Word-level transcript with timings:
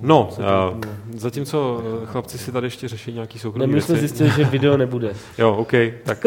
No, 0.00 0.30
uh, 0.38 0.80
zatímco 1.16 1.82
chlapci 2.04 2.38
si 2.38 2.52
tady 2.52 2.66
ještě 2.66 2.88
řeší 2.88 3.12
nějaký 3.12 3.38
soukromý 3.38 3.66
Ne, 3.66 3.74
my 3.74 3.80
jsme 3.82 3.94
věci. 3.94 4.08
zjistili, 4.08 4.30
že 4.30 4.44
video 4.44 4.76
nebude. 4.84 5.12
Jo, 5.38 5.54
OK, 5.54 5.72
tak 6.04 6.26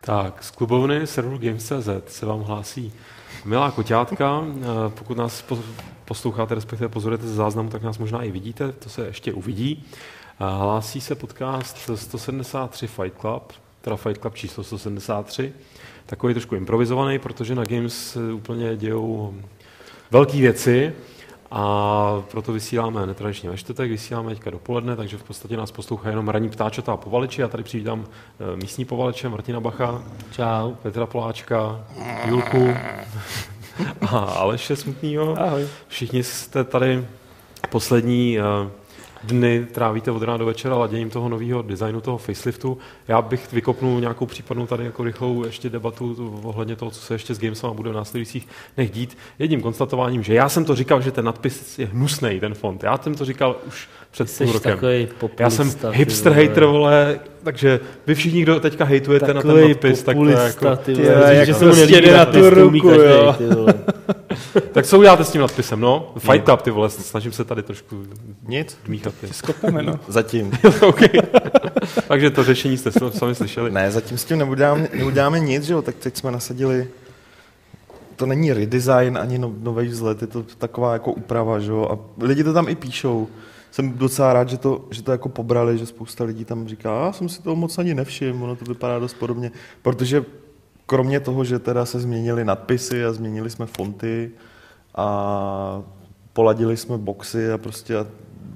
Tak, 0.00 0.42
z 0.44 0.50
klubovny 0.50 1.06
serveru 1.06 1.38
Games.cz 1.38 1.88
se 2.06 2.26
vám 2.26 2.40
hlásí 2.40 2.92
milá 3.48 3.70
koťátka. 3.70 4.44
Eh, 4.46 4.64
Pokud 4.88 5.16
nás 5.16 5.42
po- 5.42 5.58
posloucháte, 6.04 6.54
respektive 6.54 6.88
pozorujete 6.88 7.26
ze 7.26 7.34
záznamu, 7.34 7.68
tak 7.70 7.82
nás 7.82 7.98
možná 7.98 8.22
i 8.22 8.30
vidíte, 8.30 8.72
to 8.72 8.88
se 8.88 9.06
ještě 9.06 9.32
uvidí. 9.32 9.84
Eh, 10.40 10.44
Hlásí 10.58 11.00
se 11.00 11.14
podcast 11.14 11.76
173 11.94 12.86
Fight 12.86 13.18
Club, 13.20 13.52
teda 13.80 13.96
Fight 13.96 14.20
Club 14.20 14.34
číslo 14.34 14.64
173. 14.64 15.52
Takový 16.06 16.34
trošku 16.34 16.54
improvizovaný, 16.54 17.18
protože 17.18 17.54
na 17.54 17.64
Games 17.64 18.16
úplně 18.34 18.76
dějou 18.76 19.34
velké 20.10 20.36
věci 20.38 20.92
a 21.50 22.22
proto 22.30 22.52
vysíláme 22.52 23.06
netradičně 23.06 23.50
ve 23.50 23.56
čtvrtek, 23.56 23.90
vysíláme 23.90 24.30
teďka 24.30 24.50
dopoledne, 24.50 24.96
takže 24.96 25.16
v 25.16 25.22
podstatě 25.22 25.56
nás 25.56 25.70
poslouchají 25.70 26.12
jenom 26.12 26.28
ranní 26.28 26.48
ptáčata 26.48 26.92
a 26.92 26.96
povaleči. 26.96 27.40
Já 27.40 27.48
tady 27.48 27.62
přivítám 27.62 28.04
eh, 28.04 28.56
místní 28.56 28.84
povaleče 28.84 29.28
Martina 29.28 29.60
Bacha, 29.60 30.02
Čau. 30.32 30.74
Petra 30.82 31.06
Poláčka, 31.06 31.84
Julku 32.24 32.68
a 34.00 34.18
Aleše 34.18 34.76
Smutnýho. 34.76 35.42
Ahoj. 35.42 35.68
Všichni 35.88 36.22
jste 36.22 36.64
tady 36.64 37.06
poslední 37.70 38.38
eh, 38.38 38.42
dny 39.24 39.66
trávíte 39.72 40.10
od 40.10 40.22
rána 40.22 40.36
do 40.38 40.46
večera 40.46 40.76
laděním 40.76 41.10
toho 41.10 41.28
nového 41.28 41.62
designu, 41.62 42.00
toho 42.00 42.18
faceliftu. 42.18 42.78
Já 43.08 43.22
bych 43.22 43.52
vykopnul 43.52 44.00
nějakou 44.00 44.26
případnou 44.26 44.66
tady 44.66 44.84
jako 44.84 45.04
rychlou 45.04 45.44
ještě 45.44 45.70
debatu 45.70 46.14
tu- 46.14 46.40
ohledně 46.44 46.76
toho, 46.76 46.90
co 46.90 47.00
se 47.00 47.14
ještě 47.14 47.34
s 47.34 47.38
Gamesama 47.40 47.74
bude 47.74 47.90
v 47.90 47.94
následujících 47.94 48.48
dnech 48.76 48.90
dít. 48.90 49.18
Jedním 49.38 49.60
konstatováním, 49.60 50.22
že 50.22 50.34
já 50.34 50.48
jsem 50.48 50.64
to 50.64 50.74
říkal, 50.74 51.00
že 51.00 51.10
ten 51.12 51.24
nadpis 51.24 51.78
je 51.78 51.86
hnusný, 51.86 52.40
ten 52.40 52.54
font. 52.54 52.82
Já 52.82 52.98
jsem 52.98 53.14
to 53.14 53.24
říkal 53.24 53.56
už 53.66 53.88
před 54.10 54.30
Jsi 54.30 54.44
půl 54.44 54.52
rokem. 54.52 54.72
takový 54.72 55.00
Já 55.00 55.06
populista. 55.18 55.50
jsem 55.64 55.70
ty 55.92 55.98
hipster 55.98 56.32
hater, 56.32 56.64
vole, 56.64 57.20
takže 57.42 57.80
vy 58.06 58.14
všichni, 58.14 58.42
kdo 58.42 58.60
teďka 58.60 58.84
hejtujete 58.84 59.34
na 59.34 59.42
ten 59.42 59.68
nadpis, 59.68 60.02
tak 60.02 60.16
to 60.16 60.24
je 60.24 60.36
populista, 60.36 60.68
jako... 60.68 60.82
ty 60.82 60.94
Ty 60.94 61.02
vole. 61.02 61.14
Říct, 61.28 61.36
jak 61.38 61.46
že 61.46 61.54
se 61.54 61.64
mu 61.64 61.70
prostě 61.70 61.86
nelíbí 61.86 62.06
jde 62.10 62.16
na 62.16 62.24
tu 62.26 62.50
ruku, 62.50 62.88
jo. 62.88 63.34
ty 63.38 63.46
vole. 63.46 63.74
Tak 64.72 64.86
co 64.86 64.98
uděláte 64.98 65.24
s 65.24 65.30
tím 65.30 65.40
nadpisem, 65.40 65.80
no? 65.80 66.12
Fight 66.18 66.44
Club, 66.44 66.62
ty 66.62 66.70
vole, 66.70 66.90
snažím 66.90 67.32
se 67.32 67.44
tady 67.44 67.62
trošku 67.62 68.02
Nic. 68.48 68.78
dmíchat. 68.84 69.14
Ty. 69.20 69.28
Skopeme, 69.32 69.82
no. 69.82 70.00
Zatím. 70.08 70.52
okay. 70.86 71.08
Takže 72.08 72.30
to 72.30 72.44
řešení 72.44 72.78
jste 72.78 72.90
sami 73.10 73.34
slyšeli. 73.34 73.70
Ne, 73.70 73.90
zatím 73.90 74.18
s 74.18 74.24
tím 74.24 74.38
neuděláme, 74.38 74.88
neuděláme 74.94 75.40
nic, 75.40 75.64
že 75.64 75.72
jo, 75.72 75.82
tak 75.82 75.94
teď 75.94 76.16
jsme 76.16 76.30
nasadili 76.30 76.88
to 78.18 78.26
není 78.26 78.52
redesign 78.52 79.18
ani 79.18 79.38
no, 79.38 79.54
nový 79.60 79.88
vzhled, 79.88 80.20
je 80.20 80.26
to 80.26 80.42
taková 80.42 80.92
jako 80.92 81.12
úprava, 81.12 81.58
že 81.58 81.70
jo, 81.70 81.88
a 81.90 82.24
lidi 82.24 82.44
to 82.44 82.52
tam 82.52 82.68
i 82.68 82.74
píšou. 82.74 83.28
Jsem 83.70 83.92
docela 83.92 84.32
rád, 84.32 84.48
že 84.48 84.56
to, 84.56 84.84
že 84.90 85.02
to 85.02 85.12
jako 85.12 85.28
pobrali, 85.28 85.78
že 85.78 85.86
spousta 85.86 86.24
lidí 86.24 86.44
tam 86.44 86.68
říká, 86.68 87.04
já 87.04 87.12
jsem 87.12 87.28
si 87.28 87.42
toho 87.42 87.56
moc 87.56 87.78
ani 87.78 87.94
nevšiml, 87.94 88.44
ono 88.44 88.56
to 88.56 88.64
vypadá 88.64 88.98
dost 88.98 89.14
podobně, 89.14 89.50
protože 89.82 90.24
kromě 90.88 91.20
toho, 91.20 91.44
že 91.44 91.58
teda 91.58 91.86
se 91.86 92.00
změnily 92.00 92.44
nadpisy 92.44 93.04
a 93.04 93.12
změnili 93.12 93.50
jsme 93.50 93.66
fonty 93.66 94.30
a 94.94 95.82
poladili 96.32 96.76
jsme 96.76 96.98
boxy 96.98 97.52
a 97.52 97.58
prostě 97.58 97.94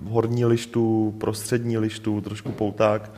horní 0.09 0.45
lištu, 0.45 1.15
prostřední 1.21 1.79
lištu, 1.79 2.21
trošku 2.21 2.53
pouták, 2.53 3.11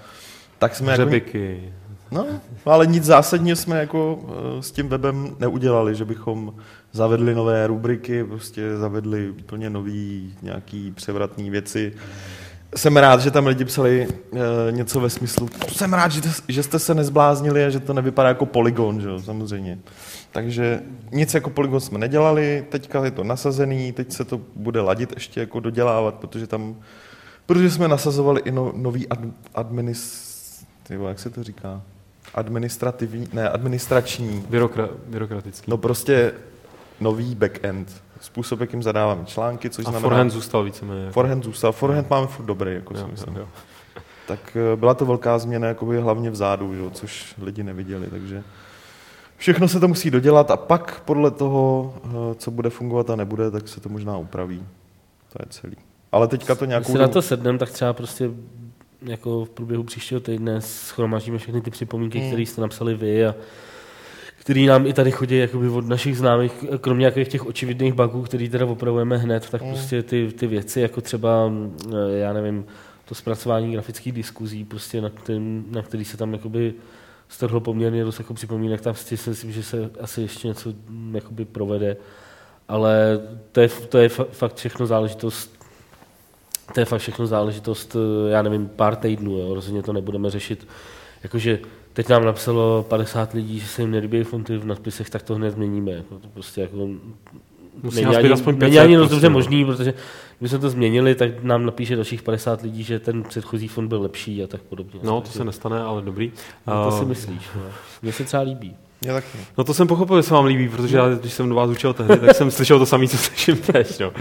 tak 0.58 0.76
jsme 0.76 0.92
jako, 0.92 1.02
Hřebiky. 1.02 1.72
No, 2.11 2.27
ale 2.64 2.86
nic 2.86 3.05
zásadního 3.05 3.56
jsme 3.56 3.80
jako 3.80 4.24
eh, 4.28 4.62
s 4.62 4.70
tím 4.70 4.89
webem 4.89 5.36
neudělali, 5.40 5.94
že 5.94 6.05
bychom 6.05 6.55
zavedli 6.92 7.34
nové 7.34 7.66
rubriky, 7.66 8.24
prostě 8.24 8.77
zavedli 8.77 9.30
úplně 9.30 9.70
nový 9.70 10.34
nějaký 10.42 10.90
převratný 10.90 11.50
věci. 11.50 11.92
Jsem 12.77 12.96
rád, 12.96 13.20
že 13.20 13.30
tam 13.30 13.46
lidi 13.46 13.64
psali 13.64 14.08
e, 14.68 14.73
něco 14.73 15.01
ve 15.01 15.11
smyslu, 15.11 15.48
jsem 15.73 15.92
rád, 15.92 16.12
že, 16.12 16.20
že 16.48 16.62
jste 16.62 16.79
se 16.79 16.95
nezbláznili 16.95 17.64
a 17.64 17.70
že 17.70 17.80
to 17.80 17.92
nevypadá 17.92 18.29
jako 18.29 18.46
polygon, 18.46 19.01
že 19.01 19.08
jo, 19.08 19.20
samozřejmě. 19.20 19.79
Takže 20.33 20.83
nic 21.13 21.34
jako 21.34 21.51
polygon 21.51 21.80
jsme 21.80 21.98
nedělali, 21.98 22.64
teďka 22.68 23.05
je 23.05 23.11
to 23.11 23.24
nasazený, 23.24 23.92
teď 23.92 24.13
se 24.13 24.24
to 24.24 24.40
bude 24.57 24.80
ladit 24.80 25.13
ještě 25.14 25.40
jako 25.40 25.61
dodělávat, 25.61 26.14
protože 26.14 26.46
tam, 26.46 26.77
protože 27.46 27.70
jsme 27.70 27.89
nasazovali 27.89 28.40
i 28.45 28.51
no, 28.51 28.73
nový 28.77 29.08
ad, 29.08 29.18
administ, 29.55 30.24
tyvo, 30.83 31.08
jak 31.08 31.18
se 31.18 31.30
to 31.30 31.42
říká? 31.42 31.83
Administrativní, 32.34 33.29
ne, 33.33 33.48
administrační, 33.48 34.45
Byrokra- 34.51 34.89
byrokratický. 35.07 35.70
no 35.70 35.77
prostě 35.77 36.33
nový 37.01 37.34
backend, 37.34 38.02
způsob, 38.24 38.61
jakým 38.61 38.83
zadáváme 38.83 39.24
články, 39.24 39.70
což 39.70 39.86
a 39.86 39.90
znamená... 39.90 40.02
forehand 40.08 40.30
zůstal 40.33 40.62
víceméně. 40.64 41.01
Jako. 41.01 41.12
Forehand 41.12 41.45
zůstal, 41.45 41.73
forehand 41.73 42.11
máme 42.11 42.27
furt 42.27 42.45
dobrý, 42.46 42.74
jako 42.74 42.95
si 42.95 43.01
Jo, 43.01 43.08
myslím. 43.11 43.36
jo. 43.36 43.48
Tak 44.29 44.57
eh, 44.57 44.77
byla 44.77 44.95
to 44.95 45.07
velká 45.07 45.39
změna, 45.39 45.68
jakoby 45.68 46.01
hlavně 46.01 46.30
vzadu, 46.30 46.74
že? 46.74 46.80
jo, 46.80 46.90
což 46.90 47.34
lidi 47.42 47.63
neviděli, 47.63 48.07
takže 48.11 48.42
všechno 49.36 49.68
se 49.68 49.80
to 49.80 49.89
musí 49.89 50.11
dodělat 50.11 50.51
a 50.51 50.57
pak 50.57 51.01
podle 51.01 51.30
toho, 51.30 51.95
eh, 52.05 52.34
co 52.34 52.51
bude 52.51 52.70
fungovat 52.70 53.11
a 53.11 53.17
nebude, 53.17 53.51
tak 53.51 53.68
se 53.68 53.80
to 53.80 53.89
možná 53.89 54.17
upraví. 54.18 54.63
To 55.33 55.39
je 55.42 55.46
celý. 55.48 55.77
Ale 56.13 56.29
teďka 56.29 56.55
to 56.55 56.64
Když 56.64 56.68
nějakou... 56.68 56.92
se 56.92 56.98
na 56.98 57.08
to 57.08 57.23
sedneme, 57.23 57.58
tak 57.58 57.70
třeba 57.70 57.92
prostě 57.92 58.30
jako 59.02 59.45
v 59.45 59.51
průběhu 59.51 59.83
příštího 59.84 60.20
týdne 60.20 60.61
schromáždíme 60.61 61.39
všechny 61.39 61.61
ty 61.61 61.70
připomínky, 61.70 62.20
Mm. 62.20 62.27
které 62.27 62.42
jste 62.42 62.61
napsali 62.61 62.95
vy 62.95 63.27
a 63.27 63.34
který 64.44 64.66
nám 64.66 64.86
i 64.86 64.92
tady 64.92 65.10
chodí 65.10 65.38
jakoby 65.38 65.68
od 65.68 65.88
našich 65.88 66.18
známých, 66.18 66.52
kromě 66.80 67.00
nějakých 67.00 67.28
těch 67.28 67.46
očividných 67.46 67.92
bugů, 67.94 68.22
který 68.22 68.48
teda 68.48 68.66
opravujeme 68.66 69.16
hned, 69.16 69.50
tak 69.50 69.62
Mm. 69.62 69.68
prostě 69.68 70.02
ty, 70.02 70.28
ty 70.38 70.46
věci, 70.46 70.80
jako 70.80 71.00
třeba, 71.00 71.52
eh, 71.92 72.18
já 72.18 72.32
nevím, 72.32 72.64
to 73.04 73.14
zpracování 73.14 73.72
grafických 73.72 74.12
diskuzí, 74.12 74.64
prostě 74.64 75.00
na, 75.00 75.10
kterým, 75.10 75.64
na 75.70 75.83
který 75.83 76.04
se 76.04 76.16
tam 76.16 76.33
jakoby 76.33 76.74
strhlo 77.28 77.60
poměrně 77.60 78.04
dost 78.04 78.18
jako 78.18 78.34
připomínek, 78.34 78.80
tam 78.80 78.94
si 78.94 79.16
myslím, 79.30 79.52
že 79.52 79.62
se 79.62 79.90
asi 80.00 80.20
ještě 80.22 80.48
něco 80.48 80.72
mm, 80.88 81.14
jakoby 81.14 81.44
provede, 81.44 81.96
ale 82.68 83.20
to 83.52 83.60
je, 83.60 83.68
to 83.68 83.98
je 83.98 84.08
fa- 84.08 84.27
fakt 84.30 84.54
všechno 84.56 84.86
záležitost 84.86 85.64
to 86.74 86.80
je 86.80 86.84
fakt 86.84 87.00
všechno 87.00 87.27
záležitost, 87.27 87.96
eh, 87.96 88.30
já 88.30 88.42
nevím, 88.42 88.68
pár 88.68 88.96
týdnů, 88.96 89.38
jo. 89.38 89.54
rozhodně 89.54 89.83
to 89.83 89.92
nebudeme 89.92 90.30
řešit. 90.30 90.68
Jakože 91.22 91.58
teď 91.94 92.08
nám 92.08 92.24
napsalo 92.24 92.86
50 92.88 93.32
lidí, 93.32 93.60
že 93.60 93.66
se 93.66 93.82
jim 93.82 93.90
nelíbí 93.90 94.22
fonty 94.24 94.56
v 94.58 94.66
nadpisech, 94.66 95.10
tak 95.10 95.22
to 95.22 95.34
hned 95.34 95.50
změníme. 95.50 95.92
Jako 95.92 96.18
to 96.18 96.28
prostě 96.28 96.60
jako 96.60 96.88
Musí 97.82 98.05
není 98.05 98.16
ani, 98.16 98.30
aspoň 98.30 98.58
není 98.58 98.70
500 98.72 98.84
ani 98.84 98.96
dost 98.96 99.02
prostě, 99.02 99.14
dobře 99.14 99.28
no. 99.28 99.32
možný, 99.32 99.64
protože 99.64 99.94
když 100.38 100.50
jsme 100.50 100.58
to 100.58 100.70
změnili, 100.70 101.14
tak 101.14 101.42
nám 101.42 101.66
napíše 101.66 101.96
dalších 101.96 102.22
50 102.22 102.62
lidí, 102.62 102.83
že 102.83 102.98
ten 102.98 103.22
předchozí 103.22 103.68
fond 103.68 103.88
byl 103.88 104.02
lepší 104.02 104.42
a 104.42 104.46
tak 104.46 104.62
podobně. 104.62 105.00
No, 105.02 105.20
to 105.20 105.30
se 105.30 105.44
nestane, 105.44 105.83
ale 105.83 106.02
dobrý. 106.02 106.33
no, 106.66 106.90
to 106.90 106.96
Eh, 106.96 106.98
si 106.98 107.04
myslíš. 107.04 107.48
No. 107.56 107.62
Mně 108.02 108.12
se 108.12 108.24
třeba 108.24 108.42
líbí. 108.42 108.77
Je 109.04 109.12
taky. 109.12 109.38
No 109.58 109.64
to 109.64 109.74
jsem 109.74 109.86
pochopil, 109.86 110.16
že 110.16 110.22
se 110.22 110.34
vám 110.34 110.44
líbí, 110.44 110.68
protože 110.68 110.96
já, 110.96 111.08
když 111.08 111.32
jsem 111.32 111.48
do 111.48 111.54
vás 111.54 111.70
učil 111.70 111.94
tehdy, 111.94 112.16
tak 112.16 112.36
jsem 112.36 112.50
slyšel 112.50 112.78
to 112.78 112.86
samé, 112.86 113.08
co 113.08 113.16
slyším 113.16 113.56
teď. 113.56 114.00
No. 114.00 114.12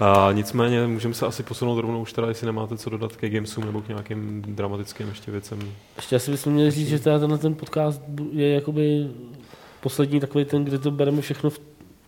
A 0.00 0.28
nicméně 0.32 0.86
můžeme 0.86 1.14
se 1.14 1.26
asi 1.26 1.42
posunout 1.42 1.80
rovnou 1.80 2.02
už 2.02 2.12
teda, 2.12 2.28
jestli 2.28 2.46
nemáte 2.46 2.76
co 2.76 2.90
dodat 2.90 3.16
ke 3.16 3.28
gamesům 3.28 3.64
nebo 3.64 3.80
k 3.82 3.88
nějakým 3.88 4.42
dramatickým 4.46 5.08
ještě 5.08 5.30
věcem. 5.30 5.58
Ještě 5.96 6.16
asi 6.16 6.30
bychom 6.30 6.52
měli 6.52 6.70
říct, 6.70 6.88
že 6.88 6.98
teda 6.98 7.18
tenhle 7.18 7.38
ten 7.38 7.54
podcast 7.54 8.02
je 8.32 8.54
jakoby 8.54 9.06
poslední 9.80 10.20
takový 10.20 10.44
ten, 10.44 10.64
kde 10.64 10.78
to 10.78 10.90
bereme 10.90 11.20
všechno 11.20 11.50
v 11.50 11.60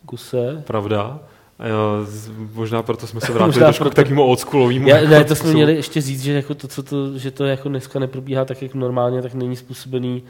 kuse. 0.07 0.63
Pravda? 0.67 1.21
A 1.59 1.69
jo, 1.69 2.07
možná 2.55 2.83
proto 2.83 3.07
jsme 3.07 3.21
se 3.21 3.27
vrátili 3.33 3.49
Možná 3.49 3.67
trošku 3.67 3.85
proto. 3.85 3.95
k 3.95 3.97
takému 3.97 4.25
oldschoolovýmu. 4.25 4.89
Já, 4.89 5.09
ne, 5.09 5.25
to 5.25 5.35
jsme 5.35 5.53
měli 5.53 5.75
ještě 5.75 6.01
říct, 6.01 6.23
že, 6.23 6.33
jako 6.33 6.55
to, 6.55 6.69
co 6.69 6.83
to, 6.83 7.19
že 7.19 7.31
to 7.31 7.45
jako 7.45 7.69
dneska 7.69 7.99
neprobíhá 7.99 8.45
tak, 8.45 8.63
jak 8.63 8.75
normálně, 8.75 9.23
tak 9.23 9.35
není 9.35 9.57
způsobený 9.57 10.23
uh, 10.23 10.29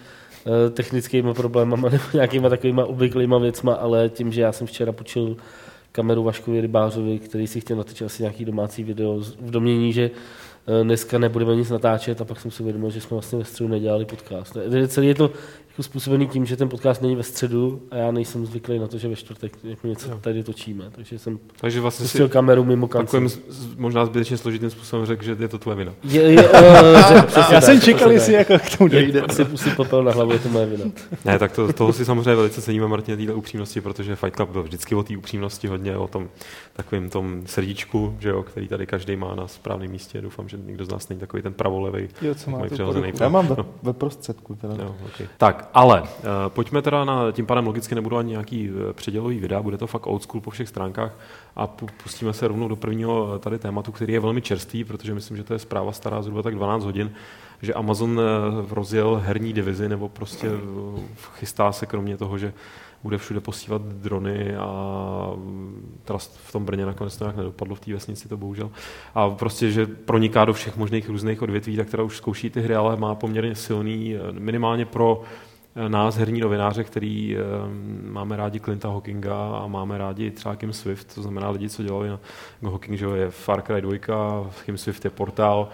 technickými 0.70 1.34
problémama 1.34 1.88
nebo 1.92 2.04
nějakýma 2.14 2.48
takovýma 2.48 2.84
obvyklýma 2.84 3.38
věcma, 3.38 3.74
ale 3.74 4.08
tím, 4.08 4.32
že 4.32 4.40
já 4.40 4.52
jsem 4.52 4.66
včera 4.66 4.92
počul 4.92 5.36
kameru 5.92 6.22
Vaškovi 6.22 6.60
Rybářovi, 6.60 7.18
který 7.18 7.46
si 7.46 7.60
chtěl 7.60 7.76
natočit 7.76 8.06
asi 8.06 8.22
nějaký 8.22 8.44
domácí 8.44 8.84
video 8.84 9.20
v 9.20 9.50
domění, 9.50 9.92
že 9.92 10.10
eh, 10.80 10.84
dneska 10.84 11.18
nebudeme 11.18 11.56
nic 11.56 11.70
natáčet 11.70 12.20
a 12.20 12.24
pak 12.24 12.40
jsem 12.40 12.50
si 12.50 12.62
uvědomil, 12.62 12.90
že 12.90 13.00
jsme 13.00 13.14
vlastně 13.14 13.38
ve 13.38 13.44
středu 13.44 13.68
nedělali 13.68 14.04
podcast. 14.04 14.56
Celý 14.88 15.06
je 15.06 15.14
to 15.14 15.30
jako 15.74 15.82
způsobený 15.82 16.28
tím, 16.28 16.46
že 16.46 16.56
ten 16.56 16.68
podcast 16.68 17.02
není 17.02 17.16
ve 17.16 17.22
středu 17.22 17.82
a 17.90 17.96
já 17.96 18.10
nejsem 18.10 18.46
zvyklý 18.46 18.78
na 18.78 18.86
to, 18.86 18.98
že 18.98 19.08
ve 19.08 19.16
čtvrtek 19.16 19.52
jako 19.64 19.86
něco 19.86 20.10
Jo. 20.10 20.18
tady 20.20 20.42
točíme. 20.44 20.84
Takže 20.90 21.18
jsem 21.18 21.38
Takže 21.60 21.80
vlastně 21.80 22.08
si 22.08 22.28
kameru 22.28 22.64
mimo 22.64 22.88
takovým 22.88 23.28
kancel. 23.28 23.42
možná 23.76 24.06
zbytečně 24.06 24.36
složitým 24.36 24.70
způsobem 24.70 25.06
řekl, 25.06 25.24
že 25.24 25.36
je 25.40 25.48
to 25.48 25.58
tvoje 25.58 25.76
vina. 25.76 25.92
Je, 26.04 26.22
je, 26.22 26.48
uh, 26.50 27.08
že, 27.08 27.22
přesně 27.26 27.54
Já 27.54 27.60
jsem 27.60 27.80
čekal, 27.80 28.12
jestli 28.12 28.32
jako 28.32 28.58
k 28.58 28.78
tomu 28.78 28.88
dojde. 28.88 29.22
Si 29.32 29.44
pustit 29.44 29.76
popel 29.76 30.04
na 30.04 30.12
hlavu, 30.12 30.32
je 30.32 30.38
to 30.38 30.48
moje 30.48 30.66
vina. 30.66 30.84
Ne, 31.24 31.38
tak 31.38 31.52
to, 31.52 31.72
toho 31.72 31.92
si 31.92 32.04
samozřejmě 32.04 32.34
velice 32.34 32.62
ceníme, 32.62 32.88
Martin, 32.88 33.16
téhle 33.16 33.34
upřímnosti, 33.34 33.80
protože 33.80 34.16
Fight 34.16 34.36
Club 34.36 34.50
byl 34.50 34.62
vždycky 34.62 34.94
o 34.94 35.02
té 35.02 35.16
upřímnosti 35.16 35.68
hodně, 35.68 35.96
o 35.96 36.08
tom 36.08 36.28
takovým 36.72 37.10
tom 37.10 37.42
srdíčku, 37.46 38.16
že 38.20 38.28
jo, 38.28 38.42
který 38.42 38.68
tady 38.68 38.86
každý 38.86 39.16
má 39.16 39.34
na 39.34 39.48
správném 39.48 39.90
místě. 39.90 40.20
Doufám, 40.20 40.48
že 40.48 40.56
nikdo 40.66 40.84
z 40.84 40.88
nás 40.88 41.08
není 41.08 41.20
takový 41.20 41.42
ten 41.42 41.52
pravolevý. 41.52 42.08
Jo, 42.22 42.34
co 42.34 42.50
má. 42.50 42.58
Já 43.20 43.28
mám 43.28 43.46
ve, 43.46 43.54
No. 43.58 43.66
ve 43.82 43.92
prostředku 43.92 44.54
teda. 44.54 44.74
Jo, 44.78 44.94
okay. 45.06 45.26
Tak, 45.38 45.63
ale 45.74 46.02
uh, 46.02 46.08
pojďme 46.48 46.82
teda 46.82 47.04
na, 47.04 47.32
tím 47.32 47.46
pádem 47.46 47.66
logicky 47.66 47.94
nebudu 47.94 48.16
ani 48.16 48.30
nějaký 48.30 48.70
uh, 48.70 48.92
předělový 48.92 49.38
videa, 49.38 49.62
bude 49.62 49.78
to 49.78 49.86
fakt 49.86 50.06
old 50.06 50.22
school 50.22 50.40
po 50.40 50.50
všech 50.50 50.68
stránkách 50.68 51.12
a 51.56 51.66
pu- 51.66 51.88
pustíme 52.02 52.32
se 52.32 52.48
rovnou 52.48 52.68
do 52.68 52.76
prvního 52.76 53.32
eh, 53.36 53.38
tady 53.38 53.58
tématu, 53.58 53.92
který 53.92 54.12
je 54.12 54.20
velmi 54.20 54.42
čerstvý, 54.42 54.84
protože 54.84 55.14
myslím, 55.14 55.36
že 55.36 55.44
to 55.44 55.52
je 55.52 55.58
zpráva 55.58 55.92
stará 55.92 56.22
zhruba 56.22 56.42
tak 56.42 56.54
12 56.54 56.84
hodin, 56.84 57.12
že 57.62 57.74
Amazon 57.74 58.20
eh, 58.20 58.74
rozjel 58.74 59.22
herní 59.24 59.52
divizi 59.52 59.88
nebo 59.88 60.08
prostě 60.08 60.48
eh, 60.48 61.02
chystá 61.34 61.72
se 61.72 61.86
kromě 61.86 62.16
toho, 62.16 62.38
že 62.38 62.52
bude 63.02 63.18
všude 63.18 63.40
posílat 63.40 63.82
drony 63.82 64.56
a 64.56 65.30
mm, 65.36 66.00
teda 66.04 66.18
v 66.18 66.52
tom 66.52 66.64
Brně 66.64 66.86
nakonec 66.86 67.16
to 67.16 67.24
nějak 67.24 67.36
nedopadlo 67.36 67.74
v 67.74 67.80
té 67.80 67.92
vesnici, 67.92 68.28
to 68.28 68.36
bohužel. 68.36 68.70
A 69.14 69.30
prostě, 69.30 69.70
že 69.70 69.86
proniká 69.86 70.44
do 70.44 70.52
všech 70.52 70.76
možných 70.76 71.08
různých 71.08 71.42
odvětví, 71.42 71.76
tak 71.76 71.90
teda 71.90 72.02
už 72.02 72.16
zkouší 72.16 72.50
ty 72.50 72.60
hry, 72.60 72.74
ale 72.74 72.96
má 72.96 73.14
poměrně 73.14 73.54
silný, 73.54 74.14
eh, 74.14 74.32
minimálně 74.32 74.84
pro 74.84 75.22
eh, 75.22 75.53
nás, 75.88 76.16
herní 76.16 76.40
novináře, 76.40 76.84
který 76.84 77.36
eh, 77.36 77.40
máme 78.02 78.36
rádi 78.36 78.60
Clinta 78.60 78.88
Hawkinga 78.88 79.58
a 79.58 79.66
máme 79.66 79.98
rádi 79.98 80.30
třeba 80.30 80.56
Kim 80.56 80.72
Swift, 80.72 81.14
to 81.14 81.22
znamená 81.22 81.50
lidi, 81.50 81.68
co 81.68 81.82
dělali 81.82 82.08
na 82.08 82.20
Hawking, 82.62 82.98
že 82.98 83.06
je 83.06 83.30
Far 83.30 83.62
Cry 83.62 83.82
2, 83.82 84.50
Kim 84.64 84.78
Swift 84.78 85.04
je 85.04 85.10
portál, 85.10 85.68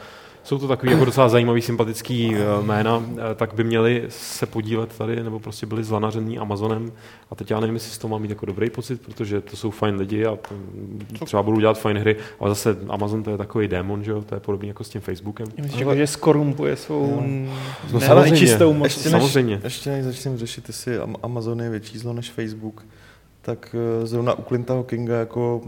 jsou 0.51 0.59
to 0.59 0.69
takový 0.69 0.93
jako 0.93 1.05
docela 1.05 1.29
zajímavý, 1.29 1.63
sympatický 1.63 2.35
eh, 2.35 2.63
jména, 2.63 3.05
eh, 3.13 3.35
tak 3.35 3.55
by 3.55 3.65
měli 3.65 4.05
se 4.09 4.47
podílet 4.47 4.99
tady, 4.99 5.23
nebo 5.23 5.41
prostě 5.41 5.67
byli 5.67 5.85
zlanařený 5.85 6.39
Amazonem. 6.39 6.93
A 7.31 7.35
teď 7.35 7.51
já 7.51 7.61
nevím, 7.61 7.75
jestli 7.75 7.91
z 7.91 7.99
toho 7.99 8.11
mám 8.11 8.23
mít 8.23 8.31
jako 8.31 8.47
dobrý 8.47 8.71
pocit, 8.71 9.01
protože 9.01 9.41
to 9.41 9.57
jsou 9.57 9.71
fajn 9.71 9.95
lidi 9.95 10.27
a 10.27 10.39
mm, 10.51 11.07
třeba 11.25 11.43
budou 11.43 11.61
dělat 11.61 11.79
fajn 11.79 11.99
hry, 11.99 12.17
ale 12.41 12.51
zase 12.51 12.77
Amazon 12.89 13.23
to 13.23 13.31
je 13.31 13.39
takový 13.39 13.69
démon, 13.69 14.05
že 14.05 14.11
jo, 14.11 14.23
to 14.23 14.35
je 14.35 14.41
podobně 14.41 14.69
jako 14.69 14.85
s 14.85 14.89
tím 14.89 15.01
Facebookem. 15.01 15.47
Myslíš, 15.63 15.81
jako, 15.81 15.95
že 15.95 16.07
skorumpuje 16.07 16.77
svou. 16.77 17.23
No 17.93 18.01
ne, 18.01 18.07
samozřejmě. 18.07 18.31
nečistou 18.31 18.73
moc. 18.73 18.85
Ještě 18.85 19.11
než, 19.11 19.23
Samozřejmě. 19.23 19.61
ještě 19.65 19.91
než 19.91 20.05
začneme 20.05 20.39
řešit, 20.39 20.69
jestli 20.69 20.99
Am- 20.99 21.17
Amazon 21.23 21.61
je 21.61 21.71
větší 21.71 21.99
zlo 21.99 22.13
než 22.13 22.31
Facebook, 22.31 22.87
tak 23.43 23.77
eh, 24.03 24.07
zrovna 24.07 24.39
u 24.39 24.43
Clinta 24.43 24.75
Hawkinga 24.75 25.19
jako 25.19 25.61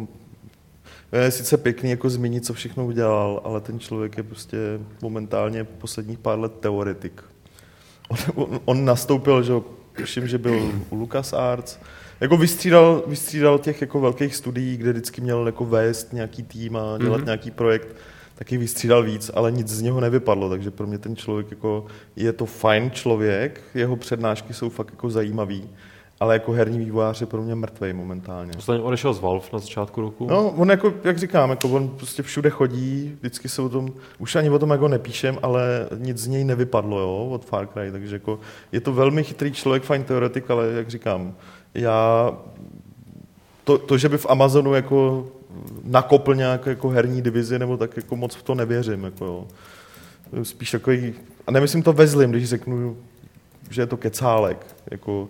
je 1.17 1.31
sice 1.31 1.57
pěkný 1.57 1.91
jako 1.91 2.11
zmínit, 2.11 2.47
co 2.47 2.55
všechno 2.55 2.87
udělal, 2.87 3.41
ale 3.45 3.61
ten 3.61 3.81
člověk 3.81 4.17
je 4.17 4.23
prostě 4.23 4.57
momentálně 5.03 5.65
posledních 5.65 6.19
pár 6.19 6.39
let 6.39 6.53
teoretik. 6.61 7.23
On, 8.09 8.19
on, 8.35 8.61
on 8.65 8.85
nastoupil, 8.85 9.43
že 9.43 9.53
tuším, 9.97 10.29
že 10.29 10.39
byl 10.39 10.73
u 10.91 10.97
LucasArts, 10.97 11.79
jako 12.21 12.37
vystřídal, 12.37 13.03
vystřídal 13.07 13.59
těch 13.59 13.81
jako 13.81 14.01
velkých 14.01 14.37
studií, 14.37 14.77
kde 14.77 14.93
vždycky 14.93 15.21
měl 15.21 15.47
jako 15.47 15.65
vést 15.65 16.13
nějaký 16.13 16.43
tým 16.43 16.77
a 16.77 16.81
dělat 16.81 16.99
Mhm. 17.01 17.13
mm-hmm. 17.13 17.25
nějaký 17.25 17.51
projekt, 17.51 17.97
taky 18.35 18.59
vystřídal 18.59 19.03
víc, 19.03 19.31
ale 19.35 19.53
nic 19.53 19.69
z 19.69 19.83
něho 19.83 20.01
nevypadlo, 20.01 20.51
takže 20.51 20.71
pro 20.71 20.87
mě 20.87 20.99
ten 20.99 21.17
člověk 21.17 21.51
jako, 21.51 21.87
je 22.17 22.33
to 22.33 22.47
fajn 22.47 22.91
člověk, 22.91 23.61
jeho 23.75 23.97
přednášky 23.97 24.55
jsou 24.55 24.69
fakt 24.69 24.91
jako 24.91 25.11
zajímavý, 25.11 25.71
ale 26.23 26.35
jako 26.35 26.53
herní 26.53 26.79
vývojář 26.79 27.21
je 27.21 27.27
pro 27.27 27.43
mě 27.43 27.55
mrtvej 27.55 27.93
momentálně. 27.93 28.53
Posledně 28.53 28.85
odešel 28.85 29.15
z 29.15 29.21
Valve 29.21 29.47
na 29.53 29.59
začátku 29.59 30.01
roku. 30.01 30.27
No, 30.31 30.51
on 30.51 30.71
jako, 30.71 30.95
jak 31.05 31.19
říkám, 31.19 31.51
jako 31.51 31.69
on 31.69 31.89
prostě 31.89 32.23
všude 32.23 32.51
chodí, 32.51 33.17
vždycky 33.21 33.49
se 33.49 33.63
o 33.63 33.69
tom, 33.69 33.93
už 34.19 34.37
ani 34.37 34.51
o 34.51 34.59
tom 34.59 34.71
jako 34.71 34.89
nepíšem, 34.89 35.39
ale 35.43 35.89
nic 35.99 36.19
z 36.19 36.27
něj 36.27 36.45
nevypadlo, 36.45 36.99
jo, 36.99 37.29
od 37.31 37.45
Far 37.45 37.67
Cry, 37.67 37.93
takže 37.93 38.17
jako 38.17 38.41
je 38.73 38.81
to 38.81 38.93
velmi 38.93 39.25
chytrý 39.25 39.53
člověk, 39.53 39.83
fajn 39.83 40.05
teoretik, 40.05 40.51
ale 40.51 40.67
jak 40.67 40.91
říkám, 40.91 41.35
já 41.75 42.33
to, 43.65 43.79
to, 43.79 43.99
že 43.99 44.09
by 44.09 44.19
v 44.19 44.27
Amazonu 44.29 44.75
jako 44.75 45.27
nakopl 45.85 46.35
nějak 46.35 46.67
jako 46.67 46.89
herní 46.89 47.23
divizi, 47.23 47.59
nebo 47.59 47.77
tak 47.77 47.97
jako 47.97 48.17
moc 48.17 48.35
v 48.35 48.43
to 48.43 48.55
nevěřím, 48.55 49.05
jako 49.05 49.25
jo. 49.25 49.47
Spíš 50.43 50.71
takový, 50.71 51.15
a 51.47 51.51
nemyslím 51.51 51.83
to 51.83 51.93
ve 51.93 52.07
zlým, 52.07 52.31
když 52.31 52.49
řeknu, 52.49 52.97
že 53.71 53.83
je 53.83 53.87
to 53.87 53.97
kecálek, 53.97 54.67
jako 54.91 55.29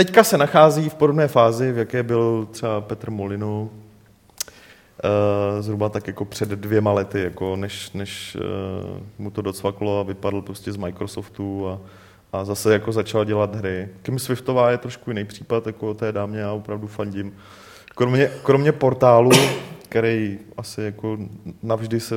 Teďka 0.00 0.24
se 0.24 0.38
nachází 0.38 0.88
v 0.88 0.94
podobné 0.94 1.28
fázi, 1.28 1.72
v 1.72 1.78
jaké 1.78 2.02
byl 2.02 2.48
třeba 2.50 2.80
Petr 2.80 3.10
Molinu, 3.10 3.70
eh, 5.04 5.62
zhruba 5.62 5.88
tak 5.88 6.06
jako 6.06 6.24
před 6.24 6.48
dvěma 6.48 6.92
lety, 6.92 7.20
jako 7.20 7.56
než, 7.56 7.92
než 7.92 8.36
eh, 8.36 9.00
mu 9.18 9.30
to 9.30 9.42
docvaklo 9.42 10.00
a 10.00 10.02
vypadl 10.02 10.42
prostě 10.42 10.72
z 10.72 10.76
Microsoftu 10.76 11.68
a, 11.68 11.80
a 12.32 12.44
zase 12.44 12.72
jako 12.72 12.92
začal 12.92 13.24
dělat 13.24 13.54
hry. 13.54 13.88
Kim 14.02 14.18
Swiftová 14.18 14.70
je 14.70 14.78
trošku 14.78 15.10
jiný 15.10 15.24
případ, 15.24 15.66
jako 15.66 15.94
té 15.94 16.12
dámě 16.12 16.40
já 16.40 16.52
opravdu 16.52 16.86
fandím. 16.86 17.36
Kromě, 17.94 18.30
kromě 18.42 18.72
portálu, 18.72 19.30
který 19.88 20.38
asi 20.56 20.82
jako 20.82 21.18
navždy 21.62 22.00
se 22.00 22.14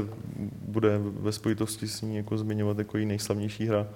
bude 0.67 0.91
ve 0.97 1.31
spojitosti 1.31 1.87
s 1.87 2.01
ní 2.01 2.17
jako 2.17 2.37
zmiňovat 2.37 2.77
jako 2.77 2.97
její 2.97 3.05
nejslavnější 3.05 3.65
hra, 3.65 3.87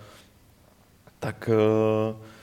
tak 1.19 1.49
eh, 1.53 2.36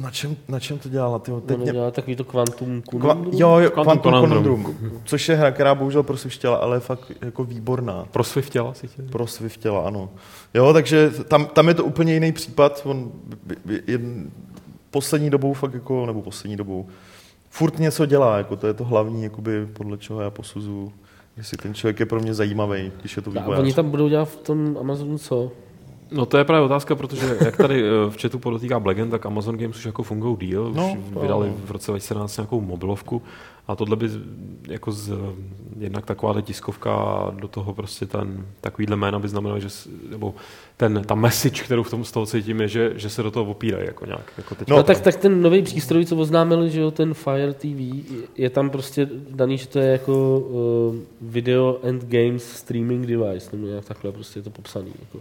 na 0.00 0.10
čem, 0.10 0.36
na 0.48 0.60
čem 0.60 0.78
to 0.78 0.88
dělala? 0.88 1.18
Tyjo? 1.18 1.40
Teď 1.40 1.56
On 1.56 1.62
mě, 1.62 1.72
dělá 1.72 1.90
takový 1.90 2.16
to 2.16 2.24
kvantum 2.24 2.82
Kva, 2.82 3.00
conundrum. 3.14 3.40
jo, 3.40 3.58
jo, 3.58 3.70
Quantum 3.70 3.98
Quantum 3.98 4.12
Conundrum. 4.12 4.64
Conundrum, 4.64 5.00
což 5.04 5.28
je 5.28 5.36
hra, 5.36 5.50
která 5.50 5.74
bohužel 5.74 6.02
prosvištěla, 6.02 6.56
ale 6.56 6.76
je 6.76 6.80
fakt 6.80 7.12
jako 7.22 7.44
výborná. 7.44 8.04
Pro 8.10 8.24
Swiftěla 8.24 8.74
si 8.74 8.88
tě? 8.88 9.02
Prosvištěla, 9.02 9.80
ano. 9.86 10.10
Jo, 10.54 10.72
takže 10.72 11.10
tam, 11.28 11.46
tam 11.46 11.68
je 11.68 11.74
to 11.74 11.84
úplně 11.84 12.14
jiný 12.14 12.32
případ. 12.32 12.80
On 12.84 13.12
je, 13.86 13.98
poslední 14.90 15.30
dobou 15.30 15.52
fakt 15.52 15.74
jako, 15.74 16.06
nebo 16.06 16.22
poslední 16.22 16.56
dobou, 16.56 16.86
furt 17.50 17.78
něco 17.78 18.06
dělá, 18.06 18.38
jako 18.38 18.56
to 18.56 18.66
je 18.66 18.74
to 18.74 18.84
hlavní, 18.84 19.22
jakoby, 19.22 19.66
podle 19.72 19.98
čeho 19.98 20.20
já 20.20 20.30
posuzuju, 20.30 20.92
jestli 21.36 21.56
ten 21.56 21.74
člověk 21.74 22.00
je 22.00 22.06
pro 22.06 22.20
mě 22.20 22.34
zajímavý, 22.34 22.92
když 23.00 23.16
je 23.16 23.22
to 23.22 23.30
A 23.30 23.34
vývojář. 23.40 23.60
oni 23.60 23.72
tam 23.74 23.90
budou 23.90 24.08
dělat 24.08 24.24
v 24.28 24.36
tom 24.36 24.76
Amazonu 24.80 25.18
co? 25.18 25.52
No 26.12 26.26
to 26.26 26.38
je 26.38 26.44
právě 26.44 26.64
otázka, 26.66 26.94
protože 26.94 27.36
jak 27.44 27.56
tady 27.56 27.82
eh, 27.82 28.10
v 28.10 28.16
chatu 28.22 28.38
podotýká 28.38 28.80
Blagen, 28.80 29.10
tak 29.10 29.26
Amazon 29.26 29.56
Games 29.58 29.76
už 29.76 29.86
jako 29.86 30.02
fungují 30.02 30.36
díl, 30.40 30.66
už 30.70 30.76
No, 30.76 30.96
to 31.14 31.20
vydali 31.20 31.52
v 31.64 31.70
roce 31.70 31.90
2017 31.92 32.36
nějakou 32.36 32.60
mobilovku 32.60 33.22
a 33.68 33.76
tohle 33.76 33.96
by 33.96 34.08
jako 34.68 34.92
z, 34.92 35.12
jednak 35.78 36.06
taková 36.06 36.40
tiskovka 36.40 36.94
a 36.94 37.30
do 37.30 37.48
toho 37.48 37.74
prostě 37.74 38.06
ten 38.06 38.46
takovýhle 38.60 38.96
jména 38.96 39.18
by 39.18 39.28
znamenalo, 39.28 39.60
že 39.60 39.68
nebo 40.10 40.34
ten, 40.76 41.02
ta 41.06 41.14
message, 41.14 41.62
kterou 41.62 41.82
v 41.82 41.90
tom 41.90 42.04
z 42.04 42.12
toho 42.12 42.26
cítím, 42.26 42.60
je, 42.60 42.68
že, 42.68 42.92
že 42.96 43.10
se 43.10 43.22
do 43.22 43.30
toho 43.30 43.50
opírají 43.50 43.86
jako 43.86 44.06
nějak. 44.06 44.32
Jako 44.36 44.54
teď 44.54 44.68
No, 44.68 44.82
tak, 44.82 45.00
tak 45.00 45.16
ten 45.16 45.42
nový 45.42 45.62
přístroj, 45.62 46.04
co 46.06 46.16
oznámili, 46.16 46.70
že 46.70 46.80
jo, 46.80 46.90
ten 46.90 47.14
Fire 47.14 47.52
TV, 47.54 47.64
je- 47.80 48.02
je 48.36 48.50
tam 48.50 48.70
prostě 48.70 49.08
daný, 49.30 49.58
že 49.58 49.68
to 49.68 49.78
je 49.78 49.86
jako 49.92 50.38
uh, 50.38 50.96
video 51.20 51.78
and 51.88 52.04
games 52.04 52.44
streaming 52.52 53.06
device, 53.06 53.48
nebo 53.52 53.66
nějak 53.66 53.84
takhle 53.84 54.12
prostě 54.12 54.38
je 54.38 54.42
to 54.42 54.50
popsaný. 54.50 54.92
Jako. 55.00 55.18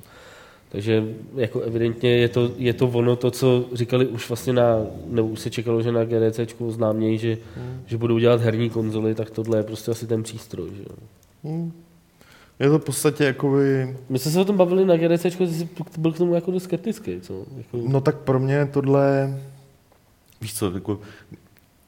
Takže 0.69 1.03
jako 1.35 1.61
evidentně 1.61 2.09
je 2.09 2.29
to, 2.29 2.51
je 2.57 2.73
to 2.73 2.87
ono 2.87 3.15
to, 3.15 3.31
co 3.31 3.65
říkali 3.73 4.07
už 4.07 4.29
vlastně 4.29 4.53
na, 4.53 4.77
nebo 5.05 5.27
už 5.27 5.39
se 5.39 5.49
čekalo, 5.49 5.81
že 5.81 5.91
na 5.91 6.05
GDC 6.05 6.39
oznámějí, 6.59 7.17
že, 7.17 7.37
že 7.85 7.97
budou 7.97 8.19
dělat 8.19 8.41
herní 8.41 8.69
konzoly, 8.69 9.15
tak 9.15 9.29
tohle 9.29 9.57
je 9.57 9.63
prostě 9.63 9.91
asi 9.91 10.07
ten 10.07 10.23
přístroj. 10.23 10.69
Že. 10.75 10.83
Hmm. 11.43 11.71
Je 12.59 12.69
to 12.69 12.79
v 12.79 12.83
podstatě 12.83 13.23
jakoby, 13.23 13.95
My 14.09 14.19
jsme 14.19 14.31
se 14.31 14.39
o 14.39 14.45
tom 14.45 14.57
bavili 14.57 14.85
na 14.85 14.97
GDC, 14.97 15.21
ty 15.21 15.47
jsi 15.47 15.69
byl 15.97 16.11
k 16.11 16.17
tomu 16.17 16.35
jako 16.35 16.51
dost 16.51 16.63
skeptický, 16.63 17.21
co? 17.21 17.45
Jako, 17.57 17.77
No 17.87 18.01
tak 18.01 18.15
pro 18.15 18.39
mě 18.39 18.65
tohle, 18.65 19.37
víš 20.41 20.53
co, 20.57 20.71
jako 20.71 20.99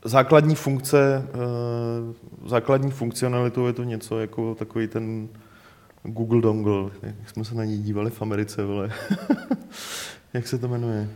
základní 0.06 0.56
funkce, 0.56 1.28
eh, 1.34 2.50
základní 2.50 2.92
funkcionalitou 2.92 3.68
je 3.68 3.74
to 3.74 3.84
něco 3.84 4.20
jako 4.20 4.56
takový 4.56 4.88
ten 4.88 5.28
Google 6.04 6.42
Dongle, 6.42 6.92
jak 7.04 7.30
jsme 7.30 7.46
se 7.46 7.56
na 7.56 7.64
ní 7.66 7.78
dívali 7.78 8.10
v 8.12 8.22
Americe, 8.22 8.66
vole. 8.66 8.92
jak 10.34 10.48
se 10.48 10.58
to 10.58 10.68
jmenuje? 10.68 11.10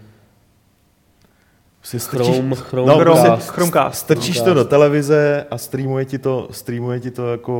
Prostě 1.79 1.99
strčíš, 1.99 2.35
Chrome, 2.35 2.55
Chrome, 2.55 2.87
No, 2.91 2.99
Chrome, 2.99 3.21
prostě 3.23 3.51
Chromecast. 3.51 3.99
strčíš 3.99 4.41
to 4.41 4.53
do 4.53 4.65
televize 4.65 5.45
a 5.51 5.57
streamuje 5.57 6.05
ti 6.05 6.17
to, 6.17 6.47
streamuje 6.51 6.99
ti 6.99 7.11
to 7.11 7.31
jako 7.31 7.53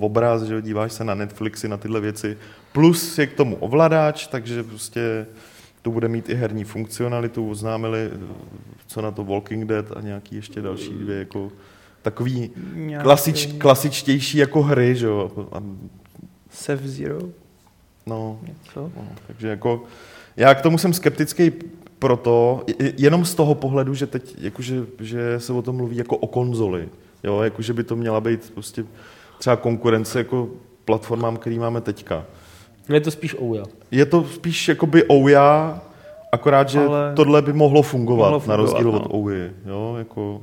v 0.00 0.04
obraz, 0.04 0.42
že 0.42 0.54
jo, 0.54 0.60
díváš 0.60 0.92
se 0.92 1.04
na 1.04 1.14
Netflixy, 1.14 1.68
na 1.68 1.76
tyhle 1.76 2.00
věci. 2.00 2.36
Plus 2.72 3.18
je 3.18 3.26
k 3.26 3.34
tomu 3.34 3.56
ovladač, 3.56 4.26
takže 4.26 4.62
prostě 4.62 5.26
to 5.82 5.90
bude 5.90 6.08
mít 6.08 6.28
i 6.28 6.34
herní 6.34 6.64
funkcionalitu. 6.64 7.50
Oznámili, 7.50 8.10
co 8.86 9.02
na 9.02 9.10
to 9.10 9.24
Walking 9.24 9.64
Dead 9.66 9.86
a 9.96 10.00
nějaký 10.00 10.36
ještě 10.36 10.62
další 10.62 10.90
dvě 10.90 11.18
jako 11.18 11.52
takový 12.02 12.50
Nějaký 12.74 13.02
klasič, 13.04 13.46
klasičtější 13.58 14.38
jako 14.38 14.62
hry, 14.62 14.96
že 14.96 15.06
jo. 15.06 15.30
A, 15.52 15.62
Save 16.52 16.88
Zero, 16.88 17.20
no, 18.06 18.38
něco. 18.42 18.90
no, 18.96 19.08
takže 19.26 19.48
jako 19.48 19.82
Já 20.36 20.54
k 20.54 20.60
tomu 20.60 20.78
jsem 20.78 20.92
skeptický 20.92 21.52
proto, 21.98 22.64
jenom 22.98 23.24
z 23.24 23.34
toho 23.34 23.54
pohledu, 23.54 23.94
že 23.94 24.06
teď 24.06 24.34
jakože, 24.38 24.82
že 25.00 25.40
se 25.40 25.52
o 25.52 25.62
tom 25.62 25.76
mluví 25.76 25.96
jako 25.96 26.16
o 26.16 26.26
konzoli. 26.26 26.88
Jo, 27.24 27.40
jakože 27.40 27.72
by 27.72 27.84
to 27.84 27.96
měla 27.96 28.20
být 28.20 28.50
prostě 28.54 28.84
třeba 29.38 29.56
konkurence 29.56 30.18
jako 30.18 30.48
platformám, 30.84 31.36
který 31.36 31.58
máme 31.58 31.80
teďka. 31.80 32.24
Je 32.88 33.00
to 33.00 33.10
spíš 33.10 33.36
Ouya. 33.40 33.64
Je 33.90 34.06
to 34.06 34.24
spíš 34.24 34.68
jakoby 34.68 35.04
Ouya, 35.10 35.80
akorát, 36.32 36.68
že 36.68 36.80
Ale 36.80 37.12
tohle 37.16 37.42
by 37.42 37.52
mohlo 37.52 37.82
fungovat, 37.82 38.30
mohlo 38.30 38.48
na 38.48 38.56
rozdíl 38.56 38.82
fungovat, 38.82 39.06
od 39.06 39.12
no. 39.12 39.18
Ouya. 39.18 39.50
Jo, 39.66 39.94
jako... 39.98 40.42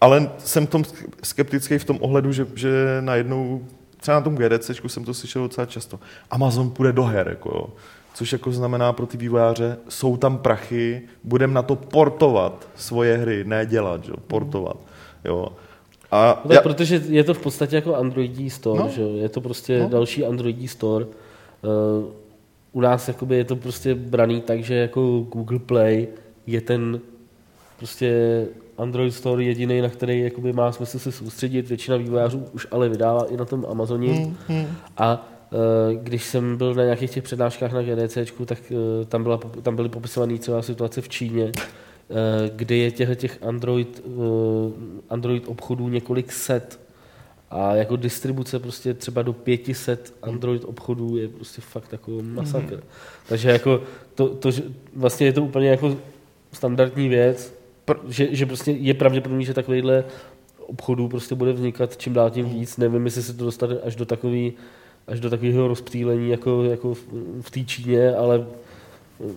Ale 0.00 0.30
jsem 0.38 0.66
v 0.66 0.70
tom 0.70 0.84
skeptický 1.22 1.78
v 1.78 1.84
tom 1.84 1.98
ohledu, 2.00 2.32
že, 2.32 2.46
že 2.54 2.70
najednou, 3.00 3.64
třeba 4.06 4.18
na 4.18 4.24
tom 4.24 4.36
GDC 4.36 4.70
jsem 4.86 5.04
to 5.04 5.14
slyšel 5.14 5.42
docela 5.42 5.66
často, 5.66 6.00
Amazon 6.30 6.70
půjde 6.70 6.92
do 6.92 7.04
her, 7.04 7.28
jako 7.28 7.48
jo. 7.48 7.66
Což 8.14 8.32
jako 8.32 8.52
znamená 8.52 8.92
pro 8.92 9.06
ty 9.06 9.16
vývojáře, 9.16 9.76
jsou 9.88 10.16
tam 10.16 10.38
prachy, 10.38 11.02
budeme 11.24 11.54
na 11.54 11.62
to 11.62 11.76
portovat 11.76 12.68
svoje 12.76 13.16
hry, 13.16 13.44
ne 13.44 13.66
dělat, 13.66 14.08
jo, 14.08 14.14
portovat. 14.26 14.76
Jo. 15.24 15.48
A 16.10 16.42
No 16.44 16.50
tak 16.54 16.62
protože 16.62 17.02
je 17.08 17.24
to 17.24 17.34
v 17.34 17.38
podstatě 17.38 17.76
jako 17.76 17.94
Androidí 17.96 18.50
store, 18.50 18.82
No. 18.82 18.88
že 18.88 19.02
jo? 19.02 19.08
je 19.16 19.28
to 19.28 19.40
prostě 19.40 19.78
no. 19.82 19.88
další 19.88 20.24
Androidí 20.24 20.68
store. 20.68 21.04
Uh, 21.04 21.10
u 22.72 22.80
nás 22.80 23.08
jakoby 23.08 23.36
je 23.36 23.44
to 23.44 23.56
prostě 23.56 23.94
braný 23.94 24.40
tak, 24.40 24.64
že 24.64 24.74
jako 24.74 25.00
Google 25.32 25.58
Play 25.58 26.08
je 26.46 26.60
ten 26.60 27.00
prostě 27.76 28.46
Android 28.78 29.14
Store 29.14 29.44
jediný, 29.44 29.80
na 29.80 29.88
který 29.88 30.20
jakoby 30.20 30.52
má 30.52 30.72
smysl 30.72 30.98
se 30.98 31.12
soustředit. 31.12 31.68
Většina 31.68 31.96
vývojářů 31.96 32.44
už 32.52 32.66
ale 32.70 32.88
vydává 32.88 33.24
i 33.24 33.36
na 33.36 33.44
tom 33.44 33.66
Amazoně. 33.68 34.12
Hmm, 34.12 34.36
hmm. 34.48 34.66
A 34.96 35.28
eh, 35.52 35.94
když 35.94 36.24
jsem 36.24 36.56
byl 36.56 36.74
na 36.74 36.84
nějakých 36.84 37.10
těch 37.10 37.24
přednáškách 37.24 37.72
na 37.72 37.82
GDCčku, 37.82 38.44
tak 38.44 38.58
eh, 38.70 39.04
tam, 39.04 39.22
byla, 39.22 39.36
tam 39.62 39.76
byly 39.76 39.88
popisované 39.88 40.38
třeba 40.38 40.62
situace 40.62 41.00
v 41.00 41.08
Číně, 41.08 41.52
eh, 41.56 42.50
kde 42.56 42.76
je 42.76 42.90
těch, 42.90 43.18
těch 43.18 43.38
Android, 43.42 44.02
Android 45.10 45.48
obchodů 45.48 45.88
několik 45.88 46.32
set 46.32 46.80
a 47.50 47.74
jako 47.74 47.96
distribuce 47.96 48.58
prostě 48.58 48.94
třeba 48.94 49.22
do 49.22 49.32
500 49.32 50.14
Android 50.22 50.64
obchodů 50.64 51.16
je 51.16 51.28
prostě 51.28 51.62
fakt 51.62 51.92
jako 51.92 52.10
masakr. 52.22 52.74
Mhm. 52.74 52.82
Takže 53.28 53.50
jako 53.50 53.82
to, 54.14 54.28
to, 54.28 54.50
vlastně 54.96 55.26
je 55.26 55.32
to 55.32 55.42
úplně 55.42 55.68
jako 55.68 55.96
standardní 56.52 57.08
věc, 57.08 57.55
Pr- 57.86 58.00
že, 58.08 58.34
že 58.34 58.46
prostě 58.46 58.70
je 58.70 58.94
pravděpodobný, 58.94 59.44
že 59.44 59.54
takovýhle 59.54 60.04
obchodů 60.66 61.08
prostě 61.08 61.34
bude 61.34 61.52
vznikat 61.52 61.96
čím 61.96 62.12
dál 62.12 62.30
tím 62.30 62.46
víc. 62.46 62.76
Nevím, 62.76 63.04
jestli 63.04 63.22
se 63.22 63.34
to 63.34 63.44
dostane 63.44 63.76
až 63.84 63.96
do 63.96 64.06
takový, 64.06 64.52
až 65.06 65.20
do 65.20 65.30
takového 65.30 65.68
rozptýlení 65.68 66.30
jako, 66.30 66.64
jako 66.64 66.94
v, 66.94 67.04
v 67.40 67.50
té 67.50 67.64
Číně, 67.64 68.14
ale 68.14 68.46
eh, 69.20 69.32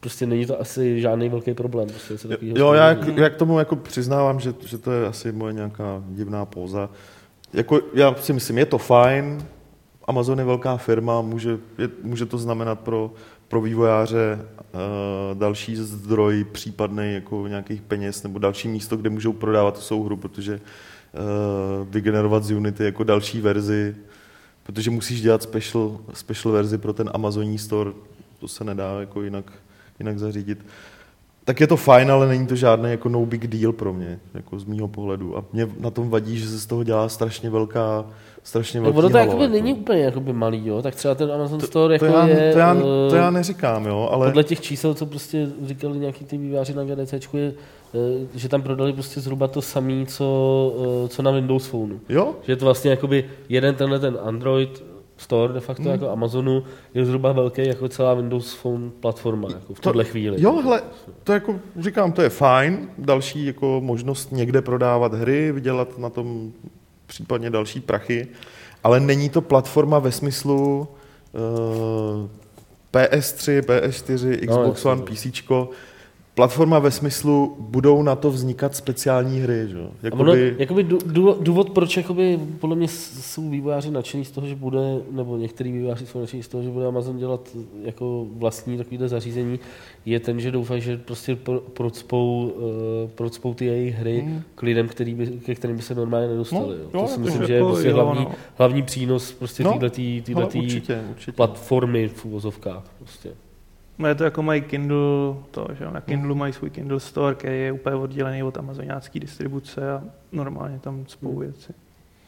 prostě 0.00 0.26
není 0.26 0.46
to 0.46 0.60
asi 0.60 1.00
žádný 1.00 1.28
velký 1.28 1.54
problém. 1.54 1.88
Prostě 1.88 2.18
se 2.18 2.38
Jo, 2.40 2.72
já, 2.72 2.88
jak, 2.88 3.16
já 3.16 3.30
k 3.30 3.36
tomu 3.36 3.58
jako 3.58 3.76
přiznávám, 3.76 4.40
že, 4.40 4.54
že 4.66 4.78
to 4.78 4.92
je 4.92 5.06
asi 5.06 5.32
moje 5.32 5.52
nějaká 5.52 6.02
divná 6.08 6.44
póza. 6.44 6.90
Jako, 7.52 7.80
já 7.94 8.14
si 8.14 8.32
myslím, 8.32 8.58
je 8.58 8.66
to 8.66 8.78
fajn, 8.78 9.44
Amazon 10.04 10.38
je 10.38 10.44
velká 10.44 10.76
firma, 10.76 11.20
může, 11.20 11.58
je, 11.78 11.88
může 12.02 12.26
to 12.26 12.38
znamenat 12.38 12.80
pro, 12.80 13.10
pro 13.52 13.60
vývojáře 13.60 14.38
uh, 14.40 15.38
další 15.38 15.76
zdroj 15.76 16.44
případný 16.52 17.14
jako 17.14 17.46
nějakých 17.48 17.82
peněz 17.82 18.22
nebo 18.22 18.38
další 18.38 18.68
místo, 18.68 18.96
kde 18.96 19.10
můžou 19.10 19.32
prodávat 19.32 19.74
tu 19.74 19.80
souhru, 19.80 20.16
protože 20.16 20.54
uh, 20.54 21.88
vygenerovat 21.88 22.44
z 22.44 22.50
Unity 22.50 22.84
jako 22.84 23.04
další 23.04 23.40
verzi, 23.40 23.96
protože 24.62 24.90
musíš 24.90 25.20
dělat 25.20 25.42
special, 25.42 25.98
special 26.12 26.52
verzi 26.52 26.78
pro 26.78 26.92
ten 26.92 27.10
Amazonní 27.14 27.58
store, 27.58 27.90
to 28.40 28.48
se 28.48 28.64
nedá 28.64 29.00
jako 29.00 29.22
jinak, 29.22 29.52
jinak 29.98 30.18
zařídit. 30.18 30.66
Tak 31.44 31.60
je 31.60 31.66
to 31.66 31.76
fajn, 31.76 32.10
ale 32.10 32.28
není 32.28 32.46
to 32.46 32.56
žádný 32.56 32.90
jako 32.90 33.08
no 33.08 33.26
big 33.26 33.46
deal 33.46 33.72
pro 33.72 33.92
mě, 33.92 34.20
jako 34.34 34.58
z 34.58 34.64
mýho 34.64 34.88
pohledu. 34.88 35.38
A 35.38 35.44
mě 35.52 35.68
na 35.80 35.90
tom 35.90 36.10
vadí, 36.10 36.38
že 36.38 36.48
se 36.48 36.58
z 36.58 36.66
toho 36.66 36.84
dělá 36.84 37.08
strašně 37.08 37.50
velká, 37.50 38.04
strašně 38.42 38.80
velký 38.80 38.98
ono 38.98 39.08
to 39.08 39.16
halo, 39.16 39.26
jakoby 39.26 39.42
jako. 39.44 39.52
není 39.52 39.74
úplně 39.74 40.00
jakoby 40.02 40.32
malý, 40.32 40.66
jo? 40.66 40.82
tak 40.82 40.94
třeba 40.94 41.14
ten 41.14 41.32
Amazon 41.32 41.60
Store 41.60 41.98
to, 41.98 42.04
jako 42.06 42.16
já, 42.18 42.26
je... 42.26 42.52
to, 42.52 42.58
já, 42.58 42.74
eh, 42.76 43.10
to 43.10 43.16
já 43.16 43.30
neříkám, 43.30 43.86
jo, 43.86 44.08
ale 44.12 44.26
Podle 44.26 44.44
těch 44.44 44.60
čísel, 44.60 44.94
co 44.94 45.06
prostě 45.06 45.48
říkali 45.66 45.98
nějaký 45.98 46.24
ty 46.24 46.38
výváři 46.38 46.74
na 46.74 46.84
GDCčku, 46.84 47.36
je, 47.36 47.52
eh, 47.94 48.26
že 48.34 48.48
tam 48.48 48.62
prodali 48.62 48.92
prostě 48.92 49.20
zhruba 49.20 49.48
to 49.48 49.62
samé, 49.62 50.06
co, 50.06 50.72
eh, 51.04 51.08
co 51.08 51.22
na 51.22 51.30
Windows 51.30 51.66
Phoneu. 51.66 51.96
jo, 52.08 52.34
Že 52.42 52.52
je 52.52 52.56
to 52.56 52.64
vlastně 52.64 52.90
jakoby 52.90 53.24
jeden 53.48 53.74
tenhle 53.74 53.98
ten 53.98 54.18
Android 54.22 54.84
Store 55.16 55.52
de 55.52 55.60
facto 55.60 55.82
Hmm. 55.82 55.92
jako 55.92 56.08
Amazonu 56.10 56.62
je 56.94 57.04
zhruba 57.04 57.32
velký 57.32 57.66
jako 57.66 57.88
celá 57.88 58.14
Windows 58.14 58.54
Phone 58.54 58.90
platforma 59.00 59.48
jako 59.54 59.74
v 59.74 59.80
To- 59.80 59.90
tuhle 59.90 60.04
chvíli. 60.04 60.42
Jo, 60.42 60.60
hele, 60.62 60.82
to 61.24 61.32
jako 61.32 61.54
říkám, 61.78 62.12
to 62.12 62.22
je 62.22 62.28
fajn, 62.28 62.88
další 62.98 63.46
jako 63.46 63.80
možnost 63.84 64.32
někde 64.32 64.62
prodávat 64.62 65.14
hry, 65.14 65.52
vydělat 65.52 65.98
na 65.98 66.10
tom 66.10 66.52
případně 67.12 67.50
další 67.50 67.80
prachy, 67.80 68.28
ale 68.84 69.00
není 69.00 69.28
to 69.28 69.40
platforma 69.40 69.98
ve 69.98 70.12
smyslu 70.12 70.88
uh, 71.32 72.28
PS3, 72.92 73.60
PS4, 73.60 74.38
Xbox 74.46 74.84
jasně, 74.84 74.90
One, 74.90 75.00
no. 75.00 75.06
PC, 75.06 75.26
platforma 76.34 76.78
ve 76.78 76.90
smyslu 76.90 77.56
budou 77.58 78.02
na 78.02 78.16
to 78.16 78.30
vznikat 78.30 78.76
speciální 78.76 79.40
hry, 79.40 79.68
že? 79.68 79.76
jo? 79.78 79.90
A 80.12 80.12
ono, 80.12 80.34
Jakoby, 80.34 80.54
jakoby 80.58 80.82
dů- 80.84 81.36
důvod, 81.40 81.70
proč 81.70 81.96
jakoby, 81.96 82.38
podle 82.60 82.76
mě 82.76 82.88
jsou 82.88 83.50
vývojáři 83.50 83.90
nadšení 83.90 84.24
z 84.24 84.30
toho, 84.30 84.46
že 84.46 84.54
bude, 84.54 84.78
nebo 85.10 85.36
některý 85.36 85.72
vývojáři 85.72 86.06
jsou 86.06 86.20
nadšení 86.20 86.42
z 86.42 86.48
toho, 86.48 86.62
že 86.62 86.70
bude 86.70 86.86
Amazon 86.86 87.18
dělat 87.18 87.48
jako 87.84 88.26
vlastní 88.36 88.76
takovýhle 88.78 89.08
zařízení, 89.08 89.58
je 90.06 90.20
ten, 90.20 90.40
že 90.40 90.50
doufají, 90.50 90.80
že 90.80 90.96
prostě 90.96 91.36
pro- 91.36 91.60
procpou, 91.60 92.52
uh, 92.56 93.10
procpou 93.14 93.54
ty 93.54 93.64
jejich 93.64 93.94
hry 93.94 94.20
Hmm. 94.26 94.42
k 94.54 94.62
lidem, 94.62 94.88
který 94.88 95.14
by, 95.14 95.26
ke 95.26 95.54
kterým 95.54 95.76
by 95.76 95.82
se 95.82 95.94
normálně 95.94 96.28
nedostali. 96.28 96.62
No, 96.66 96.72
jo. 96.72 96.78
jo, 96.94 97.00
To 97.00 97.06
si 97.06 97.12
jako, 97.12 97.20
myslím, 97.22 97.40
že 97.42 97.46
že 97.46 97.52
je 97.52 97.56
jako 97.58 97.68
prostě 97.70 97.88
jo, 97.88 97.94
hlavní, 97.94 98.24
no. 98.24 98.30
hlavní 98.58 98.82
přínos 98.82 99.32
prostě 99.32 99.64
No, 99.64 99.78
určitě, 100.54 101.02
určitě. 101.10 101.32
platformy 101.32 102.08
v 102.08 102.24
uvozovkách. 102.24 102.84
Prostě. 102.98 103.30
No 103.98 104.08
je 104.08 104.14
to 104.14 104.24
jako 104.24 104.42
mají 104.42 104.62
Kindle, 104.62 105.36
to, 105.50 105.66
že 105.78 105.84
na 105.90 106.00
Kindle 106.00 106.34
mají 106.34 106.52
svůj 106.52 106.70
Kindle 106.70 107.00
Store, 107.00 107.34
který 107.34 107.60
je 107.60 107.72
úplně 107.72 107.96
oddělený 107.96 108.42
od 108.42 108.56
amazoniácké 108.56 109.20
distribuce 109.20 109.92
a 109.92 110.02
normálně 110.32 110.78
tam 110.78 111.04
spou 111.06 111.38
věci. 111.38 111.72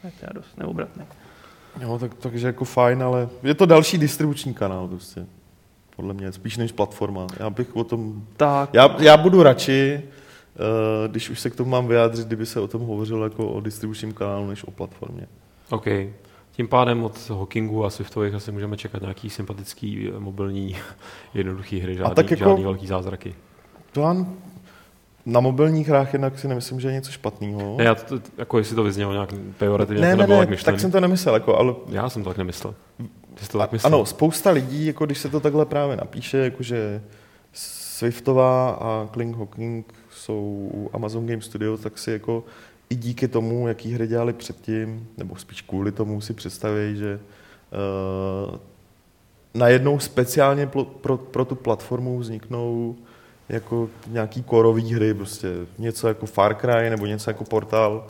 Je 0.03 0.11
to 0.27 0.33
dost 0.33 0.57
neobratný. 0.57 1.05
Jo, 1.81 1.99
tak, 1.99 2.13
takže 2.13 2.47
jako 2.47 2.65
fajn, 2.65 3.03
ale 3.03 3.29
je 3.43 3.53
to 3.53 3.65
další 3.65 3.97
distribuční 3.97 4.53
kanál 4.53 4.87
prostě. 4.87 5.25
Podle 5.95 6.13
mě, 6.13 6.31
spíš 6.31 6.57
než 6.57 6.71
platforma. 6.71 7.27
Já 7.39 7.49
bych 7.49 7.75
o 7.75 7.83
tom 7.83 8.23
Tak, 8.37 8.69
Já, 8.73 8.95
já 8.99 9.17
budu 9.17 9.43
radši, 9.43 10.01
uh, 10.03 11.11
když 11.11 11.29
už 11.29 11.39
se 11.39 11.49
k 11.49 11.55
tomu 11.55 11.69
mám 11.69 11.87
vyjádřit, 11.87 12.27
kdyby 12.27 12.45
se 12.45 12.59
o 12.59 12.67
tom 12.67 12.81
hovořilo 12.81 13.23
jako 13.23 13.47
o 13.47 13.61
distribučním 13.61 14.13
kanálu, 14.13 14.47
než 14.47 14.63
o 14.63 14.71
platformě. 14.71 15.27
OK. 15.69 15.87
Tím 16.55 16.67
pádem 16.67 17.03
od 17.03 17.29
Hawkingu 17.29 17.85
a 17.85 17.89
Swiftových 17.89 18.33
asi 18.33 18.51
můžeme 18.51 18.77
čekat 18.77 19.01
nějaký 19.01 19.29
sympatický 19.29 20.09
eh, 20.15 20.19
mobilní 20.19 20.77
jednoduchý 21.33 21.79
hry, 21.79 21.95
žádný, 21.95 22.15
tak 22.15 22.31
jako- 22.31 22.43
žádný 22.43 22.63
velký 22.63 22.87
zázraky. 22.87 23.35
To 23.91 24.01
já 24.01 24.25
na 25.25 25.39
mobilních 25.39 25.87
hrách 25.87 26.13
jednak 26.13 26.39
si 26.39 26.47
nemyslím, 26.47 26.79
že 26.79 26.87
je 26.87 26.93
něco 26.93 27.11
špatného. 27.11 27.75
Ne, 27.77 27.83
já 27.83 27.95
to, 27.95 28.19
jako 28.37 28.57
jestli 28.57 28.75
to 28.75 28.83
vyznělo 28.83 29.13
nějak 29.13 29.33
pejorativně, 29.57 30.01
ne, 30.01 30.11
to 30.11 30.17
ne, 30.17 30.23
nebylo 30.23 30.37
ne 30.39 30.45
tak 30.45 30.49
myšlený. 30.49 30.73
tak 30.75 30.81
jsem 30.81 30.91
to 30.91 30.99
nemyslel, 30.99 31.33
jako, 31.35 31.57
ale 31.57 31.75
Já 31.89 32.09
jsem 32.09 32.23
to 32.23 32.29
tak 32.29 32.37
nemyslel. 32.37 32.75
Jsi 33.41 33.49
to 33.49 33.57
A- 33.57 33.61
tak 33.61 33.71
myslel. 33.71 33.95
Ano, 33.95 34.05
spousta 34.05 34.49
lidí, 34.51 34.85
jako 34.85 35.05
když 35.05 35.17
se 35.17 35.29
to 35.29 35.39
takhle 35.39 35.65
právě 35.65 35.95
napíše, 35.97 36.37
jakože 36.37 37.01
Swiftová 37.53 38.69
a 38.69 39.07
Kling 39.11 39.37
Hawking 39.37 39.93
jsou 40.11 40.69
u 40.73 40.89
Amazon 40.93 41.25
Game 41.27 41.41
Studios, 41.41 41.79
tak 41.81 41.97
si 41.97 42.11
jako 42.11 42.43
i 42.89 42.95
díky 42.95 43.27
tomu, 43.27 43.67
jaký 43.67 43.93
hry 43.93 44.07
dělali 44.07 44.33
předtím, 44.33 45.07
nebo 45.17 45.35
spíš 45.35 45.61
kvůli 45.61 45.91
tomu 45.91 46.21
si 46.21 46.33
představí, 46.33 46.97
že 46.97 47.19
uh, 48.49 48.57
najednou 49.53 49.99
speciálně 49.99 50.67
pro, 50.67 50.85
pro, 50.85 51.17
pro 51.17 51.45
tu 51.45 51.55
platformu 51.55 52.19
vzniknou 52.19 52.95
jako 53.49 53.89
nějaký 54.07 54.43
korový 54.43 54.93
hry, 54.93 55.13
prostě 55.13 55.49
něco 55.77 56.07
jako 56.07 56.25
Far 56.25 56.55
Cry 56.55 56.89
nebo 56.89 57.05
něco 57.05 57.29
jako 57.29 57.43
Portal, 57.43 58.07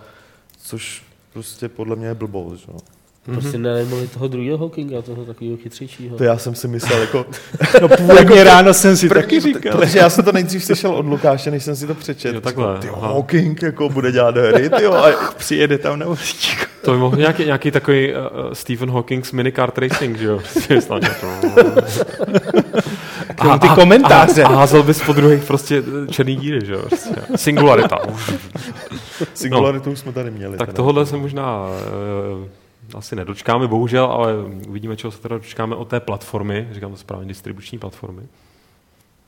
což 0.57 1.03
prostě 1.33 1.69
podle 1.69 1.95
mě 1.95 2.07
je 2.07 2.15
blbost. 2.15 2.59
Že? 2.59 2.94
Jo. 3.27 3.33
Prostě 3.33 3.57
nenajímali 3.57 4.07
toho 4.07 4.27
druhého 4.27 4.57
Hawkinga, 4.57 5.01
toho 5.01 5.25
takového 5.25 5.57
chytřejšího. 5.57 6.17
To 6.17 6.23
já 6.23 6.37
jsem 6.37 6.55
si 6.55 6.67
myslel, 6.67 7.01
jako, 7.01 7.25
no 7.81 7.89
původně 7.89 8.43
ráno 8.43 8.73
jsem 8.73 8.97
si 8.97 9.09
taky 9.09 9.39
říkal. 9.39 9.77
Protože 9.77 9.99
já 9.99 10.09
jsem 10.09 10.25
to 10.25 10.31
nejdřív 10.31 10.63
slyšel 10.63 10.95
od 10.95 11.05
Lukáše, 11.05 11.51
než 11.51 11.63
jsem 11.63 11.75
si 11.75 11.87
to 11.87 11.95
přečetl. 11.95 12.35
Jo, 12.35 12.41
takhle, 12.41 12.79
Ty. 12.79 12.87
Hawking 12.87 13.61
jako 13.61 13.89
bude 13.89 14.11
dělat 14.11 14.37
hry, 14.37 14.69
ty 14.69 14.85
a 14.85 15.11
Přijede 15.37 15.77
tam 15.77 15.99
na 15.99 16.05
vozíčku. 16.05 16.65
To 16.85 16.91
by 16.91 16.97
mohl 16.97 17.17
nějaký, 17.17 17.45
nějaký 17.45 17.71
takový 17.71 18.13
uh, 18.13 18.17
Stephen 18.53 18.91
Hawking's 18.91 19.31
minikart 19.31 19.77
racing, 19.77 20.17
že 20.17 20.25
jo? 20.25 20.39
Prostě 20.53 20.73
jako- 20.73 20.99
K 23.35 23.59
ty 23.59 23.67
komentáře. 23.67 24.43
A, 24.43 24.47
a 24.47 24.55
házel 24.55 24.83
bys 24.83 25.01
po 25.01 25.13
druhých 25.13 25.43
prostě 25.43 25.83
černý 26.11 26.35
díry, 26.35 26.65
že 26.65 26.73
jo? 26.73 26.79
Prostě. 26.79 27.15
Singularita. 27.35 27.97
Singularitu 29.33 29.89
no. 29.89 29.95
jsme 29.95 30.11
tady 30.11 30.31
měli. 30.31 30.57
Tak 30.57 30.73
tohle 30.73 31.05
se 31.05 31.17
možná 31.17 31.67
uh, 31.67 32.47
asi 32.95 33.15
nedočkáme, 33.15 33.67
bohužel, 33.67 34.05
ale 34.05 34.33
uvidíme, 34.67 34.95
čeho 34.97 35.11
se 35.11 35.21
teda 35.21 35.35
dočkáme 35.37 35.75
od 35.75 35.87
té 35.87 35.99
platformy, 35.99 36.67
říkám 36.71 36.91
to 36.91 36.97
správně, 36.97 37.27
distribuční 37.27 37.77
platformy. 37.79 38.21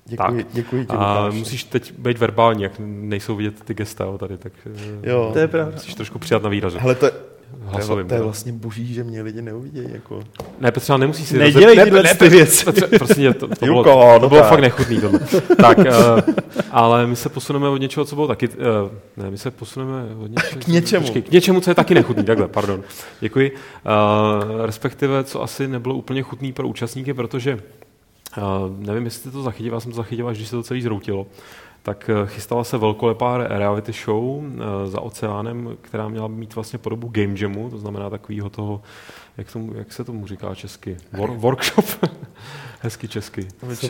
Děkuji, 0.06 0.44
Tak. 0.44 0.54
děkuji 0.54 0.86
ti, 0.86 0.92
A 0.96 1.20
Lukáši. 1.20 1.38
musíš 1.38 1.64
teď 1.64 1.94
být 1.98 2.18
verbální, 2.18 2.64
jak 2.64 2.72
nejsou 2.80 3.36
vidět 3.36 3.64
ty 3.64 3.74
gesta 3.74 4.04
jo, 4.04 4.18
tady, 4.18 4.38
tak 4.38 4.54
eh, 5.04 5.10
Jo. 5.10 5.30
To 5.34 5.40
je 5.40 5.48
pravda. 5.48 5.72
musíš 5.74 5.94
trošku 5.96 6.20
přijat 6.20 6.44
na 6.44 6.50
výraze. 6.50 6.80
Hele, 6.80 6.96
to, 6.96 7.08
je- 7.54 7.60
to, 7.60 7.66
je, 7.66 7.76
Hlasovým. 7.76 8.08
to 8.08 8.14
je 8.14 8.22
vlastně 8.22 8.54
boží, 8.54 8.94
že 8.94 9.04
mě 9.04 9.22
lidi 9.22 9.42
neuvidějí. 9.42 9.88
Jako. 9.92 10.24
Ne, 10.60 10.72
Petře, 10.72 10.98
nemusí 10.98 11.26
si... 11.26 11.38
Nedělej 11.38 11.76
ne, 11.76 11.84
tyhle 11.84 12.04
ne, 12.04 12.16
ty 12.16 12.30
věci. 12.30 12.66
Petře, 12.66 12.88
prostě 12.88 13.20
mě 13.20 13.34
to, 13.34 13.48
to 13.48 13.66
bylo, 13.66 13.76
Julko, 13.76 13.90
to 13.90 14.20
no 14.22 14.30
bylo 14.30 14.42
tak. 14.42 14.50
fakt 14.50 14.60
nechutný 14.60 15.02
tohle. 15.02 15.20
tak, 15.62 15.78
uh, 15.78 15.86
ale 16.72 17.08
my 17.08 17.16
se 17.16 17.30
posuneme 17.30 17.70
od 17.70 17.78
něčeho, 17.78 18.06
co 18.06 18.16
bylo 18.16 18.28
taky... 18.28 18.48
Uh, 18.48 18.56
ne, 19.18 19.32
my 19.32 19.38
se 19.38 19.52
posuneme 19.52 20.04
od 20.24 20.28
něčeho... 20.28 20.62
K 20.62 20.68
něčemu. 20.68 21.06
Počkej, 21.06 21.22
k 21.22 21.32
něčemu, 21.32 21.62
co 21.62 21.72
je 21.72 21.76
taky 21.76 21.94
nechutný, 21.94 22.24
takhle, 22.24 22.48
pardon. 22.48 22.84
Děkuji. 23.20 23.52
Uh, 23.52 24.66
respektive, 24.66 25.24
co 25.24 25.44
asi 25.44 25.68
nebylo 25.68 25.96
úplně 25.96 26.22
chutný 26.22 26.54
pro 26.54 26.68
účastníky, 26.68 27.14
protože 27.14 27.60
uh, 28.38 28.44
nevím, 28.78 29.06
jestli 29.06 29.32
to 29.32 29.42
zachytil, 29.44 29.74
já 29.74 29.80
jsem 29.80 29.92
to 29.92 29.96
zachytil, 29.96 30.28
až 30.28 30.38
když 30.38 30.50
se 30.50 30.56
to 30.56 30.64
celý 30.64 30.82
zroutilo, 30.82 31.28
tak 31.88 32.10
eh, 32.10 32.28
chystala 32.28 32.64
se 32.64 32.78
velkolepá 32.78 33.38
re- 33.38 33.48
reality 33.50 33.92
show 34.06 34.44
eh, 34.44 34.88
za 34.88 35.02
oceánem, 35.02 35.78
která 35.82 36.08
měla 36.08 36.28
mít 36.28 36.56
vlastně 36.56 36.80
podobu 36.80 37.08
game 37.12 37.34
jamu, 37.38 37.70
to 37.70 37.78
znamená 37.78 38.10
takového 38.10 38.50
toho, 38.50 38.82
jak, 39.38 39.52
tomu, 39.52 39.74
jak 39.76 39.94
se 39.94 40.04
tomu 40.04 40.28
říká 40.28 40.56
česky? 40.56 40.98
Wor- 41.14 41.36
workshop? 41.38 41.86
Hezky 42.82 43.08
česky. 43.08 43.48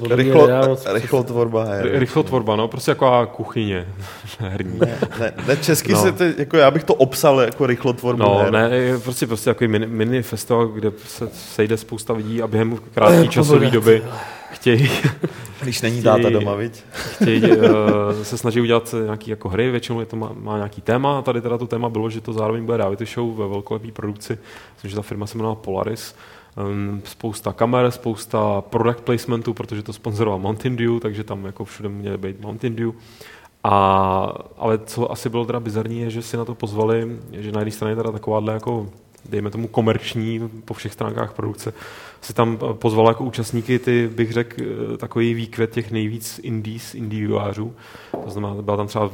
Rychlo, 0.10 0.48
nedá 0.48 0.68
moc 0.68 0.86
rychlotvorba 0.94 1.64
her. 1.64 1.88
R- 1.88 2.00
rychlotvorba, 2.00 2.56
no, 2.56 2.68
prostě 2.68 2.92
jako 2.92 3.28
kuchyně 3.32 3.88
herní. 4.40 4.80
Ne, 4.80 4.98
ne, 5.20 5.34
ne, 5.48 5.58
česky 5.58 5.92
No. 5.94 6.02
se 6.02 6.12
to, 6.12 6.24
jako 6.24 6.58
já 6.58 6.72
bych 6.72 6.84
to 6.84 6.94
opsal 6.94 7.40
jako 7.42 7.66
rychlotvorbu 7.66 8.24
No, 8.24 8.38
her. 8.38 8.52
ne, 8.52 8.70
je 8.76 9.00
prostě, 9.00 9.28
prostě 9.28 9.50
takový 9.50 9.68
mini, 9.68 9.88
mini 9.88 10.22
festival, 10.22 10.68
kde 10.68 10.92
se 11.08 11.30
sejde 11.34 11.78
spousta 11.78 12.14
lidí 12.14 12.42
a 12.42 12.48
během 12.48 12.78
krátké 12.94 13.28
časové 13.28 13.70
doby 13.72 14.04
chtějí, 14.52 14.90
Když 15.62 15.82
není 15.82 16.00
Chtějí- 16.00 16.16
táta 16.24 16.30
doma, 16.30 16.56
viď? 16.56 16.84
chtějí 16.92 17.44
uh, 17.58 17.68
se 18.24 18.38
snaží 18.38 18.62
udělat 18.62 18.96
nějaké 19.04 19.32
jako 19.32 19.50
hry, 19.50 19.72
většinou 19.72 20.00
je 20.00 20.06
to 20.06 20.16
má, 20.16 20.32
má 20.40 20.56
nějaký 20.56 20.82
téma. 20.82 21.22
Tady 21.22 21.42
teda 21.42 21.58
to 21.58 21.68
téma 21.68 21.90
bylo, 21.90 22.10
že 22.10 22.22
to 22.22 22.34
zároveň 22.34 22.66
bude 22.66 22.78
reality 22.78 23.06
show 23.06 23.36
ve 23.38 23.48
velkolepé 23.48 23.92
produkci. 23.92 24.38
Myslím, 24.74 24.90
že 24.90 24.96
ta 24.96 25.02
firma 25.02 25.28
se 25.28 25.38
jmenovala 25.38 25.56
Polaris. 25.56 26.16
Um, 26.68 27.02
spousta 27.06 27.54
kamer, 27.54 27.92
spousta 27.92 28.62
product 28.62 29.02
placementů, 29.02 29.54
protože 29.54 29.84
to 29.84 29.94
sponzoroval 29.94 30.40
Mountain 30.40 30.76
Dew, 30.76 31.00
takže 31.00 31.24
tam 31.24 31.46
jako 31.46 31.66
všude 31.66 31.90
měly 31.90 32.18
být 32.18 32.42
Mountain 32.42 32.76
Dew. 32.76 32.92
A, 33.64 34.34
ale 34.58 34.78
co 34.86 35.12
asi 35.12 35.30
bylo 35.30 35.46
teda 35.46 35.60
bizarní, 35.60 36.02
je, 36.02 36.10
že 36.10 36.22
si 36.22 36.38
na 36.38 36.46
to 36.46 36.56
pozvali, 36.56 37.18
že 37.32 37.52
na 37.52 37.60
jedné 37.60 37.72
straně 37.72 37.96
teda 37.96 38.12
takováhle 38.12 38.54
jako 38.54 38.90
dejme 39.26 39.50
tomu 39.50 39.68
komerční 39.68 40.50
po 40.66 40.74
všech 40.74 40.94
stránkách 40.94 41.34
produkce, 41.34 41.74
si 42.22 42.34
tam 42.34 42.60
eh, 42.62 42.74
pozval 42.74 43.08
jako 43.08 43.24
účastníky 43.24 43.80
ty, 43.80 44.10
bych 44.16 44.32
řekl, 44.32 44.62
eh, 44.62 44.98
takový 44.98 45.34
výkvět 45.34 45.72
těch 45.72 45.92
nejvíc 45.92 46.40
indies, 46.44 46.96
indie 46.96 47.22
vývojářů. 47.22 47.74
To 48.24 48.30
znamená, 48.30 48.62
byla 48.62 48.78
tam 48.78 48.88
třeba, 48.88 49.10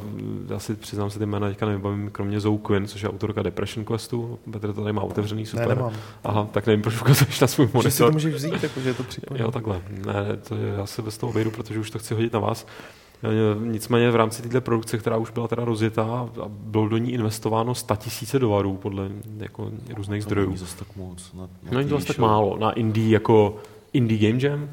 eh, 0.50 0.54
asi 0.54 0.74
přiznám 0.74 1.10
se 1.10 1.18
ty 1.18 1.26
jména, 1.26 1.48
teďka 1.48 1.66
nevybavím, 1.66 2.10
kromě 2.10 2.40
Zoe 2.40 2.58
Quinn, 2.58 2.86
což 2.86 3.02
je 3.02 3.08
autorka 3.08 3.42
Depression 3.42 3.84
Questu. 3.84 4.38
Petr 4.50 4.72
to 4.72 4.80
tady 4.80 4.92
má 4.92 5.02
otevřený, 5.02 5.46
super. 5.46 5.68
Ne, 5.68 5.74
nemám. 5.74 5.92
Aha, 6.24 6.48
tak 6.52 6.66
nevím, 6.66 6.82
proč 6.82 7.00
ukazuješ 7.00 7.40
na 7.40 7.46
svůj 7.46 7.66
Že 7.66 7.70
si 7.70 7.76
monitor. 7.76 8.08
to 8.08 8.12
můžeš 8.12 8.34
vzít, 8.34 8.62
jako, 8.62 8.80
že 8.80 8.88
je 8.88 8.94
to 8.94 9.02
připojené. 9.02 9.44
Jo, 9.44 9.50
takhle. 9.50 9.82
Ne, 10.06 10.36
to 10.48 10.54
je, 10.54 10.74
já 10.76 10.86
se 10.86 11.02
bez 11.02 11.18
toho 11.18 11.30
obejdu, 11.30 11.50
protože 11.50 11.78
už 11.78 11.90
to 11.90 11.98
chci 11.98 12.14
hodit 12.14 12.32
na 12.32 12.38
vás. 12.38 12.66
E, 13.22 13.66
Nicméně 13.66 14.10
v 14.10 14.16
rámci 14.16 14.42
této 14.42 14.60
produkce, 14.60 14.98
která 14.98 15.16
už 15.16 15.30
byla 15.30 15.48
teda 15.48 15.64
rozjetá 15.64 16.04
a 16.42 16.48
bylo 16.48 16.88
do 16.88 16.96
ní 16.96 17.12
investováno 17.12 17.74
100 17.74 17.96
tisíce 17.96 18.38
dolarů 18.38 18.76
podle 18.76 19.08
jako 19.36 19.70
různých 19.96 20.22
zdrojů. 20.22 20.50
Není 20.50 20.66
tak 20.78 20.96
moc. 20.96 21.32
Na, 21.34 21.42
na 21.42 21.48
No 21.70 21.78
není 21.78 21.88
to 21.88 21.98
tak 21.98 22.18
málo. 22.18 22.56
Na 22.58 22.72
indie 22.72 23.10
jako 23.10 23.56
indie 23.92 24.32
game 24.32 24.42
jam, 24.42 24.70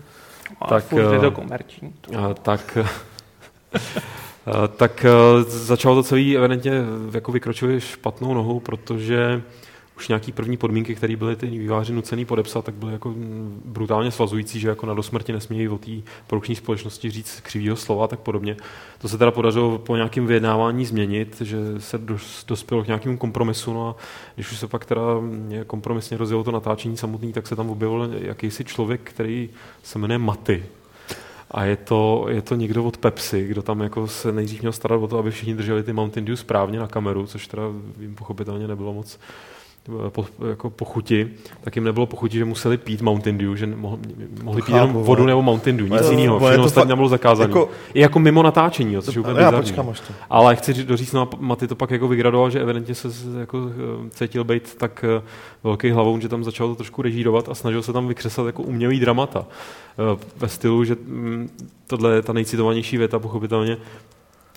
A 0.62 0.68
Tak, 0.68 0.92
je 0.92 1.16
eh, 1.16 1.20
to 1.20 1.32
komerční. 1.32 1.94
a, 2.18 2.34
tak 2.34 2.78
tak 4.78 5.06
začalo 5.48 5.96
to 5.96 6.04
celý 6.04 6.38
evidentně 6.38 6.72
jako 7.14 7.32
vykročuje 7.32 7.82
špatnou 7.82 8.34
nohou, 8.34 8.60
protože 8.60 9.42
už 10.02 10.08
nějaký 10.08 10.32
první 10.32 10.58
podmínky, 10.58 10.96
které 10.96 11.16
byly 11.16 11.36
ty 11.36 11.48
výváři 11.48 11.94
nucený 11.94 12.26
podepsat, 12.26 12.66
tak 12.66 12.76
byly 12.76 12.94
jako 12.94 13.14
brutálně 13.66 14.12
svazující, 14.12 14.60
že 14.60 14.70
jako 14.70 14.86
na 14.86 14.94
dosmrti 14.94 15.34
nesmějí 15.34 15.70
o 15.70 15.78
té 15.78 15.92
produkční 16.28 16.56
společnosti 16.56 17.12
říct 17.12 17.40
křivýho 17.42 17.76
slova 17.76 18.06
a 18.06 18.08
tak 18.08 18.20
podobně. 18.20 18.58
To 18.98 19.08
se 19.08 19.18
teda 19.18 19.32
podařilo 19.32 19.78
po 19.78 19.96
nějakém 19.96 20.28
vyjednávání 20.28 20.86
změnit, 20.86 21.42
že 21.42 21.58
se 21.78 21.98
dos, 21.98 22.46
dospělo 22.48 22.84
k 22.84 22.88
nějakému 22.88 23.18
kompromisu, 23.18 23.74
no 23.74 23.90
a 23.90 23.96
když 24.36 24.52
už 24.52 24.60
se 24.60 24.68
pak 24.68 24.86
teda 24.86 25.02
mm, 25.20 25.54
kompromisně 25.68 26.18
rozjelo 26.18 26.44
to 26.44 26.52
natáčení 26.52 26.98
samotný, 26.98 27.34
tak 27.34 27.48
se 27.48 27.56
tam 27.56 27.70
objevil 27.70 28.10
jakýsi 28.20 28.66
člověk, 28.66 29.02
který 29.04 29.50
se 29.84 30.00
jmenuje 30.00 30.18
Maty. 30.18 30.66
A 31.52 31.64
je 31.64 31.78
to, 31.78 32.26
je 32.30 32.42
to 32.42 32.56
někdo 32.56 32.84
od 32.84 32.98
Pepsi, 32.98 33.48
kdo 33.48 33.62
tam 33.62 33.82
jako 33.82 34.08
se 34.08 34.32
nejdřív 34.32 34.62
měl 34.62 34.72
starat 34.72 34.98
o 34.98 35.08
to, 35.08 35.18
aby 35.18 35.32
všichni 35.32 35.56
drželi 35.56 35.84
ty 35.84 35.94
Mountain 35.94 36.26
Dew 36.26 36.36
správně 36.36 36.80
na 36.80 36.88
kameru, 36.88 37.28
což 37.28 37.48
teda 37.48 37.64
jim 38.00 38.16
pochopitelně 38.16 38.68
nebylo 38.68 38.94
moc 38.94 39.20
po, 40.10 40.26
jako 40.50 40.70
po 40.70 40.86
chuti, 40.86 41.30
tak 41.62 41.76
jim 41.76 41.84
nebylo 41.86 42.06
po 42.06 42.16
chuti, 42.18 42.38
že 42.38 42.46
museli 42.46 42.78
pít 42.78 43.02
Mountain 43.02 43.38
Dew, 43.38 43.56
že 43.56 43.68
mohli, 43.68 44.00
mohli 44.44 44.62
pít 44.62 44.72
chápu, 44.72 44.88
jenom 44.88 45.04
vodu 45.04 45.26
nebo 45.26 45.42
Mountain 45.42 45.78
Dew, 45.78 45.90
nic 45.90 46.10
jiného, 46.10 46.40
všechno 46.40 46.58
to 46.64 46.66
ostatní 46.66 46.90
nebylo 46.90 47.08
zakázané. 47.10 47.50
jako- 47.50 47.70
I 47.94 48.00
jako 48.02 48.20
mimo 48.20 48.44
natáčení, 48.44 48.94
jo, 48.94 49.02
což 49.02 49.16
je 49.16 49.22
úplně 49.22 49.42
já 49.42 49.52
počkám 49.52 49.90
až 49.90 50.00
to. 50.00 50.14
Ale 50.30 50.56
chci 50.56 50.74
ří- 50.74 50.84
doříct, 50.86 51.14
no 51.14 51.22
a 51.22 51.28
Maty 51.40 51.68
to 51.68 51.76
pak 51.76 51.92
jako 51.92 52.08
vygradoval, 52.08 52.50
že 52.50 52.60
evidentně 52.60 52.96
se 52.96 53.08
jako 53.40 53.58
eh, 53.70 54.10
cítil 54.10 54.44
být 54.44 54.76
tak 54.76 55.06
eh, 55.18 55.22
velký 55.64 55.90
hlavou, 55.92 56.20
že 56.20 56.30
tam 56.30 56.44
začal 56.44 56.68
to 56.68 56.76
trošku 56.76 57.02
režírovat 57.02 57.50
a 57.50 57.54
snažil 57.56 57.82
se 57.84 57.94
tam 57.94 58.08
vykřesat 58.08 58.46
jako 58.46 58.64
umělý 58.64 59.00
dramata. 59.00 59.46
Eh, 60.16 60.20
Ve 60.38 60.48
stylu, 60.48 60.84
že 60.84 60.96
mm, 61.06 61.50
tohle 61.88 62.16
je 62.16 62.22
ta 62.22 62.34
nejcitovanější 62.34 62.98
věta, 62.98 63.20
pochopitelně, 63.20 63.78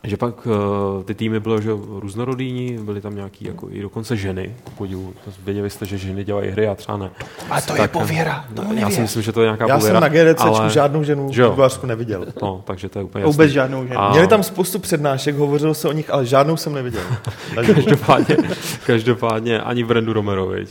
že 0.05 0.17
pak 0.17 0.47
uh, 0.47 0.53
ty 1.05 1.14
týmy 1.14 1.40
byly 1.40 1.62
že 1.62 1.71
různorodý, 1.88 2.79
byly 2.81 3.01
tam 3.01 3.14
nějaký 3.17 3.45
jako 3.45 3.69
i 3.71 3.83
dokonce 3.83 4.17
ženy, 4.17 4.55
podivu, 4.79 5.14
to 5.25 5.31
věděli 5.45 5.71
jste, 5.71 5.87
že 5.87 5.99
ženy 5.99 6.25
dělají 6.25 6.51
hry 6.51 6.69
a 6.69 6.75
třeba 6.75 6.99
ne. 6.99 7.11
Ale 7.51 7.62
to 7.62 7.73
je 7.73 7.79
Tak, 7.79 7.90
pověra. 7.90 8.45
no, 8.57 8.64
já 8.75 8.90
si 8.90 9.01
myslím, 9.01 9.23
že 9.23 9.33
to 9.33 9.40
je 9.43 9.47
nějaká 9.47 9.67
Já 9.69 9.75
pověra. 9.79 10.01
jsem 10.01 10.03
na 10.03 10.09
GDC 10.33 10.40
ale- 10.40 10.71
žádnou 10.71 11.05
ženu 11.05 11.33
Že 11.33 11.43
jo. 11.43 11.69
neviděl. 11.87 12.27
No, 12.43 12.62
takže 12.64 12.88
to 12.88 12.99
je 12.99 13.05
úplně 13.05 13.25
Vůbec 13.25 13.38
jasný. 13.47 13.55
žádnou 13.55 13.87
ženu. 13.87 14.01
A- 14.01 14.11
Měli 14.11 14.27
tam 14.27 14.43
spoustu 14.43 14.79
přednášek, 14.79 15.37
hovořilo 15.37 15.75
se 15.75 15.88
o 15.88 15.93
nich, 15.93 16.11
ale 16.11 16.27
žádnou 16.27 16.57
jsem 16.57 16.75
neviděl. 16.75 17.03
Takže 17.55 17.75
Každopádně, 17.75 18.37
každopádně 18.87 19.61
ani 19.61 19.85
Brandu 19.85 20.12
Romero, 20.12 20.47
viď? 20.47 20.69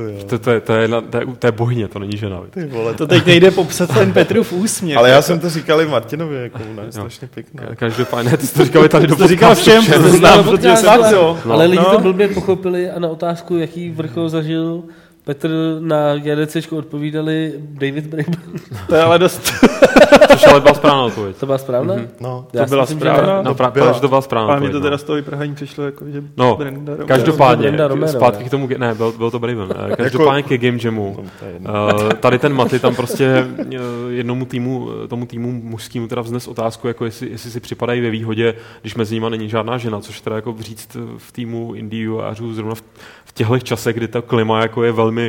To 0.00 0.08
jo. 0.08 0.24
To, 0.28 0.38
to, 0.38 0.50
je, 0.50 0.60
to, 0.60 0.72
je, 0.72 0.88
na- 0.88 1.00
to, 1.00 1.16
je, 1.18 1.26
to 1.38 1.46
je 1.46 1.52
bohyně, 1.52 1.88
to 1.88 1.98
není 1.98 2.16
žena. 2.16 2.40
Ty 2.50 2.66
vole, 2.66 2.94
To 2.94 3.06
teď 3.06 3.26
nejde 3.26 3.50
popsat 3.50 3.94
ten 3.94 4.12
Petrův 4.12 4.52
úsměv. 4.52 4.98
Ale 4.98 5.10
já 5.10 5.22
jsem 5.22 5.40
to 5.40 5.50
říkal 5.50 5.80
i 5.82 5.86
Martinovi, 5.86 6.36
jako 6.42 6.58
ona 6.72 6.82
je 6.82 6.92
strašně 6.92 7.28
pěkná. 7.34 7.62
Ka- 7.62 7.74
Každopádně, 7.76 8.36
ty 8.36 8.46
jsi 8.46 8.54
to 8.54 8.64
říkali 8.64 8.88
tady 8.88 9.06
do 9.06 9.16
To 9.16 9.28
říkal 9.28 9.54
všem, 9.54 9.82
všem. 9.82 10.02
to 10.02 10.08
znám, 10.08 10.38
No, 10.46 10.50
protože 10.52 10.76
jsem 10.76 10.90
ale- 10.90 11.10
to. 11.14 11.38
No. 11.44 11.52
Ale 11.52 11.66
lidi 11.66 11.82
No. 11.82 11.90
to 11.90 11.98
blbě 12.00 12.28
pochopili 12.28 12.90
a 12.90 12.98
na 12.98 13.08
otázku, 13.08 13.56
jaký 13.56 13.90
vrchol 13.90 14.28
zažil 14.28 14.82
Petr 15.30 15.50
na 15.80 16.16
GDCčku 16.16 16.76
odpovídali 16.76 17.52
David 17.58 18.06
Braben. 18.06 18.34
To 18.88 18.94
je 18.94 19.02
ale 19.02 19.18
dost. 19.18 19.42
Což 20.32 20.46
ale 20.46 20.60
byla 20.60 20.74
správná 20.74 21.02
odpověď. 21.04 21.36
To 21.36 21.46
byla 21.46 21.58
správná? 21.58 21.94
Mhm. 21.94 22.08
No, 22.20 22.46
Já 22.52 22.60
To 22.60 22.66
si 22.66 22.70
byla 22.70 22.82
myslím, 22.82 22.98
že 22.98 23.04
správná. 23.04 23.42
No, 23.42 23.54
pra, 23.54 23.70
byla. 23.70 24.00
to 24.00 24.08
byla 24.08 24.20
správná 24.22 24.52
Ale 24.52 24.60
mě 24.60 24.68
odpověď. 24.68 24.80
to 24.82 24.86
teda 24.86 24.94
no. 24.94 24.98
z 24.98 25.02
toho 25.02 25.16
vyprahání 25.16 25.54
přišlo, 25.54 25.84
jako, 25.84 26.04
že 26.08 26.22
No, 26.36 26.56
Brenda 26.56 26.92
Romero. 26.92 27.06
Každopádně, 27.08 27.62
Brenda 27.62 27.88
Romero, 27.88 28.12
zpátky 28.12 28.42
ne? 28.42 28.48
k 28.48 28.50
tomu, 28.50 28.68
ne, 28.78 28.94
byl, 28.94 29.12
byl 29.12 29.30
to 29.30 29.38
Braven. 29.38 29.68
Eh, 29.92 29.96
Každopádně 29.96 30.42
ke 30.42 30.58
Game 30.58 30.78
Jamu. 30.84 31.16
Uh, 31.58 32.12
tady 32.12 32.38
ten 32.38 32.54
Maty 32.54 32.78
tam 32.78 32.94
prostě 32.94 33.46
uh, 33.58 33.64
jednomu 34.10 34.44
týmu, 34.44 34.88
tomu 35.08 35.26
týmu 35.26 35.52
mužskému 35.52 36.08
teda 36.08 36.22
vznes 36.22 36.48
otázku, 36.48 36.88
jako 36.88 37.04
jestli, 37.04 37.30
jestli 37.30 37.50
si 37.50 37.60
připadají 37.60 38.00
ve 38.00 38.10
výhodě, 38.10 38.54
když 38.80 38.94
mezi 38.94 39.14
nimi 39.14 39.26
není 39.30 39.48
žádná 39.48 39.78
žena, 39.78 40.00
což 40.00 40.20
teda 40.20 40.36
jako 40.36 40.54
říct 40.60 40.96
v 41.18 41.32
týmu 41.32 41.74
Indiu 41.74 42.20
a 42.20 42.34
zrovna 42.52 42.74
v, 42.74 42.82
v 43.24 43.32
těchto 43.32 43.58
časech, 43.58 43.96
kdy 43.96 44.08
ta 44.08 44.22
klima 44.22 44.60
jako 44.62 44.84
je 44.84 44.92
velmi, 44.92 45.19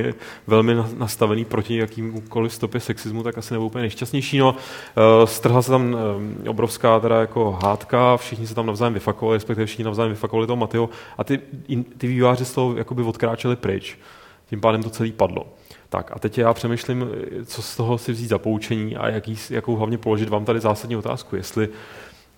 velmi 0.48 0.76
na- 0.76 0.90
nastavený 0.98 1.46
proti 1.46 1.78
jakýmkoliv 1.78 2.54
stopě 2.54 2.80
sexismu, 2.80 3.24
tak 3.24 3.38
asi 3.38 3.54
nebyl 3.54 3.66
úplně 3.66 3.82
nejšťastnější. 3.82 4.38
No, 4.38 4.52
uh, 4.52 5.26
strhla 5.26 5.62
se 5.62 5.72
tam 5.72 5.84
um, 5.84 6.38
obrovská 6.48 7.00
teda 7.00 7.20
jako 7.20 7.60
hádka, 7.64 8.18
všichni 8.18 8.48
se 8.48 8.56
tam 8.56 8.66
navzájem 8.66 8.94
vyfakovali, 8.94 9.36
respektive 9.36 9.66
všichni 9.66 9.84
navzájem 9.84 10.12
vyfakovali 10.12 10.48
toho 10.48 10.58
Matyho 10.58 10.90
a 11.18 11.24
ty, 11.24 11.40
ty 11.98 12.08
výváři 12.08 12.46
z 12.46 12.54
toho 12.54 12.78
jakoby 12.78 13.04
odkráčeli 13.04 13.56
pryč. 13.56 13.98
Tím 14.50 14.62
pádem 14.62 14.84
to 14.84 14.90
celý 14.90 15.12
padlo. 15.12 15.46
Tak 15.90 16.12
a 16.16 16.20
teď 16.20 16.38
já 16.38 16.54
přemýšlím, 16.54 17.06
co 17.46 17.62
z 17.62 17.76
toho 17.76 17.98
si 17.98 18.12
vzít 18.12 18.28
za 18.28 18.38
poučení 18.38 18.98
a 18.98 19.10
jaký, 19.10 19.38
jakou 19.50 19.76
hlavně 19.76 19.98
položit 19.98 20.30
vám 20.30 20.46
tady 20.46 20.60
zásadní 20.60 20.96
otázku, 20.96 21.36
jestli, 21.36 21.70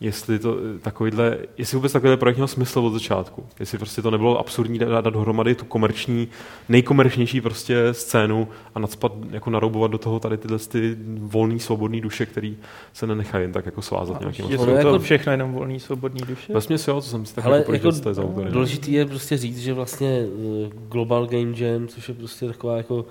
jestli 0.04 0.39
to 0.39 0.58
takovýhle, 0.82 1.38
jestli 1.58 1.76
vůbec 1.78 1.92
takovýhle 1.92 2.18
projekt 2.18 2.38
měl 2.38 2.48
smysl 2.48 2.80
od 2.80 2.94
začátku. 2.94 3.46
Jestli 3.60 3.78
prostě 3.78 4.02
to 4.02 4.12
nebylo 4.12 4.39
absurdní 4.39 4.80
dát 4.80 4.89
dát 5.02 5.10
dohromady 5.13 5.56
tu 5.56 5.66
komerční, 5.66 6.28
nejkomerčnější 6.70 7.42
prostě 7.42 7.88
scénu 7.92 8.48
a 8.76 8.80
nadspat, 8.80 9.12
jako 9.32 9.50
naroubovat 9.50 9.92
do 9.92 9.98
toho 9.98 10.20
tady 10.20 10.38
tyhle 10.38 10.60
ty 10.60 10.98
volný, 11.18 11.60
svobodný 11.60 12.02
duše, 12.02 12.26
který 12.26 12.58
se 12.94 13.08
nenechají 13.08 13.44
jen 13.44 13.52
tak 13.52 13.66
jako 13.66 13.82
svázat 13.82 14.20
nějakým 14.20 14.46
jsou 14.46 14.66
to 14.66 14.72
jako- 14.72 15.00
všechno 15.00 15.32
jenom 15.32 15.54
volný, 15.54 15.80
svobodný 15.80 16.22
duše. 16.28 16.54
Vesmě 16.54 16.78
si 16.78 16.89
jo, 16.89 17.02
co 17.02 17.10
jsem 17.10 17.26
si 17.26 17.36
tak 17.36 17.46
Ale 17.46 17.58
jako 17.58 17.74
jako 17.74 17.88
je 17.88 18.13
za 18.13 18.24
autory. 18.24 18.52
důležitý 18.52 18.94
je 18.94 19.06
prostě 19.06 19.38
říct, 19.38 19.60
že 19.60 19.74
vlastně 19.74 20.26
eh, 20.66 20.70
Global 20.92 21.28
Game 21.28 21.54
Jam, 21.58 21.88
což 21.88 22.10
je 22.10 22.16
prostě 22.16 22.48
taková 22.48 22.78
jako 22.78 23.06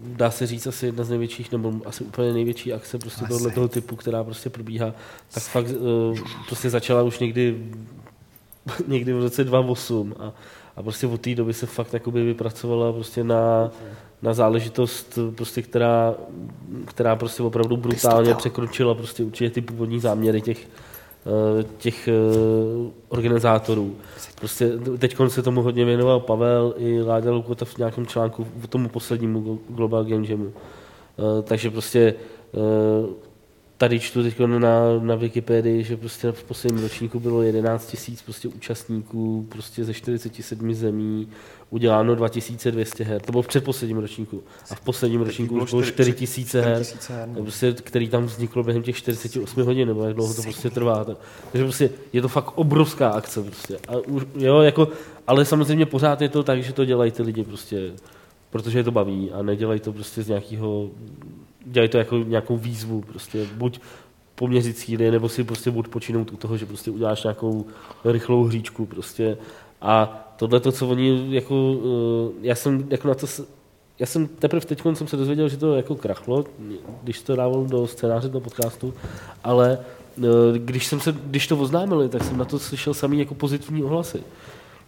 dá 0.00 0.30
se 0.30 0.46
říct 0.46 0.66
asi 0.66 0.86
jedna 0.86 1.04
z 1.04 1.10
největších, 1.10 1.52
nebo 1.52 1.72
asi 1.84 2.04
úplně 2.04 2.32
největší 2.32 2.72
akce 2.72 2.98
prostě 2.98 3.24
Asi. 3.24 3.28
tohoto 3.28 3.50
toho 3.50 3.68
typu, 3.68 3.96
která 3.96 4.24
prostě 4.24 4.50
probíhá, 4.50 4.94
tak 5.34 5.42
fakt 5.42 5.66
uh, 5.66 6.18
prostě 6.46 6.70
začala 6.70 7.02
už 7.02 7.18
někdy 7.18 7.56
někdy 8.88 9.12
v 9.12 9.22
roce 9.22 9.44
2008 9.44 10.14
a, 10.18 10.32
a 10.76 10.82
prostě 10.82 11.06
od 11.06 11.20
té 11.20 11.34
doby 11.34 11.54
se 11.54 11.66
fakt 11.66 11.94
jakoby 11.94 12.24
vypracovala 12.24 12.92
prostě 12.92 13.24
na, 13.24 13.70
na 14.22 14.34
záležitost, 14.34 15.18
prostě, 15.34 15.62
která, 15.62 16.14
která 16.84 17.16
prostě 17.16 17.42
opravdu 17.42 17.76
brutálně 17.76 18.34
překročila 18.34 18.94
prostě 18.94 19.24
určitě 19.24 19.50
ty 19.50 19.60
původní 19.60 20.00
záměry 20.00 20.40
těch, 20.40 20.66
eh, 20.66 20.85
těch 21.78 22.08
eh, 22.08 22.12
organizátorů. 23.08 23.96
Prostě 24.40 24.72
teď 24.98 25.16
se 25.28 25.42
tomu 25.42 25.62
hodně 25.62 25.84
věnoval 25.84 26.20
Pavel 26.20 26.74
i 26.78 27.02
Láďa 27.02 27.30
Lukota 27.30 27.64
v 27.64 27.78
nějakém 27.78 28.06
článku 28.06 28.46
v 28.56 28.66
tomu 28.66 28.88
poslednímu 28.88 29.60
Global 29.68 30.04
Game 30.04 30.26
Jamu. 30.28 30.52
Eh, 30.52 31.42
Takže 31.42 31.70
prostě 31.70 32.14
eh, 32.54 33.26
tady 33.76 34.00
čtu 34.00 34.22
teď 34.22 34.40
na, 34.40 34.98
na 35.00 35.14
Wikipedii, 35.14 35.84
že 35.84 35.96
prostě 35.96 36.32
v 36.32 36.44
posledním 36.44 36.82
ročníku 36.82 37.20
bylo 37.20 37.42
11 37.42 37.86
tisíc 37.86 38.22
prostě 38.22 38.48
účastníků 38.48 39.46
prostě 39.48 39.84
ze 39.84 39.94
47 39.94 40.74
zemí, 40.74 41.28
uděláno 41.70 42.14
2200 42.14 43.04
her. 43.04 43.22
To 43.22 43.32
bylo 43.32 43.42
v 43.42 43.46
předposledním 43.46 43.98
ročníku. 43.98 44.42
A 44.70 44.74
v 44.74 44.80
posledním 44.80 45.20
ročníku 45.20 45.60
už 45.60 45.70
bylo 45.70 45.82
4 45.82 46.12
tisíce 46.12 46.60
her, 46.60 46.82
no. 47.26 47.42
prostě, 47.42 47.72
který 47.72 48.08
tam 48.08 48.24
vzniklo 48.24 48.62
během 48.62 48.82
těch 48.82 48.96
48 48.96 49.62
hodin, 49.64 49.88
nebo 49.88 50.04
jak 50.04 50.14
dlouho 50.14 50.34
to 50.34 50.42
prostě 50.42 50.70
trvá. 50.70 51.04
Tak- 51.04 51.18
Takže 51.52 51.64
prostě 51.64 51.90
je 52.12 52.22
to 52.22 52.28
fakt 52.28 52.58
obrovská 52.58 53.08
akce. 53.08 53.42
Prostě. 53.42 53.78
A 53.88 53.96
už, 53.96 54.22
jo, 54.34 54.60
jako, 54.60 54.88
ale 55.26 55.44
samozřejmě 55.44 55.86
pořád 55.86 56.20
je 56.20 56.28
to 56.28 56.42
tak, 56.42 56.62
že 56.62 56.72
to 56.72 56.84
dělají 56.84 57.10
ty 57.10 57.22
lidi 57.22 57.44
prostě, 57.44 57.92
protože 58.50 58.78
je 58.78 58.84
to 58.84 58.90
baví 58.90 59.32
a 59.32 59.42
nedělají 59.42 59.80
to 59.80 59.92
prostě 59.92 60.22
z 60.22 60.28
nějakého 60.28 60.90
dělají 61.66 61.88
to 61.88 61.98
jako 61.98 62.16
nějakou 62.16 62.56
výzvu, 62.56 63.00
prostě 63.00 63.46
buď 63.54 63.80
poměřit 64.34 64.78
síly, 64.78 65.10
nebo 65.10 65.28
si 65.28 65.44
prostě 65.44 65.70
odpočinout 65.70 66.32
u 66.32 66.36
toho, 66.36 66.56
že 66.56 66.66
prostě 66.66 66.90
uděláš 66.90 67.22
nějakou 67.22 67.66
rychlou 68.04 68.44
hříčku 68.44 68.86
prostě. 68.86 69.38
A 69.80 70.25
tohle 70.36 70.60
to, 70.60 70.72
co 70.72 70.88
oni 70.88 71.26
jako, 71.34 71.76
eh, 71.84 72.32
já 72.42 72.54
jsem 72.54 72.86
jako 72.90 73.08
na 73.08 73.14
to, 73.14 73.26
já 73.98 74.06
jsem 74.06 74.26
teprve 74.26 74.66
teď 74.66 74.82
jsem 74.94 75.08
se 75.08 75.16
dozvěděl, 75.16 75.48
že 75.48 75.56
to 75.56 75.74
jako 75.76 75.94
krachlo, 75.94 76.44
když 77.02 77.22
to 77.22 77.36
dával 77.36 77.64
do 77.64 77.86
scénáře 77.86 78.28
do 78.28 78.40
podcastu, 78.40 78.94
ale 79.44 79.78
eh, 80.18 80.58
když, 80.58 80.86
jsem 80.86 81.00
se, 81.00 81.12
když 81.24 81.46
to 81.46 81.56
oznámili, 81.58 82.08
tak 82.08 82.24
jsem 82.24 82.36
na 82.38 82.44
to 82.44 82.58
slyšel 82.58 82.94
samý 82.94 83.18
jako 83.18 83.34
pozitivní 83.34 83.82
ohlasy. 83.84 84.22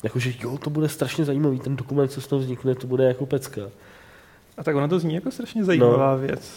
Jakože 0.02 0.32
jo, 0.40 0.58
to 0.58 0.70
bude 0.70 0.88
strašně 0.88 1.24
zajímavý, 1.24 1.58
ten 1.60 1.76
dokument, 1.76 2.08
co 2.08 2.20
z 2.20 2.26
toho 2.26 2.38
vznikne, 2.40 2.74
to 2.74 2.86
bude 2.86 3.04
jako 3.04 3.26
pecka. 3.26 3.62
A 4.58 4.64
tak 4.64 4.76
ono 4.76 4.88
to 4.88 4.98
zní 4.98 5.14
jako 5.14 5.30
strašně 5.30 5.64
zajímavá 5.64 6.12
No. 6.12 6.18
věc. 6.18 6.50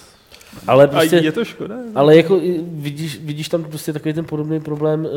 Ale 0.67 0.83
A 0.83 0.87
prostě, 0.87 1.15
je 1.15 1.31
to 1.31 1.45
škoda. 1.45 1.75
Ale 1.95 2.17
jako 2.17 2.41
vidíš, 2.61 3.19
vidíš 3.19 3.49
tam 3.49 3.63
prostě 3.63 3.93
takový 3.93 4.13
ten 4.13 4.25
podobný 4.25 4.59
problém, 4.59 5.07
eh, 5.07 5.09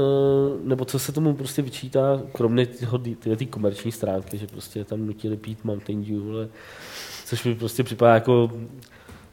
nebo 0.65 0.85
co 0.85 0.99
se 0.99 1.13
tomu 1.13 1.35
prostě 1.35 1.63
vyčítá, 1.63 2.23
kromě 2.33 2.67
tyhle 2.67 2.99
tyhle 2.99 3.37
tý 3.37 3.47
komerční 3.47 3.93
stránky, 3.93 4.39
že 4.39 4.47
prostě 4.47 4.85
tam 4.85 5.07
nutili 5.07 5.37
pít 5.37 5.65
Mountain 5.65 6.05
Dew, 6.05 6.31
ale, 6.31 6.49
což 7.25 7.45
mi 7.45 7.55
prostě 7.55 7.83
připadá 7.83 8.15
jako, 8.15 8.51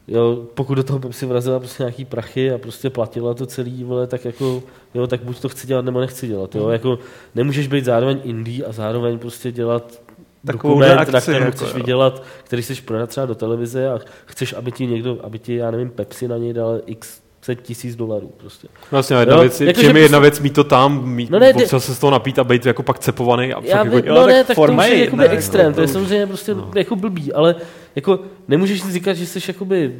jo, 0.07 0.45
pokud 0.53 0.75
do 0.75 0.83
toho 0.83 0.99
Pepsi 0.99 1.25
vrazila 1.25 1.59
prostě 1.59 1.83
nějaký 1.83 2.05
prachy 2.05 2.51
a 2.51 2.57
prostě 2.57 2.89
platila 2.89 3.33
to 3.33 3.45
celý, 3.45 3.83
vole, 3.83 4.07
tak 4.07 4.25
jako, 4.25 4.63
jo, 4.93 5.07
tak 5.07 5.23
buď 5.23 5.39
to 5.39 5.49
chci 5.49 5.67
dělat, 5.67 5.85
nebo 5.85 5.99
nechci 5.99 6.27
dělat, 6.27 6.55
jo, 6.55 6.69
jako 6.69 6.99
nemůžeš 7.35 7.67
být 7.67 7.85
zároveň 7.85 8.19
indie 8.23 8.65
a 8.65 8.71
zároveň 8.71 9.19
prostě 9.19 9.51
dělat 9.51 10.01
dokument, 10.43 10.97
akci, 10.99 11.11
na 11.13 11.21
kterém 11.21 11.41
jako, 11.43 11.51
chceš 11.57 11.67
jo. 11.69 11.75
vydělat, 11.75 12.23
který 12.43 12.61
chceš 12.61 12.81
prodat 12.81 13.09
třeba 13.09 13.25
do 13.25 13.35
televize 13.35 13.89
a 13.89 13.99
chceš, 14.25 14.53
aby 14.53 14.71
ti 14.71 14.87
někdo, 14.87 15.17
aby 15.23 15.39
ti, 15.39 15.55
já 15.55 15.71
nevím, 15.71 15.89
Pepsi 15.89 16.27
na 16.27 16.37
něj 16.37 16.53
dal 16.53 16.81
x 16.85 17.21
set 17.41 17.61
tisíc 17.61 17.95
dolarů 17.95 18.31
prostě. 18.37 18.67
Vlastně 18.91 19.15
jedna 19.17 19.35
Jo, 19.35 19.41
věc, 19.41 19.61
jako, 19.61 19.81
čím 19.81 19.91
že 19.91 19.97
je 19.97 20.03
jedna 20.03 20.19
prostě- 20.19 20.31
věc 20.31 20.39
mít 20.39 20.53
to 20.53 20.63
tam, 20.63 21.09
mít, 21.09 21.29
No 21.29 21.39
no 21.39 21.45
ne, 21.45 21.53
ne, 21.53 21.63
ty- 21.63 21.67
se 21.79 21.79
z 21.95 21.99
toho 21.99 22.11
napít 22.11 22.39
a 22.39 22.43
být 22.43 22.65
jako 22.65 22.83
pak 22.83 22.99
cepovaný 22.99 23.53
a 23.53 23.61
Já 23.63 23.83
by, 23.85 23.95
jako, 23.95 24.09
no 24.09 24.15
tak 24.15 24.27
ne, 24.27 24.43
tak 24.43 24.55
to 24.55 24.61
už 24.61 24.69
je 24.69 24.73
je 24.89 24.89
jedna, 24.89 25.03
jakoby 25.05 25.23
jako, 25.23 25.35
extrém, 25.35 25.73
to 25.73 25.81
je 25.81 25.87
to 25.87 25.89
už- 25.89 25.93
samozřejmě 25.93 26.27
prostě 26.27 26.53
no. 26.53 26.71
jako 26.75 26.95
blbý, 26.95 27.33
ale 27.33 27.55
jako 27.95 28.19
nemůžeš 28.47 28.81
si 28.81 28.91
říkat, 28.91 29.13
že 29.13 29.25
jsi 29.25 29.39
jakoby 29.47 29.95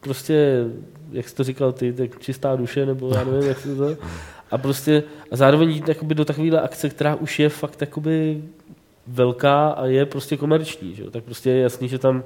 prostě, 0.00 0.64
jak 1.12 1.28
jsi 1.28 1.34
to 1.34 1.44
říkal 1.44 1.72
ty, 1.72 1.92
tak 1.92 2.18
čistá 2.20 2.56
duše, 2.56 2.86
nebo 2.86 3.10
já 3.14 3.24
nevím, 3.24 3.48
jak 3.48 3.60
se 3.60 3.76
to 3.76 3.96
a 4.50 4.58
prostě 4.58 5.02
a 5.30 5.36
zároveň 5.36 5.70
jít 5.70 5.88
jakoby 5.88 6.14
do 6.14 6.24
takovéhle 6.24 6.60
akce, 6.60 6.88
která 6.88 7.14
už 7.14 7.38
je 7.38 7.48
fakt 7.48 7.80
jakoby 7.80 8.42
velká 9.06 9.68
a 9.68 9.86
je 9.86 10.06
prostě 10.06 10.36
komerční, 10.36 10.94
že? 10.94 11.02
jo? 11.02 11.10
tak 11.10 11.24
prostě 11.24 11.50
je 11.50 11.62
jasný, 11.62 11.88
že 11.88 11.98
tam 11.98 12.24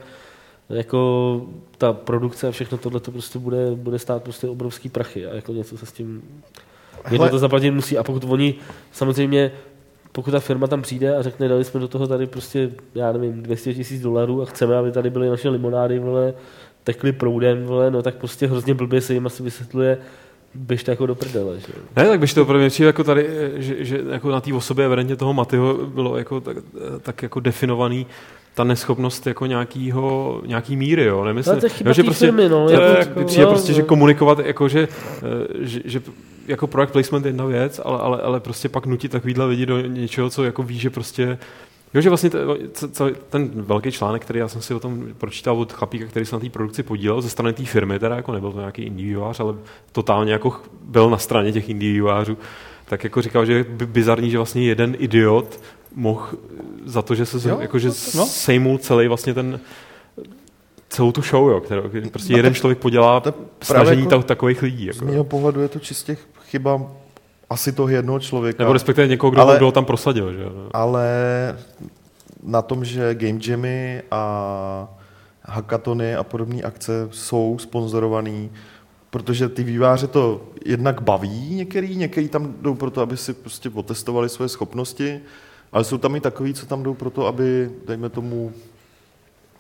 jako 0.69 1.43
ta 1.79 1.93
produkce 1.93 2.49
a 2.49 2.51
všechno 2.51 2.79
tohle 2.79 3.01
to 3.01 3.11
prostě 3.11 3.39
bude, 3.39 3.71
bude 3.75 3.99
stát 3.99 4.23
prostě 4.23 4.49
obrovský 4.49 4.89
prachy 4.89 5.27
a 5.27 5.35
jako 5.35 5.53
něco 5.53 5.79
se 5.79 5.87
s 5.87 5.93
tím 5.93 6.23
Někdo 7.11 7.29
to 7.29 7.39
zaplatit 7.39 7.71
musí 7.71 7.99
a 7.99 8.05
pokud 8.05 8.25
oni 8.25 8.55
samozřejmě 8.93 9.53
pokud 10.13 10.31
ta 10.31 10.41
firma 10.41 10.67
tam 10.67 10.83
přijde 10.83 11.17
a 11.17 11.23
řekne, 11.23 11.49
dali 11.49 11.65
jsme 11.65 11.81
do 11.81 11.89
toho 11.89 12.07
tady 12.07 12.27
prostě, 12.27 12.71
já 12.95 13.13
nevím, 13.13 13.43
200 13.43 13.75
tisíc 13.75 14.03
dolarů 14.03 14.43
a 14.43 14.45
chceme, 14.45 14.77
aby 14.77 14.93
tady 14.93 15.11
byly 15.11 15.29
naše 15.29 15.49
limonády, 15.49 15.99
vole, 15.99 16.35
tekly 16.85 17.13
proudem, 17.13 17.65
vole, 17.65 17.91
no 17.91 18.03
tak 18.03 18.15
prostě 18.15 18.47
hrozně 18.47 18.75
blbě 18.75 19.01
se 19.01 19.15
jim 19.15 19.27
asi 19.27 19.43
vysvětluje, 19.43 19.99
běžte 20.57 20.93
jako 20.93 21.07
do 21.07 21.15
prdele, 21.15 21.61
že? 21.61 21.67
jo. 21.77 21.83
Ne, 21.97 22.09
tak 22.09 22.35
to 22.35 22.43
opravdu 22.43 22.61
mě 22.61 22.69
přijde 22.69 22.87
jako 22.87 23.05
tady, 23.05 23.27
že, 23.57 23.85
že 23.85 24.01
jako 24.11 24.31
na 24.31 24.41
té 24.41 24.55
osobě 24.55 24.85
evidentně 24.85 25.17
toho 25.17 25.35
Matyho 25.35 25.75
bylo 25.75 26.19
jako 26.19 26.41
tak, 26.41 26.57
tak 27.03 27.23
jako 27.23 27.41
definovaný 27.41 28.07
ta 28.55 28.65
neschopnost 28.65 29.27
jako 29.27 29.47
nějakýho, 29.47 30.41
nějaký 30.47 30.77
míry, 30.77 31.05
jo, 31.05 31.25
nemyslím, 31.25 31.61
to 31.61 31.67
jo, 31.85 31.93
že 31.93 32.03
prostě, 32.03 32.27
firmy, 32.27 32.49
no, 32.49 32.67
to 32.67 32.73
jako- 32.73 32.99
jako, 32.99 33.25
přijde 33.25 33.43
jo, 33.43 33.49
prostě, 33.49 33.73
že 33.73 33.81
no. 33.83 33.87
komunikovat, 33.87 34.39
jako 34.39 34.69
že, 34.69 34.89
eh, 35.19 35.67
že, 35.67 35.81
že 35.85 36.03
jako 36.49 36.67
product 36.67 36.93
placement 36.93 37.25
je 37.25 37.29
jedna 37.29 37.45
věc, 37.45 37.81
ale, 37.85 37.99
ale, 37.99 38.23
ale 38.23 38.41
prostě 38.41 38.69
pak 38.69 38.87
nutit 38.87 39.13
takovýhle 39.13 39.45
lidi 39.47 39.67
do 39.67 39.81
něčeho, 39.81 40.31
co 40.31 40.45
jako 40.45 40.63
ví, 40.63 40.79
že 40.79 40.91
prostě 40.91 41.39
Jo, 41.97 42.03
že 42.03 42.09
vlastně 42.09 42.31
to, 42.31 43.11
ten 43.31 43.51
velký 43.55 43.93
článek, 43.93 44.23
který 44.23 44.39
já 44.39 44.49
jsem 44.49 44.63
si 44.63 44.75
o 44.75 44.81
tom 44.81 45.05
pročítal 45.19 45.59
od 45.61 45.73
chlapíka, 45.73 46.07
který 46.07 46.27
se 46.27 46.37
na 46.37 46.41
té 46.41 46.51
produkci 46.51 46.83
podílel 46.83 47.23
ze 47.23 47.31
strany 47.31 47.53
té 47.53 47.65
firmy, 47.65 47.99
teda 47.99 48.17
jako 48.17 48.33
nebyl 48.33 48.53
to 48.53 48.59
nějaký 48.59 48.83
indie 48.83 49.09
vývojář, 49.09 49.41
ale 49.41 49.55
totálně 49.93 50.33
jako 50.33 50.61
byl 50.83 51.11
na 51.11 51.19
straně 51.19 51.53
těch 51.53 51.69
indie 51.69 51.93
vývojářů, 51.93 52.39
tak 52.85 53.05
jako 53.05 53.23
říkal, 53.23 53.47
že 53.47 53.53
je 53.53 53.65
bi- 53.65 53.87
bizarní, 53.87 54.31
že 54.31 54.37
vlastně 54.39 54.65
jeden 54.67 54.97
idiot 54.99 55.61
mohl 55.95 56.27
za 56.85 57.03
to, 57.03 57.15
že 57.15 57.27
se 57.27 57.49
Jo, 57.49 57.59
jako, 57.61 57.79
že 57.79 57.89
no. 57.89 58.27
sejmul 58.27 58.79
celý 58.79 59.09
vlastně 59.09 59.35
ten 59.35 59.61
celou 60.89 61.13
tu 61.13 61.23
show, 61.23 61.49
jo, 61.51 61.61
kterou 61.61 61.83
prostě 62.13 62.33
No 62.33 62.39
jeden 62.39 62.53
tak 62.53 62.61
člověk 62.61 62.79
podělá 62.79 63.21
to 63.21 63.35
snažení 63.63 64.03
jako- 64.03 64.23
takových 64.23 64.63
lidí. 64.63 64.85
Z 64.93 64.97
Jako. 64.97 65.05
mého 65.05 65.25
pohledu 65.25 65.61
je 65.61 65.69
to 65.69 65.79
čistě 65.79 66.17
chyba 66.47 66.91
asi 67.51 67.73
toho 67.73 67.89
jednoho 67.89 68.21
člověka. 68.21 68.63
Nebo 68.63 68.73
respektive 68.73 69.09
někoho, 69.09 69.31
kdo, 69.31 69.41
Ale- 69.41 69.57
kdo 69.57 69.67
ho 69.67 69.73
tam 69.73 69.85
prosadil. 69.85 70.33
Že? 70.33 70.45
ale 70.73 71.09
na 72.43 72.63
tom, 72.63 72.85
že 72.85 73.15
Game 73.15 73.41
Jammy 73.47 74.03
a 74.11 74.89
hackatony 75.43 76.17
a 76.17 76.25
podobné 76.25 76.63
akce 76.63 77.09
jsou 77.11 77.59
sponzorovaný, 77.61 78.51
protože 79.11 79.49
ty 79.49 79.65
výváře 79.65 80.07
to 80.07 80.41
jednak 80.65 81.01
baví 81.01 81.55
některý, 81.55 81.97
některý 81.97 82.29
tam 82.29 82.55
jdou 82.63 82.75
proto, 82.75 83.01
aby 83.01 83.17
si 83.17 83.35
prostě 83.35 83.71
otestovali 83.75 84.29
svoje 84.29 84.49
schopnosti, 84.49 85.21
ale 85.73 85.85
jsou 85.85 85.99
tam 85.99 86.17
i 86.17 86.21
takový, 86.21 86.55
co 86.55 86.67
tam 86.67 86.83
jdou 86.83 86.95
proto, 86.95 87.27
aby, 87.27 87.71
dejme 87.87 88.09
tomu, 88.09 88.53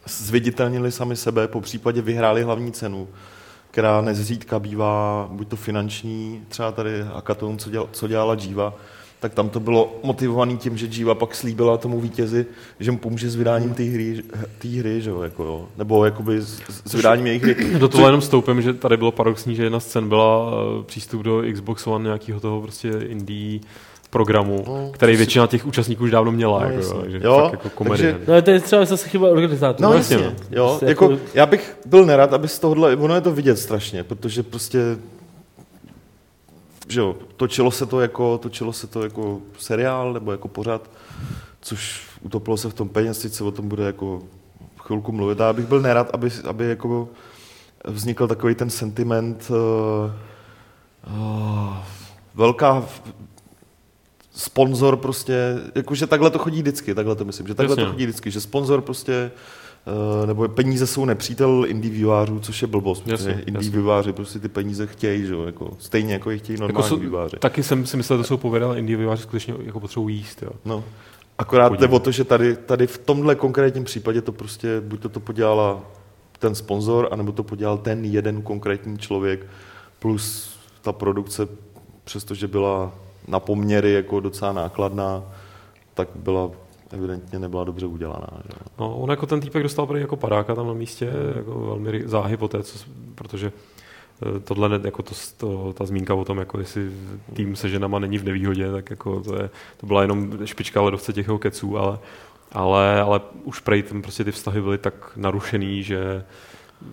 zviditelnili 0.09 0.93
sami 0.93 1.17
sebe, 1.17 1.49
po 1.49 1.61
případě 1.61 2.03
vyhráli 2.03 2.43
hlavní 2.43 2.73
cenu, 2.73 3.09
která 3.71 4.01
nezřídka 4.01 4.59
bývá 4.59 5.29
buď 5.33 5.49
to 5.49 5.57
finanční, 5.57 6.43
třeba 6.49 6.73
tady 6.73 7.03
hackathon, 7.03 7.59
co, 7.59 7.71
děl, 7.71 7.89
co 7.93 8.09
dělala 8.09 8.37
Jiva, 8.41 8.75
tak 9.21 9.35
tam 9.35 9.49
to 9.49 9.61
bylo 9.61 10.01
motivované 10.03 10.57
tím, 10.57 10.77
že 10.77 10.87
Jiva 10.87 11.15
pak 11.15 11.35
slíbila 11.35 11.77
tomu 11.77 12.01
vítězi, 12.01 12.47
že 12.81 12.91
mu 12.91 12.99
pomůže 12.99 13.31
s 13.31 13.37
vydáním 13.37 13.75
té 13.75 13.83
hry, 13.83 14.23
té 14.59 14.69
hry 14.69 15.03
že 15.03 15.11
jo, 15.11 15.23
jako 15.23 15.45
jo, 15.45 15.69
nebo 15.77 16.05
jakoby 16.05 16.41
s, 16.41 16.63
s 16.85 16.95
vydáním 16.95 17.27
jejich 17.27 17.43
hry. 17.43 17.55
Do 17.79 17.89
toho 17.89 18.07
jenom 18.07 18.21
stoupím, 18.21 18.63
že 18.63 18.75
tady 18.75 18.97
bylo 18.97 19.13
paradoxní, 19.13 19.55
že 19.55 19.65
jedna 19.65 19.81
z 19.81 19.87
cen 19.87 20.09
byla 20.09 20.51
eh, 20.51 20.85
přístup 20.85 21.23
do 21.23 21.43
Xbox 21.53 21.87
One 21.87 22.05
nějakého 22.05 22.41
toho 22.41 22.61
prostě 22.63 22.89
indie 22.89 23.61
programu, 24.17 24.65
No, 24.67 24.77
no, 24.77 24.91
který 24.93 25.17
většina 25.17 25.47
těch 25.47 25.67
účastníků 25.67 26.05
už 26.05 26.11
dávno 26.11 26.33
měla. 26.33 26.59
No, 26.61 26.65
jako, 26.65 26.77
jasně. 26.77 26.95
jo, 26.97 27.01
takže 27.03 27.21
Jo, 27.23 27.39
fakt 27.43 27.53
jako 27.53 27.71
komedie. 27.71 28.13
takže- 28.13 28.33
No 28.33 28.43
to 28.43 28.51
je 28.51 28.61
třeba 28.61 28.85
zase 28.85 29.09
chyba 29.09 29.29
organizátorů. 29.29 29.89
No 29.91 29.97
jasně, 29.97 30.17
jasně, 30.17 30.37
jo, 30.51 30.67
Prostě 30.69 30.87
jako, 30.87 31.11
jako- 31.11 31.23
já 31.35 31.47
bych 31.47 31.77
byl 31.87 32.05
nerad, 32.07 32.33
aby 32.33 32.49
z 32.49 32.59
tohohle, 32.59 32.97
ono 32.97 33.15
je 33.15 33.21
to 33.21 33.33
vidět 33.33 33.57
strašně, 33.59 34.05
protože 34.05 34.43
prostě 34.43 34.79
že 36.89 37.01
jo, 37.01 37.17
točilo 37.37 37.71
se 37.71 37.87
to 37.87 38.01
jako, 38.01 38.39
točilo 38.39 38.73
se 38.73 38.87
to 38.87 39.03
jako 39.03 39.39
seriál 39.59 40.13
nebo 40.13 40.33
jako 40.33 40.49
pořad, 40.49 40.91
což 41.61 42.09
utopilo 42.23 42.57
se 42.57 42.69
v 42.71 42.75
tom 42.75 42.89
peněz, 42.89 43.19
teď 43.19 43.33
se 43.33 43.45
o 43.45 43.51
tom 43.51 43.69
bude 43.69 43.85
jako 43.85 44.23
chvilku 44.79 45.13
mluvit. 45.13 45.41
A 45.41 45.47
já 45.47 45.53
bych 45.53 45.67
byl 45.67 45.81
nerad, 45.81 46.11
aby, 46.13 46.31
aby 46.49 46.69
jako 46.69 47.09
vznikl 47.85 48.27
takový 48.27 48.55
ten 48.55 48.71
sentiment 48.71 49.51
uh, 49.51 49.57
uh, 51.19 51.77
velká 52.35 52.85
sponzor 54.37 54.97
prostě, 54.97 55.55
jakože 55.75 56.07
takhle 56.07 56.31
to 56.31 56.39
chodí 56.39 56.63
vždycky, 56.63 56.95
takhle 56.95 57.17
to 57.17 57.25
myslím, 57.25 57.47
že 57.47 57.55
takhle 57.55 57.73
Jasně. 57.73 57.85
to 57.85 57.91
chodí 57.91 58.05
vždycky, 58.05 58.31
že 58.31 58.41
sponzor 58.41 58.81
prostě 58.81 59.31
Uh, 60.21 60.27
nebo 60.27 60.49
peníze 60.49 60.87
jsou 60.87 61.05
nepřítel 61.05 61.65
indie 61.69 61.95
vývářů, 61.95 62.41
což 62.41 62.63
je 62.63 62.69
blbost, 62.69 63.05
protože 63.05 63.43
Jasně, 63.47 63.71
výváři 63.71 64.13
prostě 64.13 64.39
ty 64.39 64.49
peníze 64.49 64.87
chtějí, 64.87 65.27
že 65.27 65.33
jo, 65.33 65.45
jako, 65.45 65.71
stejně 65.79 66.13
jako 66.13 66.31
je 66.31 66.39
chtějí 66.39 66.61
normální 66.61 66.89
jsou, 66.89 66.97
výváři. 66.97 67.37
taky 67.37 67.63
jsem 67.63 67.87
si 67.87 67.97
myslel, 67.97 68.19
že 68.19 68.23
to 68.23 68.39
jsou 68.39 68.55
indie 68.75 68.97
výváři 68.97 69.23
skutečně 69.23 69.55
jako 69.65 69.81
potřebují 69.81 70.17
jíst. 70.17 70.43
Jo. 70.43 70.51
No. 70.65 70.85
Akorát 71.39 71.69
Podívej. 71.69 71.89
jde 71.89 71.95
o 71.97 71.99
to, 71.99 72.11
že 72.11 72.25
tady, 72.25 72.57
tady 72.57 72.87
v 72.87 72.99
tomhle 72.99 73.35
konkrétním 73.35 73.85
případě 73.85 74.23
to 74.23 74.33
prostě, 74.33 74.81
buď 74.81 75.01
to, 75.01 75.09
to 75.09 75.21
podělala 75.21 75.83
ten 76.39 76.55
sponzor, 76.55 77.09
anebo 77.11 77.33
to 77.33 77.43
podělal 77.43 77.79
ten 77.79 78.05
jeden 78.05 78.43
konkrétní 78.43 78.99
člověk, 78.99 79.47
plus 79.99 80.57
ta 80.83 80.93
produkce, 80.93 81.49
přestože 82.05 82.49
byla 82.49 82.93
na 83.29 83.41
poměry 83.41 83.93
jako 83.93 84.21
docela 84.21 84.53
nákladná, 84.53 85.23
tak 85.95 86.09
byla 86.15 86.51
evidentně 86.91 87.39
nebyla 87.39 87.65
dobře 87.65 87.87
udělaná. 87.87 88.29
Že? 88.45 88.59
No, 88.79 88.97
on 88.97 89.11
jako 89.11 89.27
ten 89.27 89.41
týpek 89.41 89.63
dostal 89.63 89.87
prý 89.87 90.01
jako 90.01 90.17
padáka 90.17 90.55
tam 90.55 90.67
na 90.67 90.73
místě, 90.73 91.13
jako 91.37 91.61
velmi 91.61 92.03
záhy 92.09 92.37
po 92.37 92.49
té, 92.49 92.63
co, 92.63 92.79
protože 93.15 93.53
eh, 94.37 94.41
tohle, 94.41 94.81
jako 94.85 95.03
to, 95.03 95.15
to, 95.37 95.73
ta 95.73 95.87
zmínka 95.87 96.15
o 96.15 96.25
tom, 96.25 96.39
jako 96.39 96.59
jestli 96.59 96.91
tým 97.35 97.57
se 97.57 97.69
ženama 97.69 97.99
není 97.99 98.19
v 98.19 98.25
nevýhodě, 98.25 98.73
tak 98.73 98.91
jako 98.91 99.21
to, 99.21 99.43
je, 99.43 99.51
to 99.77 99.87
byla 99.87 100.03
jenom 100.03 100.39
špička 100.45 100.83
ledovce 100.83 101.13
těch 101.13 101.27
keců, 101.39 101.79
ale, 101.79 101.99
ale, 102.53 103.01
ale 103.01 103.21
už 103.45 103.61
prej 103.61 103.83
tam 103.83 104.03
prostě 104.03 104.25
ty 104.25 104.33
vztahy 104.33 104.61
byly 104.61 104.79
tak 104.79 105.13
narušený, 105.17 105.83
že 105.83 106.25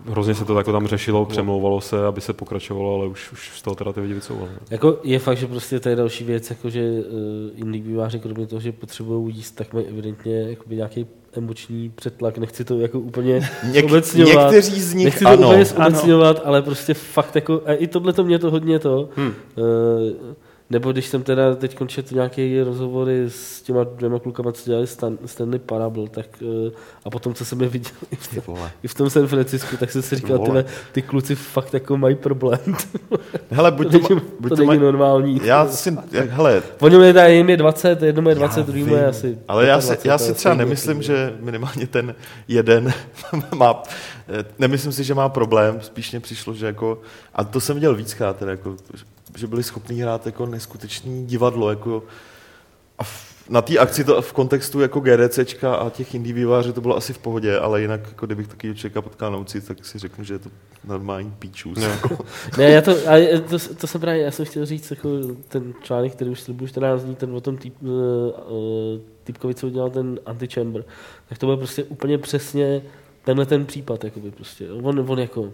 hrozně 0.06 0.36
se 0.36 0.46
to 0.46 0.58
jako 0.58 0.72
tam 0.72 0.88
řešilo, 0.88 1.26
přemlouvalo 1.26 1.82
se, 1.82 2.06
aby 2.06 2.22
se 2.22 2.34
pokračovalo, 2.34 2.96
ale 2.96 3.08
už, 3.08 3.32
už 3.32 3.52
z 3.56 3.62
toho 3.62 3.76
teda 3.76 3.94
ty 3.94 4.00
lidi 4.00 4.14
vycouvali. 4.14 4.52
Jako 4.70 4.98
je 5.04 5.20
fakt, 5.20 5.38
že 5.38 5.48
prostě 5.48 5.80
to 5.80 5.90
je 5.90 5.96
další 5.96 6.24
věc, 6.24 6.50
jako 6.50 6.70
že 6.70 6.82
uh, 6.92 6.96
jiný 7.56 7.82
výváři, 7.82 8.20
kromě 8.20 8.48
toho, 8.48 8.60
že 8.60 8.72
potřebují 8.72 9.36
jíst, 9.36 9.52
tak 9.52 9.74
mají 9.74 9.86
evidentně 9.86 10.42
jakoby 10.50 10.76
nějaký 10.76 11.06
emoční 11.38 11.90
přetlak. 11.96 12.38
Nechci 12.38 12.64
to 12.66 12.80
jako 12.80 13.00
úplně 13.00 13.50
Něk, 13.72 13.86
obecňovat. 13.86 14.52
někteří 14.52 14.82
z 14.82 14.94
nich 14.94 15.06
Nechci 15.06 15.24
to 15.24 15.30
ano. 15.30 15.48
úplně 15.48 15.66
zobecňovat, 15.66 16.42
ale 16.46 16.62
prostě 16.62 16.94
fakt 16.94 17.36
jako, 17.36 17.62
a 17.66 17.74
i 17.74 17.88
tohle 17.88 18.14
to 18.14 18.24
mě 18.24 18.40
to 18.40 18.52
hodně 18.52 18.80
to, 18.80 19.10
Hmm. 19.16 19.34
uh, 19.58 19.64
nebo 20.70 20.92
když 20.92 21.06
jsem 21.08 21.24
teda 21.24 21.56
teď 21.56 21.76
končil 21.76 22.04
nějaké 22.12 22.64
rozhovory 22.64 23.24
s 23.28 23.62
těma 23.62 23.84
dvěma 23.84 24.20
klukama, 24.20 24.52
co 24.52 24.70
dělali 24.70 24.88
Stan, 24.88 25.18
Stanley 25.26 25.60
Parable, 25.60 26.10
tak 26.10 26.26
uh, 26.42 26.72
a 27.06 27.10
potom, 27.10 27.34
co 27.34 27.46
jsem 27.46 27.62
je 27.62 27.68
viděl 27.68 27.92
i 28.12 28.16
v, 28.16 28.48
vole. 28.48 28.72
i 28.84 28.88
v 28.88 28.94
tom 28.94 29.10
San 29.10 29.28
Francisku, 29.28 29.78
tak 29.78 29.92
jsem 29.92 30.02
si 30.02 30.16
říkal, 30.16 30.40
tyhle, 30.40 30.66
ty 30.92 31.02
kluci 31.02 31.36
fakt 31.36 31.74
jako 31.74 31.98
mají 31.98 32.16
problém. 32.16 32.60
Hele, 33.52 33.72
buď 33.72 33.92
to, 33.92 34.00
to, 34.00 34.16
ma- 34.16 34.22
buď 34.40 34.50
to 34.50 34.56
to 34.56 34.62
není 34.62 34.68
mají, 34.68 34.80
normální. 34.80 35.42
já 35.44 35.68
si, 35.68 35.98
jak- 36.12 36.30
hele, 36.30 36.64
Oni 36.80 36.98
mi 36.98 37.14
dají, 37.14 37.38
jim 37.38 37.50
je 37.50 37.58
20, 37.58 38.02
jedno 38.02 38.30
je 38.30 38.36
20, 38.36 38.60
Já 38.60 38.66
druhý 38.66 38.92
je 38.92 39.06
asi 39.08 39.38
Ale 39.48 39.66
já 39.68 39.82
si, 39.82 39.88
25, 39.88 40.10
já 40.10 40.14
je 40.14 40.20
si 40.20 40.34
třeba 40.34 40.54
nemyslím, 40.56 41.02
že 41.02 41.34
minimálně 41.40 41.88
ten 41.88 42.16
jeden 42.48 42.94
má, 43.56 43.84
eh, 44.40 44.46
nemyslím 44.60 44.92
si, 44.92 45.04
že 45.04 45.14
má 45.14 45.30
problém, 45.30 45.78
spíš 45.82 46.12
mě 46.12 46.20
přišlo, 46.20 46.54
že 46.54 46.66
jako, 46.66 47.02
a 47.36 47.44
to 47.44 47.60
jsem 47.60 47.76
viděl 47.76 47.96
víckrát, 47.96 48.38
teda 48.38 48.52
jako, 48.52 48.76
že 49.38 49.48
byli 49.48 49.64
schopni 49.64 50.02
hrát 50.02 50.26
jako 50.26 50.46
neskutečný 50.46 51.26
divadlo, 51.26 51.70
jako, 51.70 52.04
a 52.98 53.04
v, 53.04 53.34
na 53.50 53.62
té 53.62 53.78
akci 53.78 54.04
to 54.04 54.22
v 54.22 54.34
kontextu 54.34 54.80
jako 54.80 55.00
GDCčka 55.00 55.76
a 55.76 55.90
těch 55.90 56.16
indie 56.16 56.34
vývářů 56.34 56.74
to 56.74 56.82
bylo 56.82 56.98
asi 56.98 57.14
v 57.14 57.18
pohodě, 57.18 57.60
ale 57.60 57.82
jinak, 57.82 58.02
jako 58.08 58.26
kdybych 58.26 58.48
takového 58.48 58.76
člověka 58.76 59.02
potkal 59.02 59.32
na 59.32 59.38
ulici, 59.38 59.62
tak 59.62 59.86
si 59.86 60.00
řeknu, 60.00 60.24
že 60.24 60.34
je 60.34 60.40
to 60.40 60.50
normální 60.84 61.32
píčus. 61.40 61.78
Ne. 61.78 61.86
Jako. 61.88 62.26
Ne, 62.58 62.64
já 62.64 62.82
to, 62.82 62.92
a 62.92 63.40
to, 63.50 63.60
to, 63.76 63.88
jsem 63.88 64.02
právě, 64.02 64.22
já 64.22 64.32
jsem 64.32 64.46
chtěl 64.46 64.66
říct, 64.66 64.92
jako 64.92 65.10
ten 65.48 65.74
článek, 65.82 66.12
který 66.12 66.30
už 66.30 66.42
slibuju 66.42 66.68
14 66.68 67.04
dní, 67.04 67.16
ten 67.16 67.36
o 67.36 67.42
tom 67.42 67.58
typ, 67.58 67.74
uh, 67.82 67.90
typkovi, 69.24 69.56
co 69.56 69.68
udělal 69.68 69.90
ten 69.90 70.20
antichamber, 70.26 70.86
tak 71.30 71.38
to 71.38 71.46
byl 71.46 71.58
prostě 71.58 71.84
úplně 71.84 72.18
přesně 72.18 72.82
tenhle 73.24 73.46
ten 73.46 73.66
případ, 73.66 74.04
jakoby 74.04 74.32
prostě. 74.32 74.72
On, 74.72 75.06
on 75.08 75.20
jako 75.20 75.54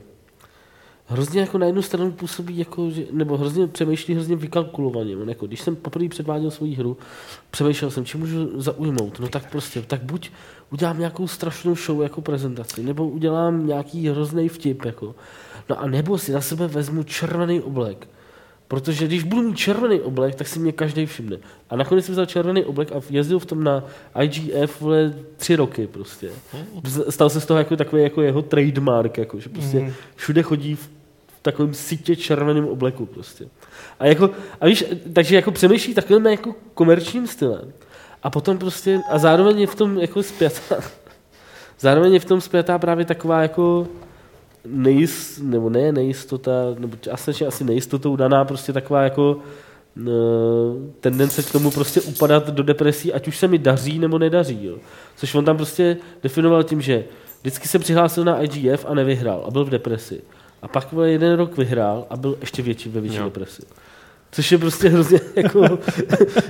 hrozně 1.10 1.42
jako 1.42 1.58
na 1.58 1.66
jednu 1.66 1.82
stranu 1.82 2.12
působí 2.12 2.58
jako, 2.58 2.90
že, 2.90 3.04
nebo 3.12 3.38
hrozně 3.38 3.68
přemýšlí 3.68 4.14
hrozně 4.14 4.36
vykalkulovaně. 4.36 5.18
On 5.18 5.30
jako, 5.30 5.48
když 5.48 5.62
jsem 5.62 5.76
poprvé 5.76 6.10
předváděl 6.10 6.52
svou 6.52 6.76
hru, 6.76 6.98
přemýšlel 7.52 7.92
jsem, 7.92 8.06
čím 8.06 8.20
můžu 8.20 8.62
zaujmout. 8.62 9.20
No 9.20 9.28
tak 9.28 9.52
prostě, 9.52 9.82
tak 9.82 10.02
buď 10.04 10.32
udělám 10.72 11.00
nějakou 11.00 11.28
strašnou 11.28 11.76
show 11.76 12.02
jako 12.02 12.22
prezentaci, 12.22 12.84
nebo 12.84 13.08
udělám 13.10 13.68
nějaký 13.68 14.10
hrozný 14.10 14.50
vtip. 14.50 14.86
Jako. 14.86 15.16
No 15.70 15.80
a 15.80 15.88
nebo 15.88 16.18
si 16.18 16.32
na 16.32 16.42
sebe 16.42 16.68
vezmu 16.68 17.04
červený 17.04 17.62
oblek. 17.62 18.08
Protože 18.68 19.06
když 19.08 19.24
budu 19.24 19.42
mít 19.42 19.58
červený 19.58 20.00
oblek, 20.02 20.36
tak 20.36 20.48
si 20.48 20.60
mě 20.60 20.72
každý 20.72 21.06
všimne. 21.06 21.38
A 21.70 21.76
nakonec 21.76 22.06
jsem 22.06 22.14
vzal 22.14 22.26
červený 22.26 22.66
oblek 22.66 22.92
a 22.92 22.96
jezdil 23.10 23.40
v 23.40 23.46
tom 23.46 23.64
na 23.64 23.84
IGF 24.22 24.82
vole, 24.82 25.14
tři 25.38 25.56
roky 25.56 25.88
prostě. 25.88 26.30
Stal 27.10 27.30
se 27.30 27.42
z 27.42 27.46
toho 27.46 27.58
jako 27.58 27.76
takový 27.76 28.04
jako 28.04 28.22
jeho 28.22 28.42
trademark, 28.42 29.18
jako, 29.18 29.40
že 29.40 29.50
prostě 29.50 29.80
Mhm. 29.80 29.94
všude 30.16 30.42
chodí 30.42 30.76
v 30.76 30.90
takovém 31.52 31.74
sítě 31.74 32.16
červeném 32.16 32.68
obleku 32.68 33.06
prostě. 33.06 33.48
A, 34.00 34.06
jako, 34.06 34.30
a 34.62 34.66
víš, 34.66 34.86
takže 35.14 35.36
jako 35.36 35.52
přemýšlí 35.52 35.94
takovým 35.94 36.26
jako 36.26 36.56
komerčním 36.74 37.28
stylem. 37.28 37.74
A 38.24 38.30
potom 38.30 38.58
prostě, 38.58 39.00
a 39.10 39.18
zároveň 39.18 39.60
je 39.60 39.68
v 39.68 39.76
tom 39.76 39.98
jako 39.98 40.24
zpětá, 40.24 40.76
zároveň 41.80 42.14
je 42.14 42.20
v 42.20 42.26
tom 42.26 42.42
zpětá 42.42 42.80
právě 42.80 43.06
taková 43.06 43.42
jako 43.42 43.88
nejist, 44.66 45.40
nebo 45.40 45.70
ne 45.70 45.92
nejistota, 45.92 46.52
nebo 46.80 46.98
asi, 47.12 47.46
asi 47.46 47.64
nejistotou 47.64 48.16
daná 48.16 48.46
prostě 48.46 48.74
taková 48.74 49.04
jako 49.04 49.40
tendence 51.00 51.44
k 51.44 51.52
tomu 51.52 51.72
prostě 51.72 52.02
upadat 52.02 52.50
do 52.50 52.64
depresí, 52.64 53.14
ať 53.14 53.28
už 53.28 53.38
se 53.38 53.48
mi 53.48 53.58
daří 53.58 54.00
nebo 54.00 54.20
nedaří. 54.20 54.66
Jo. 54.66 54.78
Což 55.16 55.36
on 55.36 55.46
tam 55.46 55.58
prostě 55.58 55.98
definoval 56.24 56.64
tím, 56.64 56.82
že 56.82 57.04
vždycky 57.42 57.68
se 57.68 57.80
přihlásil 57.80 58.24
na 58.24 58.42
IGF 58.42 58.86
a 58.88 58.94
nevyhrál 58.94 59.44
a 59.48 59.52
byl 59.52 59.66
v 59.66 59.70
depresi. 59.70 60.22
A 60.62 60.68
pak 60.68 60.92
vole, 60.92 61.12
jeden 61.12 61.34
rok 61.38 61.58
vyhrál 61.58 62.08
a 62.10 62.18
byl 62.18 62.38
ještě 62.42 62.62
větší 62.62 62.90
ve 62.90 63.02
větší 63.02 63.18
Jo. 63.18 63.24
depresi. 63.24 63.62
Což 64.32 64.52
je 64.52 64.58
prostě 64.58 64.90
hrozně 64.90 65.20
jako, 65.36 65.80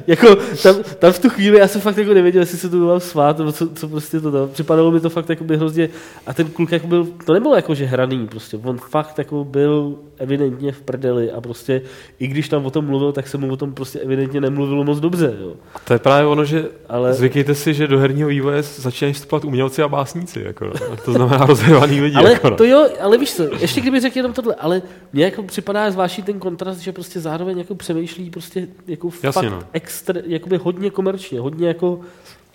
jako 0.08 0.36
tam, 0.64 0.76
tam, 1.00 1.12
v 1.12 1.20
tu 1.20 1.30
chvíli 1.30 1.60
já 1.60 1.68
jsem 1.68 1.82
fakt 1.82 1.98
jako 1.98 2.14
nevěděl, 2.14 2.42
jestli 2.42 2.58
se 2.58 2.70
to 2.70 2.78
mám 2.78 3.00
svát, 3.00 3.38
nebo 3.38 3.52
co, 3.52 3.70
co 3.70 3.88
prostě 3.88 4.20
to 4.20 4.32
dalo. 4.32 4.48
Připadalo 4.48 4.92
mi 4.92 5.00
to 5.00 5.10
fakt 5.10 5.30
jako 5.30 5.44
by 5.44 5.58
hrozně, 5.58 5.90
a 6.28 6.34
ten 6.34 6.48
kluk 6.48 6.72
jako 6.72 6.88
byl, 6.88 7.08
to 7.26 7.34
nebylo 7.34 7.56
jako 7.56 7.76
že 7.76 7.86
hraný 7.86 8.28
prostě, 8.28 8.60
on 8.64 8.78
fakt 8.78 9.18
jako 9.18 9.44
byl 9.44 9.96
evidentně 10.18 10.72
v 10.72 10.82
prdeli 10.82 11.32
a 11.32 11.42
prostě 11.42 11.82
i 12.20 12.28
když 12.28 12.50
tam 12.50 12.66
o 12.66 12.72
tom 12.72 12.86
mluvil, 12.86 13.12
tak 13.12 13.28
se 13.28 13.38
mu 13.38 13.52
o 13.52 13.58
tom 13.58 13.74
prostě 13.74 14.00
evidentně 14.00 14.42
nemluvilo 14.42 14.84
moc 14.84 15.00
dobře, 15.00 15.34
jo. 15.42 15.54
A 15.76 15.80
to 15.80 15.94
je 15.94 16.00
právě 16.00 16.28
ono, 16.28 16.46
že 16.46 16.66
Ale- 16.90 17.14
zvykněte 17.14 17.56
si, 17.56 17.74
že 17.74 17.88
do 17.88 18.00
herního 18.00 18.30
vývoje 18.30 18.64
začínají 18.64 19.14
vstupovat 19.14 19.46
umělci 19.46 19.82
a 19.82 19.88
básníci. 19.88 20.44
Jako, 20.46 20.66
no. 20.66 20.72
A 20.94 20.96
to 20.96 21.14
znamená 21.14 21.46
rozhraný 21.46 22.02
lidi. 22.02 22.16
Ale 22.16 22.32
jako, 22.32 22.50
no. 22.50 22.56
to 22.56 22.64
jo, 22.64 22.88
ale 23.02 23.18
víš 23.18 23.36
co, 23.36 23.44
ještě 23.60 23.82
kdyby 23.82 24.00
řekl 24.00 24.18
jenom 24.18 24.34
tohle, 24.34 24.56
ale 24.56 24.82
mně 25.14 25.26
jako 25.26 25.44
připadá 25.44 25.92
zvláštní 25.92 26.24
ten 26.24 26.40
kontrast, 26.40 26.80
že 26.80 26.92
prostě 26.92 27.20
zároveň 27.20 27.58
jako 27.58 27.69
přemýšlí 27.76 28.30
prostě 28.30 28.68
jako 28.88 29.08
Jasně, 29.24 29.32
fakt 29.32 29.52
no. 29.52 29.64
extra, 29.74 30.22
jakoby 30.26 30.58
hodně 30.58 30.90
komerčně, 30.90 31.40
hodně 31.40 31.68
jako 31.68 32.02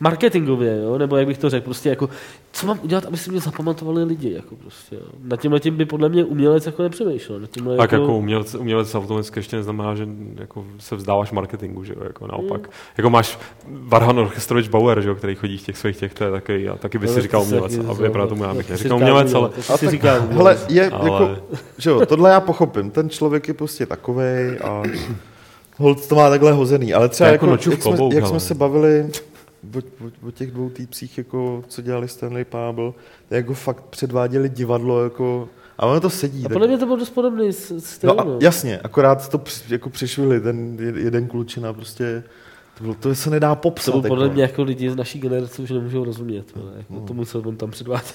marketingově, 0.00 0.80
jo? 0.82 0.98
nebo 0.98 1.16
jak 1.16 1.26
bych 1.26 1.38
to 1.38 1.50
řekl, 1.50 1.64
prostě 1.64 1.88
jako, 1.88 2.08
co 2.52 2.66
mám 2.66 2.78
udělat, 2.82 3.04
aby 3.04 3.16
si 3.16 3.30
mě 3.30 3.40
zapamatovali 3.40 4.04
lidi, 4.04 4.32
jako 4.32 4.56
prostě, 4.56 4.96
jo? 4.96 5.02
Nad 5.24 5.40
tímhle 5.40 5.60
tím 5.60 5.76
by 5.76 5.84
podle 5.84 6.08
mě 6.08 6.24
umělec 6.24 6.66
jako 6.66 6.82
nepřemýšlel, 6.82 7.40
nad 7.40 7.50
tímhle 7.50 7.76
Tak 7.76 7.92
jako 7.92 8.16
umělec, 8.16 8.54
umělec 8.54 8.94
automaticky 8.94 9.38
ještě 9.38 9.56
neznamená, 9.56 9.94
že 9.94 10.08
jako 10.40 10.64
se 10.78 10.96
vzdáváš 10.96 11.32
marketingu, 11.32 11.84
že 11.84 11.92
jo, 11.92 12.00
jako 12.04 12.26
naopak. 12.26 12.60
Mm. 12.60 12.72
Jako 12.96 13.10
máš 13.10 13.38
Varhan 13.68 14.18
Orchestrovič 14.18 14.68
Bauer, 14.68 15.00
že 15.00 15.08
jo, 15.08 15.14
který 15.14 15.34
chodí 15.34 15.58
v 15.58 15.62
těch 15.62 15.78
svých 15.78 15.96
těch, 15.96 16.14
to 16.14 16.24
je 16.24 16.30
taky, 16.30 16.68
a 16.68 16.76
taky 16.76 16.98
by 16.98 17.08
si 17.08 17.20
říkal 17.20 17.42
umělec. 17.42 17.78
A 17.88 17.92
vypadá 17.92 18.26
tomu, 18.26 18.44
já 18.44 18.54
bych 18.54 18.70
neříkal 18.70 18.96
umělec, 18.96 19.34
ale 19.34 19.48
to 19.48 19.78
si 19.78 19.90
říká 19.90 20.18
umělec. 20.18 20.36
Hele, 20.36 20.58
je 20.68 20.90
Ale- 20.90 21.10
jako, 21.10 21.36
že 21.78 21.90
jo, 21.90 22.06
tohle 22.06 22.30
já 22.30 22.40
pochopím, 22.40 22.90
ten 22.90 23.10
člověk 23.10 23.48
je 23.48 23.54
prostě 23.54 23.86
takovej 23.86 24.58
a 24.64 24.82
hold 25.76 26.08
to 26.08 26.14
má 26.14 26.30
takhle 26.30 26.52
hozený, 26.52 26.94
ale 26.94 27.08
třeba 27.08 27.30
jako 27.30 27.46
jako, 27.46 27.52
nočův 27.52 27.72
jak, 27.72 27.82
jsme, 27.82 28.14
jak 28.14 28.26
jsme 28.26 28.40
se 28.40 28.54
bavili 28.54 29.10
o, 29.74 29.78
o, 29.78 30.28
o 30.28 30.30
těch 30.30 30.50
dvou 30.50 30.70
týpcích, 30.70 31.18
jako, 31.18 31.64
co 31.68 31.82
dělali 31.82 32.08
Stanley 32.08 32.44
tak 32.44 33.36
jako 33.36 33.54
fakt 33.54 33.84
předváděli 33.84 34.48
divadlo, 34.48 35.04
jako, 35.04 35.48
a 35.78 35.86
ono 35.86 36.00
to 36.00 36.10
sedí. 36.10 36.40
A 36.40 36.42
tak, 36.42 36.52
podle 36.52 36.66
mě 36.68 36.78
to 36.78 36.86
byl 36.86 36.96
dost 36.96 37.10
podobný 37.10 37.52
s- 37.52 37.78
styl, 37.78 38.08
no 38.14 38.20
a, 38.20 38.24
no. 38.24 38.38
jasně, 38.42 38.78
akorát 38.78 39.28
to 39.28 39.38
při- 39.38 39.72
jako 39.74 39.90
přešvili, 39.90 40.40
ten 40.40 40.76
je- 40.80 41.02
jeden 41.02 41.26
klučina 41.26 41.72
prostě, 41.72 42.22
to, 42.78 42.82
bylo, 42.84 42.94
to 42.94 43.14
se 43.14 43.30
nedá 43.30 43.54
popsat. 43.54 43.92
To 43.92 44.02
podle 44.02 44.24
jako. 44.24 44.34
mě 44.34 44.42
jako 44.42 44.62
lidi 44.62 44.90
z 44.90 44.96
naší 44.96 45.20
generace 45.20 45.62
už 45.62 45.70
nemůžou 45.70 46.04
rozumět, 46.04 46.54
vole, 46.56 46.72
jako 46.76 46.94
No. 46.94 47.00
tomu, 47.00 47.24
co 47.24 47.40
on 47.40 47.56
tam 47.56 47.70
předváděl. 47.70 48.12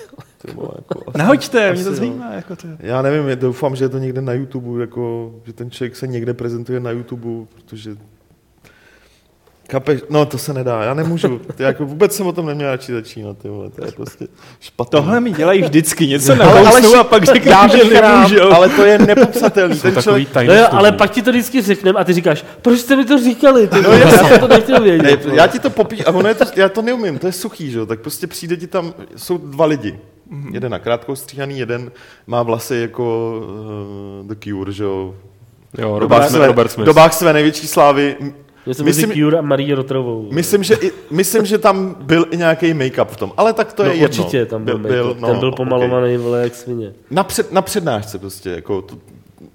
Jako, 0.48 0.74
asi- 1.08 1.18
Nahoďte, 1.18 1.74
mě 1.74 1.84
to 1.84 1.90
jo. 1.90 1.96
zajímá. 1.96 2.34
Jako 2.34 2.56
to. 2.56 2.68
Já 2.80 3.02
nevím, 3.02 3.40
doufám, 3.40 3.76
že 3.76 3.86
je 3.86 3.90
to 3.90 3.98
někde 3.98 4.22
na 4.22 4.34
YouTube, 4.34 4.82
jako, 4.82 5.34
že 5.46 5.54
ten 5.54 5.72
člověk 5.72 5.96
se 5.96 6.08
někde 6.08 6.34
prezentuje 6.34 6.80
na 6.80 6.92
YouTube, 6.92 7.46
protože 7.56 7.96
Kapeš, 9.70 10.02
no 10.10 10.26
to 10.26 10.38
se 10.38 10.54
nedá, 10.54 10.84
já 10.84 10.94
nemůžu. 10.94 11.42
Ty 11.56 11.64
jako 11.64 11.86
vůbec 11.86 12.16
jsem 12.16 12.28
o 12.28 12.32
tom 12.32 12.46
neměl 12.46 12.72
radši 12.72 12.92
začínat, 12.94 13.38
ty 13.38 13.50
vole, 13.50 13.70
to 13.70 13.86
je 13.86 13.92
prostě 13.92 14.28
špatné. 14.60 15.00
Tohle 15.00 15.20
mi 15.20 15.32
dělají 15.32 15.62
vždycky, 15.62 16.08
něco 16.08 16.32
ale, 16.34 16.44
ale, 16.44 16.64
nakousnu 16.64 17.00
a 17.00 17.04
pak 17.04 17.24
řeknu, 17.24 17.52
já 17.52 17.68
že 17.68 18.02
nemůžu. 18.02 18.54
ale 18.54 18.70
to 18.70 18.86
je 18.86 19.00
nepopsatelný. 19.00 19.76
Jsou 19.76 19.92
Ten 19.92 20.02
člověk, 20.04 20.30
tajný 20.30 20.48
No 20.54 20.60
jo, 20.60 20.68
ale 20.72 20.92
pak 20.92 21.12
ti 21.12 21.22
to 21.22 21.32
vždycky 21.32 21.62
řekneme 21.62 22.00
a 22.00 22.04
ty 22.04 22.14
říkáš, 22.14 22.46
proč 22.62 22.80
jste 22.80 22.96
mi 22.96 23.06
to 23.06 23.20
říkali? 23.20 23.68
Ty, 23.68 23.82
No 23.82 23.92
já 23.92 24.12
jsem 24.12 24.40
to 24.40 24.48
nechtěl 24.48 24.82
vědět. 24.82 25.26
ne, 25.26 25.36
já 25.36 25.48
ti 25.48 25.60
to 25.60 25.70
popí, 25.70 26.06
a 26.06 26.12
ono 26.12 26.28
je 26.28 26.36
to, 26.36 26.46
já 26.56 26.70
to 26.70 26.82
neumím, 26.82 27.20
to 27.20 27.28
je 27.28 27.34
suchý, 27.34 27.72
že 27.72 27.80
jo, 27.80 27.86
tak 27.86 28.00
prostě 28.00 28.28
přijde 28.28 28.58
ti 28.58 28.68
tam, 28.68 28.94
jsou 29.16 29.38
dva 29.38 29.66
lidi. 29.66 30.00
Jeden 30.52 30.72
na 30.72 30.80
krátkou 30.80 31.16
stříhaný, 31.16 31.60
jeden 31.60 31.92
má 32.28 32.44
vlasy 32.44 32.76
jako 32.76 33.34
uh, 34.22 34.28
The 34.28 34.36
Cure, 34.44 34.72
že 34.72 34.84
jo. 34.84 35.16
Jo, 35.78 35.96
V 35.96 36.00
Robert, 36.00 36.72
Smith. 36.72 36.86
dobách 36.86 37.14
své 37.14 37.34
největší 37.34 37.68
slávy. 37.68 38.16
Myslím- 38.70 39.10
mezi 39.10 39.22
Cure 39.22 39.38
a 39.38 39.42
Marie 39.42 39.76
Rotrovou. 39.76 40.28
Myslím, 40.32 40.64
že, 40.64 40.76
i, 40.76 40.92
myslím, 41.12 41.46
že 41.46 41.58
tam 41.58 41.96
byl 42.02 42.26
i 42.32 42.38
nějaký 42.38 42.74
make-up 42.74 43.06
v 43.06 43.18
tom, 43.18 43.34
ale 43.38 43.54
tak 43.54 43.74
to 43.74 43.84
no, 43.84 43.90
je 43.90 43.96
jedno. 43.96 44.24
určitě 44.24 44.46
tam 44.46 44.66
byl, 44.66 44.78
byl, 44.78 44.90
byl 44.90 45.18
no, 45.20 45.28
ten 45.28 45.40
byl 45.40 45.52
pomalovaný, 45.52 46.18
vole, 46.18 46.44
jak 46.44 46.56
svině. 46.56 46.94
Na, 47.12 47.24
před, 47.24 47.52
na 47.52 47.62
přednášce 47.62 48.20
prostě, 48.20 48.50
jako 48.50 48.82
to, 48.82 48.96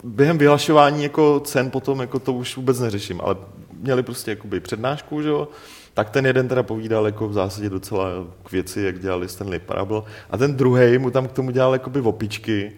během 0.05 0.39
vyhlašování 0.39 1.03
jako 1.03 1.41
cen 1.41 1.71
potom 1.71 2.01
jako 2.01 2.19
to 2.19 2.33
už 2.33 2.57
vůbec 2.57 2.81
neřeším, 2.81 3.21
ale 3.25 3.37
měli 3.83 4.03
prostě 4.03 4.31
jakoby 4.31 4.61
přednášku, 4.61 5.23
že 5.23 5.29
jo, 5.29 5.49
tak 5.95 6.11
ten 6.11 6.27
jeden 6.27 6.49
teda 6.49 6.63
povídal 6.63 7.07
jako 7.07 7.29
v 7.29 7.33
zásadě 7.33 7.71
docela 7.71 8.09
k 8.43 8.53
věci, 8.53 8.81
jak 8.81 9.01
dělali 9.01 9.29
Stanley 9.29 9.59
Parable 9.59 10.03
a 10.31 10.37
ten 10.39 10.57
druhý 10.57 10.99
mu 10.99 11.11
tam 11.11 11.29
k 11.29 11.33
tomu 11.33 11.51
dělal 11.51 11.73
jakoby 11.73 12.01
opičky 12.01 12.73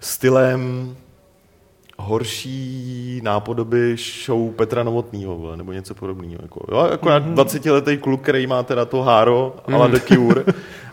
stylem 0.00 0.96
horší 1.98 3.20
nápodoby 3.24 3.96
show 4.24 4.52
Petra 4.52 4.82
Novotnýho, 4.82 5.36
vole, 5.36 5.56
nebo 5.56 5.72
něco 5.72 5.94
podobného. 5.94 6.38
Jako, 6.42 6.66
jo, 6.72 6.88
jako 6.90 7.08
mm-hmm. 7.08 7.34
20-letý 7.34 7.98
kluk, 7.98 8.22
který 8.22 8.46
má 8.46 8.62
teda 8.62 8.84
to 8.84 9.02
háro, 9.02 9.56
mm. 9.68 9.74
ale 9.74 9.88
The 9.88 9.98
Cure, 9.98 10.44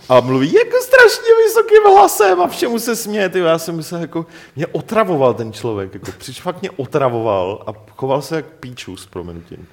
a 0.10 0.20
mluví 0.20 0.54
jako 0.54 0.78
strašně 0.82 1.30
vysokým 1.46 1.84
hlasem 1.84 2.42
a 2.42 2.48
všemu 2.48 2.80
se 2.80 2.96
směje. 2.96 3.30
Ty, 3.30 3.40
já 3.40 3.58
jsem 3.58 3.76
myslel, 3.76 4.02
jako, 4.02 4.26
mě 4.56 4.68
otravoval 4.68 5.34
ten 5.34 5.54
člověk, 5.54 5.94
jako, 5.94 6.12
přič 6.18 6.42
fakt 6.42 6.62
mě 6.62 6.72
otravoval 6.72 7.64
a 7.68 7.74
choval 7.96 8.22
se 8.22 8.36
jak 8.36 8.46
píču 8.46 8.98
s 8.98 9.06
proměnutím. 9.06 9.68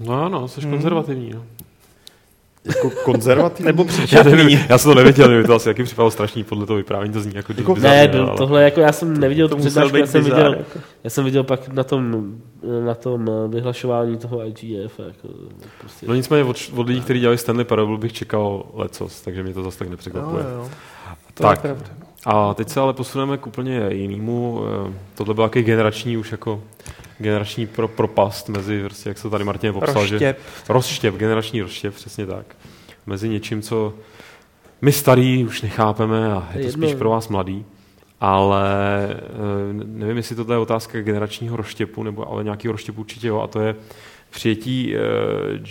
No 0.00 0.24
ano, 0.24 0.48
jsi 0.48 0.60
konzervativní. 0.60 1.30
No. 1.30 1.42
Jako 2.64 2.90
konzervativní. 3.04 3.66
Nebo 3.66 3.86
Já, 4.12 4.22
nevím, 4.22 4.58
já 4.68 4.78
jsem 4.78 4.90
to 4.90 4.94
nevěděl, 4.94 5.28
mě 5.28 5.44
to 5.44 5.54
asi 5.54 5.68
jaký 5.68 5.82
připadalo 5.82 6.10
strašný, 6.10 6.44
podle 6.44 6.66
toho 6.66 6.76
vyprávění 6.76 7.12
to 7.14 7.20
zní 7.20 7.32
jako, 7.34 7.52
Jako- 7.56 7.74
bizarně, 7.74 7.96
Ne, 8.02 8.08
byl, 8.08 8.26
ale- 8.28 8.36
tohle 8.36 8.62
jako 8.62 8.80
já 8.80 8.92
jsem 8.92 9.20
neviděl 9.20 9.48
to 9.48 9.56
musel 9.56 9.70
přednášku, 9.70 9.96
já 9.96 10.02
být 10.02 10.10
jsem, 10.10 10.24
bizár, 10.24 10.38
viděl, 10.38 10.54
jako. 10.58 10.78
já 11.04 11.10
jsem 11.10 11.24
viděl 11.24 11.42
pak 11.44 11.68
na 11.68 11.84
tom, 11.84 12.32
na 12.84 12.94
tom 12.94 13.28
eh, 13.30 13.48
vyhlašování 13.48 14.16
toho 14.18 14.46
IGF. 14.46 14.98
Jako, 15.06 15.28
prostě. 15.80 16.06
No 16.08 16.14
nicméně 16.14 16.44
od, 16.44 16.56
od 16.76 16.88
lidí, 16.88 17.00
kteří 17.00 17.20
dělali 17.20 17.38
Stanley 17.38 17.64
Parable, 17.64 17.98
bych 17.98 18.12
čekal 18.12 18.66
lecos, 18.74 19.20
takže 19.20 19.42
mě 19.42 19.54
to 19.54 19.62
zase 19.62 19.78
tak 19.78 19.88
nepřekvapuje. 19.88 20.44
jo. 20.56 20.68
To 21.34 21.44
je 21.44 21.48
tak, 21.48 21.60
pravda. 21.60 21.82
a 22.26 22.54
teď 22.54 22.68
se 22.68 22.80
ale 22.80 22.92
posuneme 22.92 23.38
k 23.38 23.46
úplně 23.46 23.82
jinému. 23.88 24.62
Eh, 24.88 24.92
Tohle 25.14 25.34
byl 25.34 25.44
takový 25.44 25.64
generační 25.64 26.16
už 26.16 26.32
jako 26.32 26.60
generační 27.22 27.66
pro, 27.66 27.88
propast 27.88 28.48
mezi, 28.48 28.82
prostě, 28.84 29.08
jak 29.08 29.18
se 29.18 29.30
tady 29.30 29.44
Martin 29.44 29.72
popsal, 29.72 30.06
že 30.06 30.14
Rozštěp. 30.14 30.38
rozštěp, 30.68 31.14
generační 31.14 31.62
rozštěp, 31.62 31.94
přesně 31.94 32.26
tak. 32.26 32.56
Mezi 33.06 33.28
něčím, 33.28 33.62
co 33.62 33.94
my 34.82 34.92
starý 34.92 35.44
už 35.44 35.62
nechápeme 35.62 36.32
a 36.32 36.48
je 36.54 36.60
to 36.60 36.66
Jedno. 36.66 36.86
spíš 36.86 36.98
pro 36.98 37.10
vás 37.10 37.28
mladý. 37.28 37.64
Ale 38.20 38.64
eh, 39.10 39.18
nevím, 39.84 40.16
jestli 40.16 40.36
to 40.36 40.52
je 40.52 40.58
otázka 40.58 41.00
generačního 41.00 41.56
rozštěpu, 41.56 42.02
nebo 42.02 42.30
ale 42.30 42.44
nějakého 42.44 42.72
rozštěpu 42.72 43.00
určitě 43.00 43.28
jo, 43.28 43.40
a 43.40 43.46
to 43.46 43.60
je 43.60 43.74
přijetí 44.30 44.96
eh, 44.96 45.00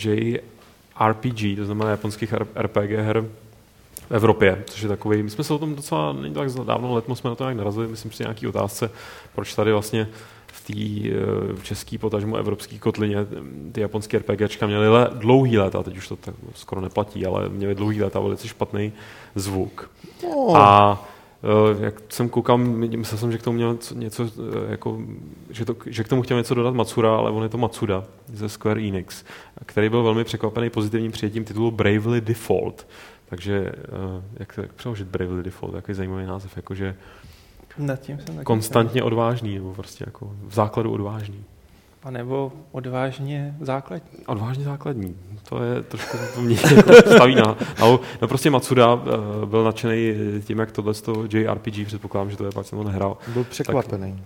JRPG, 0.09 1.57
to 1.57 1.65
znamená 1.65 1.91
japonských 1.91 2.33
RPG 2.55 2.89
her 2.91 3.25
v 4.09 4.13
Evropě, 4.13 4.63
což 4.65 4.81
je 4.81 4.87
takový, 4.89 5.23
my 5.23 5.29
jsme 5.29 5.43
se 5.43 5.53
o 5.53 5.57
tom 5.57 5.75
docela, 5.75 6.13
není 6.13 6.33
tak 6.33 6.51
dávno 6.51 6.93
letmo 6.93 7.15
jsme 7.15 7.29
na 7.29 7.35
to 7.35 7.43
nějak 7.43 7.57
narazili, 7.57 7.87
myslím 7.87 8.11
při 8.11 8.23
nějaký 8.23 8.47
otázce, 8.47 8.91
proč 9.35 9.55
tady 9.55 9.71
vlastně 9.71 10.07
v 10.51 10.67
té 10.67 11.09
eh, 11.09 11.63
české 11.63 11.97
potažmo 11.97 12.37
evropské 12.37 12.79
kotlině 12.79 13.17
ty 13.71 13.81
japonské 13.81 14.19
RPGčka 14.19 14.67
měly 14.67 14.89
le, 14.89 15.09
dlouhý 15.13 15.57
let, 15.57 15.75
a 15.75 15.83
teď 15.83 15.97
už 15.97 16.07
to 16.07 16.15
tak 16.15 16.35
skoro 16.55 16.81
neplatí, 16.81 17.25
ale 17.25 17.49
měly 17.49 17.75
dlouhý 17.75 18.03
let 18.03 18.15
a 18.15 18.19
velice 18.19 18.47
špatný 18.47 18.93
zvuk. 19.35 19.91
No. 20.23 20.55
A 20.55 21.03
eh, 21.43 21.83
jak 21.83 22.01
jsem 22.09 22.29
koukal, 22.29 22.57
my- 22.57 22.97
myslel 22.97 23.17
jsem, 23.17 23.31
že 23.31 23.37
k 23.37 23.43
tomu 23.43 23.55
měl 23.55 23.73
něco, 23.73 23.95
něco 23.95 24.23
eh, 24.23 24.71
jako, 24.71 24.99
že, 25.49 25.65
to, 25.65 25.75
že 25.85 26.03
k 26.03 26.07
tomu 26.07 26.21
chtěl 26.21 26.37
něco 26.37 26.55
dodat 26.55 26.73
Matsura, 26.73 27.15
ale 27.15 27.31
on 27.31 27.43
je 27.43 27.49
to 27.49 27.57
Matsuda 27.57 28.03
ze 28.33 28.49
Square 28.49 28.81
Enix, 28.81 29.23
který 29.65 29.89
byl 29.89 30.03
velmi 30.03 30.23
překvapený 30.23 30.69
pozitivním 30.69 31.11
přijetím 31.11 31.43
titulu 31.43 31.71
Bravely 31.71 32.21
Default. 32.21 32.87
Takže 33.29 33.71
jak, 34.39 34.59
jak 34.61 34.73
přeložit 34.73 35.07
Bravely 35.07 35.43
Default, 35.43 35.75
jaký 35.75 35.93
zajímavý 35.93 36.25
název, 36.25 36.55
jakože 36.55 36.95
Nad 37.77 37.99
tím 37.99 38.17
jsem 38.19 38.35
taky 38.35 38.45
konstantně 38.45 39.03
odvážný, 39.03 39.55
nebo 39.55 39.73
prostě 39.73 40.03
jako 40.07 40.31
v 40.47 40.53
základu 40.53 40.91
odvážný. 40.91 41.43
A 42.03 42.11
nebo 42.11 42.51
odvážně 42.71 43.55
základní. 43.61 44.25
Odvážně 44.25 44.63
základní. 44.63 45.15
To 45.49 45.63
je 45.63 45.83
trošku, 45.83 46.17
to 46.35 46.41
mě 46.41 46.57
jako 46.75 46.93
staví 46.93 47.35
na, 47.35 47.57
na 47.79 47.99
No 48.21 48.27
prostě 48.27 48.49
Matsuda 48.49 49.01
eh, 49.03 49.45
byl 49.45 49.63
nadšený 49.63 50.13
tím, 50.43 50.59
jak 50.59 50.71
tohle 50.71 50.93
to 50.93 51.25
JRPG, 51.33 51.85
předpokládám, 51.85 52.29
že 52.31 52.37
to 52.37 52.45
je, 52.45 52.51
pak 52.51 52.65
jsem 52.65 52.77
to 52.77 52.83
nehrál. 52.83 53.17
Byl 53.27 53.43
překvapený. 53.43 54.23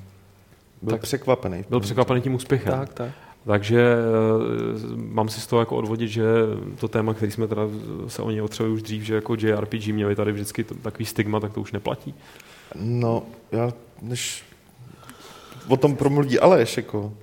Byl 0.81 0.91
tak- 0.91 1.01
překvapený. 1.01 1.65
Byl 1.69 1.79
překvapený 1.79 2.21
tím 2.21 2.33
úspěchem. 2.35 2.73
Tak, 2.73 2.93
tak. 2.93 3.09
Takže 3.45 3.81
eh, 3.81 4.95
mám 4.95 5.29
si 5.29 5.41
z 5.41 5.47
toho 5.47 5.59
jako 5.59 5.75
odvodit, 5.75 6.09
že 6.09 6.23
to 6.79 6.87
téma, 6.87 7.13
který 7.13 7.31
jsme 7.31 7.47
teda 7.47 7.61
se 8.07 8.21
o 8.21 8.31
něj 8.31 8.41
otřeli 8.41 8.69
už 8.69 8.81
dřív, 8.81 9.03
že 9.03 9.15
jako 9.15 9.35
JRPG 9.39 9.87
měli 9.87 10.15
tady 10.15 10.31
vždycky 10.31 10.63
takový 10.63 11.05
stigma, 11.05 11.39
tak 11.39 11.53
to 11.53 11.61
už 11.61 11.71
neplatí. 11.71 12.13
No, 12.75 13.23
já 13.51 13.73
než 14.01 14.43
o 15.67 15.77
tom 15.77 15.95
promluví 15.95 16.39
Aleš, 16.39 16.77
jako. 16.77 17.13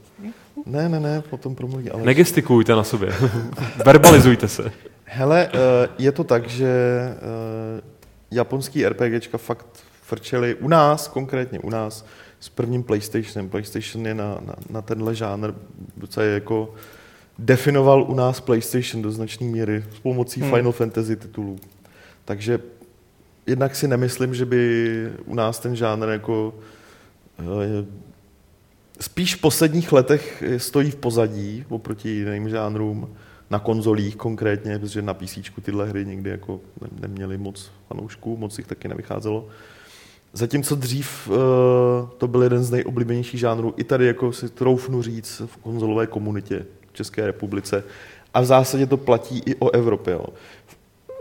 Ne, 0.66 0.88
ne, 0.88 1.00
ne, 1.00 1.22
o 1.30 1.36
tom 1.36 1.54
promluví 1.54 1.90
Aleš. 1.90 2.06
Negestikujte 2.06 2.72
na 2.72 2.84
sobě. 2.84 3.12
Verbalizujte 3.84 4.48
se. 4.48 4.72
Hele, 5.04 5.48
eh, 5.48 5.88
je 5.98 6.12
to 6.12 6.24
tak, 6.24 6.48
že 6.48 6.66
eh, 6.66 7.82
japonský 8.30 8.86
RPGčka 8.86 9.38
fakt 9.38 9.66
frčeli 10.02 10.54
u 10.54 10.68
nás, 10.68 11.08
konkrétně 11.08 11.58
u 11.58 11.70
nás, 11.70 12.04
s 12.40 12.48
prvním 12.48 12.82
PlayStationem. 12.82 13.48
PlayStation 13.48 14.06
je 14.06 14.14
na, 14.14 14.38
na, 14.46 14.54
na 14.70 14.82
tenhle 14.82 15.14
žánr 15.14 15.52
docela 15.96 16.26
jako 16.26 16.74
definoval 17.38 18.02
u 18.02 18.14
nás 18.14 18.40
PlayStation 18.40 19.02
do 19.02 19.10
značné 19.10 19.46
míry 19.46 19.84
s 19.96 20.00
pomocí 20.00 20.40
hmm. 20.40 20.50
Final 20.50 20.72
Fantasy 20.72 21.16
titulů. 21.16 21.58
Takže 22.24 22.60
jednak 23.46 23.76
si 23.76 23.88
nemyslím, 23.88 24.34
že 24.34 24.44
by 24.44 25.12
u 25.24 25.34
nás 25.34 25.58
ten 25.58 25.76
žánr 25.76 26.08
jako 26.08 26.54
eh, 27.38 27.84
spíš 29.00 29.34
v 29.34 29.40
posledních 29.40 29.92
letech 29.92 30.42
stojí 30.56 30.90
v 30.90 30.96
pozadí 30.96 31.64
oproti 31.68 32.08
jiným 32.08 32.48
žánrům, 32.48 33.08
na 33.52 33.58
konzolích 33.58 34.16
konkrétně, 34.16 34.78
protože 34.78 35.02
na 35.02 35.14
PC 35.14 35.38
tyhle 35.62 35.88
hry 35.88 36.04
nikdy 36.04 36.30
jako 36.30 36.60
ne- 36.80 37.08
neměly 37.08 37.38
moc 37.38 37.70
fanoušků, 37.88 38.36
moc 38.36 38.58
jich 38.58 38.66
taky 38.66 38.88
nevycházelo. 38.88 39.48
Zatímco 40.32 40.74
dřív 40.74 41.28
uh, 41.28 41.36
to 42.18 42.28
byl 42.28 42.42
jeden 42.42 42.64
z 42.64 42.70
nejoblíbenějších 42.70 43.40
žánrů, 43.40 43.74
i 43.76 43.84
tady 43.84 44.06
jako 44.06 44.32
si 44.32 44.48
troufnu 44.48 45.02
říct 45.02 45.42
v 45.46 45.56
konzolové 45.56 46.06
komunitě 46.06 46.66
v 46.90 46.92
České 46.92 47.26
republice. 47.26 47.84
A 48.34 48.40
v 48.40 48.44
zásadě 48.44 48.86
to 48.86 48.96
platí 48.96 49.42
i 49.46 49.54
o 49.54 49.70
Evropě. 49.70 50.12
Jo. 50.12 50.26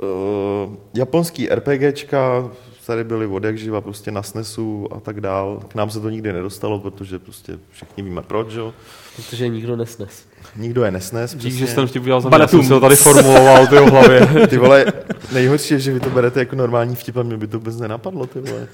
Uh, 0.02 0.76
japonský 0.94 1.50
RPGčka 1.50 2.50
tady 2.92 3.04
byly 3.04 3.28
od 3.28 3.44
jak 3.44 3.58
živa, 3.58 3.82
prostě 3.82 4.12
na 4.12 4.24
SNESu 4.24 4.88
a 4.92 5.00
tak 5.00 5.22
dál. 5.22 5.62
K 5.68 5.76
nám 5.76 5.90
se 5.90 6.00
to 6.00 6.10
nikdy 6.10 6.34
nedostalo, 6.34 6.80
protože 6.80 7.20
prostě 7.20 7.60
všichni 7.72 8.04
víme 8.04 8.22
proč, 8.22 8.54
jo. 8.54 8.74
Protože 9.16 9.48
nikdo 9.48 9.76
nesnes. 9.76 10.26
Nikdo 10.56 10.84
je 10.84 10.92
nesnes. 10.92 11.36
Dík, 11.36 11.54
že 11.54 11.68
ten 11.68 11.88
vtip 11.88 12.02
udělal 12.02 12.22
za 12.22 12.30
mě, 12.30 12.38
já 12.42 12.48
jsem 12.48 12.64
si 12.64 12.74
ho 12.74 12.80
tady 12.80 12.96
formuloval 12.96 13.68
ty 13.68 13.76
v 13.76 13.90
hlavě. 13.90 14.48
Ty 14.48 14.58
vole, 14.58 14.86
nejhorší 15.34 15.74
je, 15.74 15.80
že 15.80 15.94
vy 15.94 16.00
to 16.00 16.10
berete 16.10 16.40
jako 16.40 16.56
normální 16.56 16.96
vtip 16.96 17.18
a 17.18 17.24
mě 17.24 17.38
by 17.38 17.48
to 17.48 17.60
vůbec 17.60 17.78
nenapadlo, 17.78 18.28
ty 18.28 18.40
vole. 18.40 18.68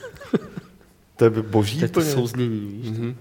To 1.15 1.23
je 1.25 1.29
boží 1.29 1.77
To 1.79 1.85
je 1.85 1.89
to 1.89 2.01
souznění, 2.01 2.59
víš. 2.59 2.89
Mhm. 2.89 3.15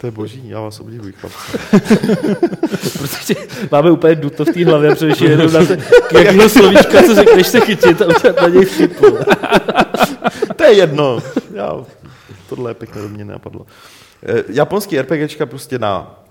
To 0.00 0.06
je 0.06 0.10
boží, 0.10 0.48
já 0.48 0.60
vás 0.60 0.80
obdivuji, 0.80 1.12
chlapci. 1.12 1.58
Protože 2.98 3.34
máme 3.70 3.90
úplně 3.90 4.14
duto 4.14 4.44
v 4.44 4.48
té 4.52 4.64
hlavě, 4.64 4.90
protože 4.90 5.26
jenom 5.26 5.52
na 5.52 5.64
te, 5.64 5.78
jakýho 6.22 6.48
slovíčka, 6.48 7.02
co 7.02 7.14
řekneš 7.14 7.46
se 7.46 7.60
chytit 7.60 8.02
a 8.02 8.06
udělat 8.06 8.40
na 8.42 8.48
něj 8.48 8.64
vtipu. 8.64 9.06
To 10.56 10.64
je 10.64 10.72
jedno. 10.72 11.18
Já, 11.54 11.84
tohle 12.48 12.70
je 12.70 12.74
pěkně 12.74 13.02
do 13.02 13.08
mě 13.08 13.24
nenapadlo. 13.24 13.66
Eh, 14.22 14.44
Japonský 14.48 15.00
RPGčka 15.00 15.46
prostě 15.46 15.78
na 15.78 16.24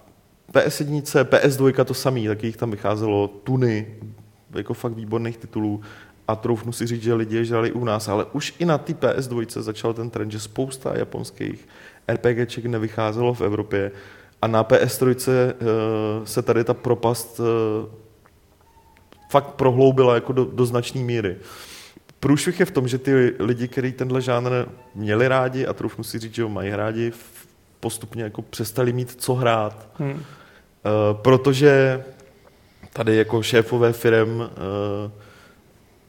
PS1, 0.54 1.02
PS2 1.24 1.86
to 1.86 1.94
samý, 1.94 2.28
taky 2.28 2.48
jich 2.48 2.58
tam 2.58 2.72
vycházelo 2.72 3.28
tuny, 3.28 3.88
jako 4.56 4.74
fakt 4.74 4.94
výborných 4.94 5.38
titulů 5.38 5.82
a 6.30 6.36
troufnu 6.36 6.72
si 6.72 6.88
říct, 6.88 7.04
že 7.04 7.14
lidi 7.14 7.36
je 7.36 7.46
žrali 7.46 7.72
u 7.72 7.84
nás, 7.84 8.08
ale 8.08 8.26
už 8.26 8.54
i 8.60 8.66
na 8.66 8.78
té 8.78 8.94
PS2 8.94 9.62
začal 9.62 9.94
ten 9.94 10.10
trend, 10.10 10.32
že 10.32 10.40
spousta 10.40 10.98
japonských 10.98 11.68
RPGček 12.08 12.66
nevycházelo 12.66 13.34
v 13.34 13.42
Evropě 13.42 13.92
A 14.42 14.48
na 14.48 14.64
PS3 14.64 15.06
uh, 15.06 16.26
se 16.26 16.42
tady 16.42 16.64
ta 16.64 16.74
propast 16.74 17.40
uh, 17.40 17.46
fakt 19.30 19.46
prohloubila 19.46 20.16
jako 20.16 20.34
do, 20.34 20.46
do 20.46 20.66
značné 20.66 21.02
míry. 21.02 21.38
Průšvih 22.20 22.60
je 22.60 22.66
v 22.66 22.72
tom, 22.72 22.88
že 22.88 22.98
ty 22.98 23.36
lidi, 23.40 23.68
kteří 23.68 23.92
tenhle 23.92 24.22
žánr 24.22 24.52
měli 24.96 25.28
rádi 25.28 25.66
a 25.66 25.74
troufnu 25.74 26.04
si 26.04 26.20
říct, 26.20 26.36
že 26.36 26.44
ho 26.44 26.50
mají 26.50 26.70
rádi, 26.70 27.12
postupně 27.80 28.24
jako 28.24 28.42
přestali 28.42 28.94
mít 28.94 29.16
co 29.22 29.34
hrát. 29.34 29.88
Hmm. 29.94 30.12
Uh, 30.12 30.20
protože 31.14 32.04
tady 32.94 33.16
jako 33.16 33.44
šéfové 33.44 33.94
firm 33.94 34.40
uh, 34.40 34.48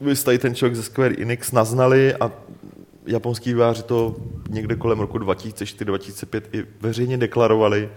jste 0.09 0.37
ten 0.37 0.55
člověk 0.55 0.75
ze 0.75 0.83
Square 0.83 1.15
Enix 1.21 1.51
naznali 1.51 2.15
a 2.15 2.31
japonský 3.05 3.49
výváři 3.49 3.83
to 3.83 4.15
někde 4.49 4.75
kolem 4.75 4.99
roku 4.99 5.17
2004-2005 5.17 6.41
i 6.53 6.65
veřejně 6.81 7.17
deklarovali. 7.17 7.89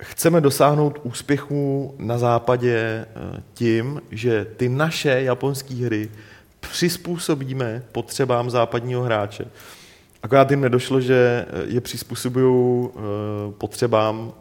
Chceme 0.00 0.40
dosáhnout 0.40 1.00
úspěchu 1.02 1.94
na 1.98 2.18
západě 2.18 2.76
eh, 2.76 3.42
tím, 3.54 4.02
že 4.10 4.46
ty 4.56 4.68
naše 4.68 5.22
japonské 5.22 5.74
hry 5.74 6.10
přizpůsobíme 6.60 7.82
potřebám 7.92 8.50
západního 8.50 9.02
hráče. 9.02 9.44
Akorát 10.22 10.50
jim 10.50 10.60
nedošlo, 10.60 11.00
že 11.00 11.46
eh, 11.48 11.64
je 11.66 11.80
přizpůsobují 11.80 12.88
eh, 12.88 12.98
potřebám, 13.58 14.32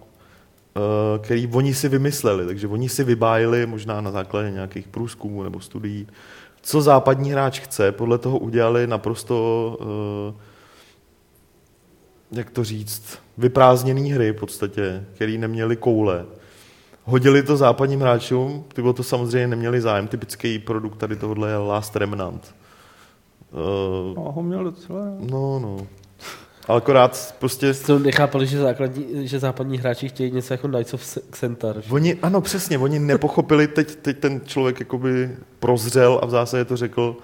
který 1.21 1.47
oni 1.47 1.73
si 1.73 1.89
vymysleli. 1.89 2.45
Takže 2.45 2.67
oni 2.67 2.89
si 2.89 3.03
vybájili 3.03 3.65
možná 3.65 4.01
na 4.01 4.11
základě 4.11 4.51
nějakých 4.51 4.87
průzkumů 4.87 5.43
nebo 5.43 5.59
studií 5.59 6.07
co 6.67 6.81
západní 6.81 7.31
hráč 7.31 7.59
chce, 7.59 7.91
podle 7.91 8.17
toho 8.17 8.39
udělali 8.39 8.87
naprosto, 8.87 9.77
uh, 9.79 10.35
jak 12.31 12.49
to 12.49 12.63
říct, 12.63 13.19
vyprázdněný 13.37 14.11
hry 14.11 14.31
v 14.31 14.39
podstatě, 14.39 15.05
který 15.13 15.37
neměli 15.37 15.75
koule. 15.75 16.25
Hodili 17.03 17.43
to 17.43 17.57
západním 17.57 17.99
hráčům, 17.99 18.65
ty 18.73 18.81
to 18.93 19.03
samozřejmě 19.03 19.47
neměli 19.47 19.81
zájem, 19.81 20.07
typický 20.07 20.59
produkt 20.59 20.97
tady 20.97 21.15
tohohle 21.15 21.49
je 21.49 21.57
Last 21.57 21.95
Remnant. 21.95 22.55
Uh, 23.51 24.15
no, 24.15 24.31
ho 24.31 24.43
měl 24.43 24.63
docela. 24.63 25.05
No, 25.19 25.59
no. 25.59 25.87
Ale 26.67 26.77
akorát 26.77 27.35
prostě... 27.39 27.73
To 27.73 27.99
nechápali, 27.99 28.47
že, 28.47 28.59
základní, 28.59 29.27
že 29.27 29.39
západní 29.39 29.77
hráči 29.77 30.09
chtějí 30.09 30.31
něco 30.31 30.53
jako 30.53 30.67
Knights 30.67 30.93
of 30.93 31.03
Centaur. 31.31 31.83
Oni, 31.89 32.15
ano, 32.21 32.41
přesně, 32.41 32.77
oni 32.77 32.99
nepochopili, 32.99 33.67
teď, 33.67 33.95
teď 33.95 34.19
ten 34.19 34.41
člověk 34.45 34.79
jakoby 34.79 35.31
prozřel 35.59 36.19
a 36.23 36.25
v 36.25 36.29
zásadě 36.29 36.65
to 36.65 36.77
řekl, 36.77 37.17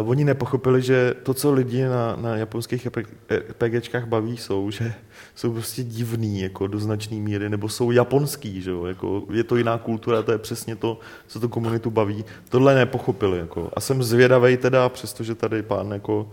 uh, 0.00 0.10
oni 0.10 0.24
nepochopili, 0.24 0.82
že 0.82 1.14
to, 1.22 1.34
co 1.34 1.52
lidi 1.52 1.84
na, 1.84 2.16
na 2.16 2.36
japonských 2.36 2.88
RPGčkách 3.30 4.06
baví, 4.06 4.36
jsou, 4.36 4.70
že 4.70 4.94
jsou 5.34 5.52
prostě 5.52 5.82
divný, 5.82 6.40
jako 6.40 6.66
do 6.66 6.78
značné 6.78 7.16
míry, 7.16 7.48
nebo 7.48 7.68
jsou 7.68 7.90
japonský, 7.90 8.62
že 8.62 8.70
jo? 8.70 8.84
Jako, 8.84 9.22
je 9.32 9.44
to 9.44 9.56
jiná 9.56 9.78
kultura, 9.78 10.22
to 10.22 10.32
je 10.32 10.38
přesně 10.38 10.76
to, 10.76 10.98
co 11.26 11.40
to 11.40 11.48
komunitu 11.48 11.90
baví. 11.90 12.24
Tohle 12.48 12.74
nepochopili, 12.74 13.38
jako. 13.38 13.70
A 13.74 13.80
jsem 13.80 14.02
zvědavý 14.02 14.56
teda, 14.56 14.88
přestože 14.88 15.34
tady 15.34 15.62
pán 15.62 15.90
jako 15.90 16.30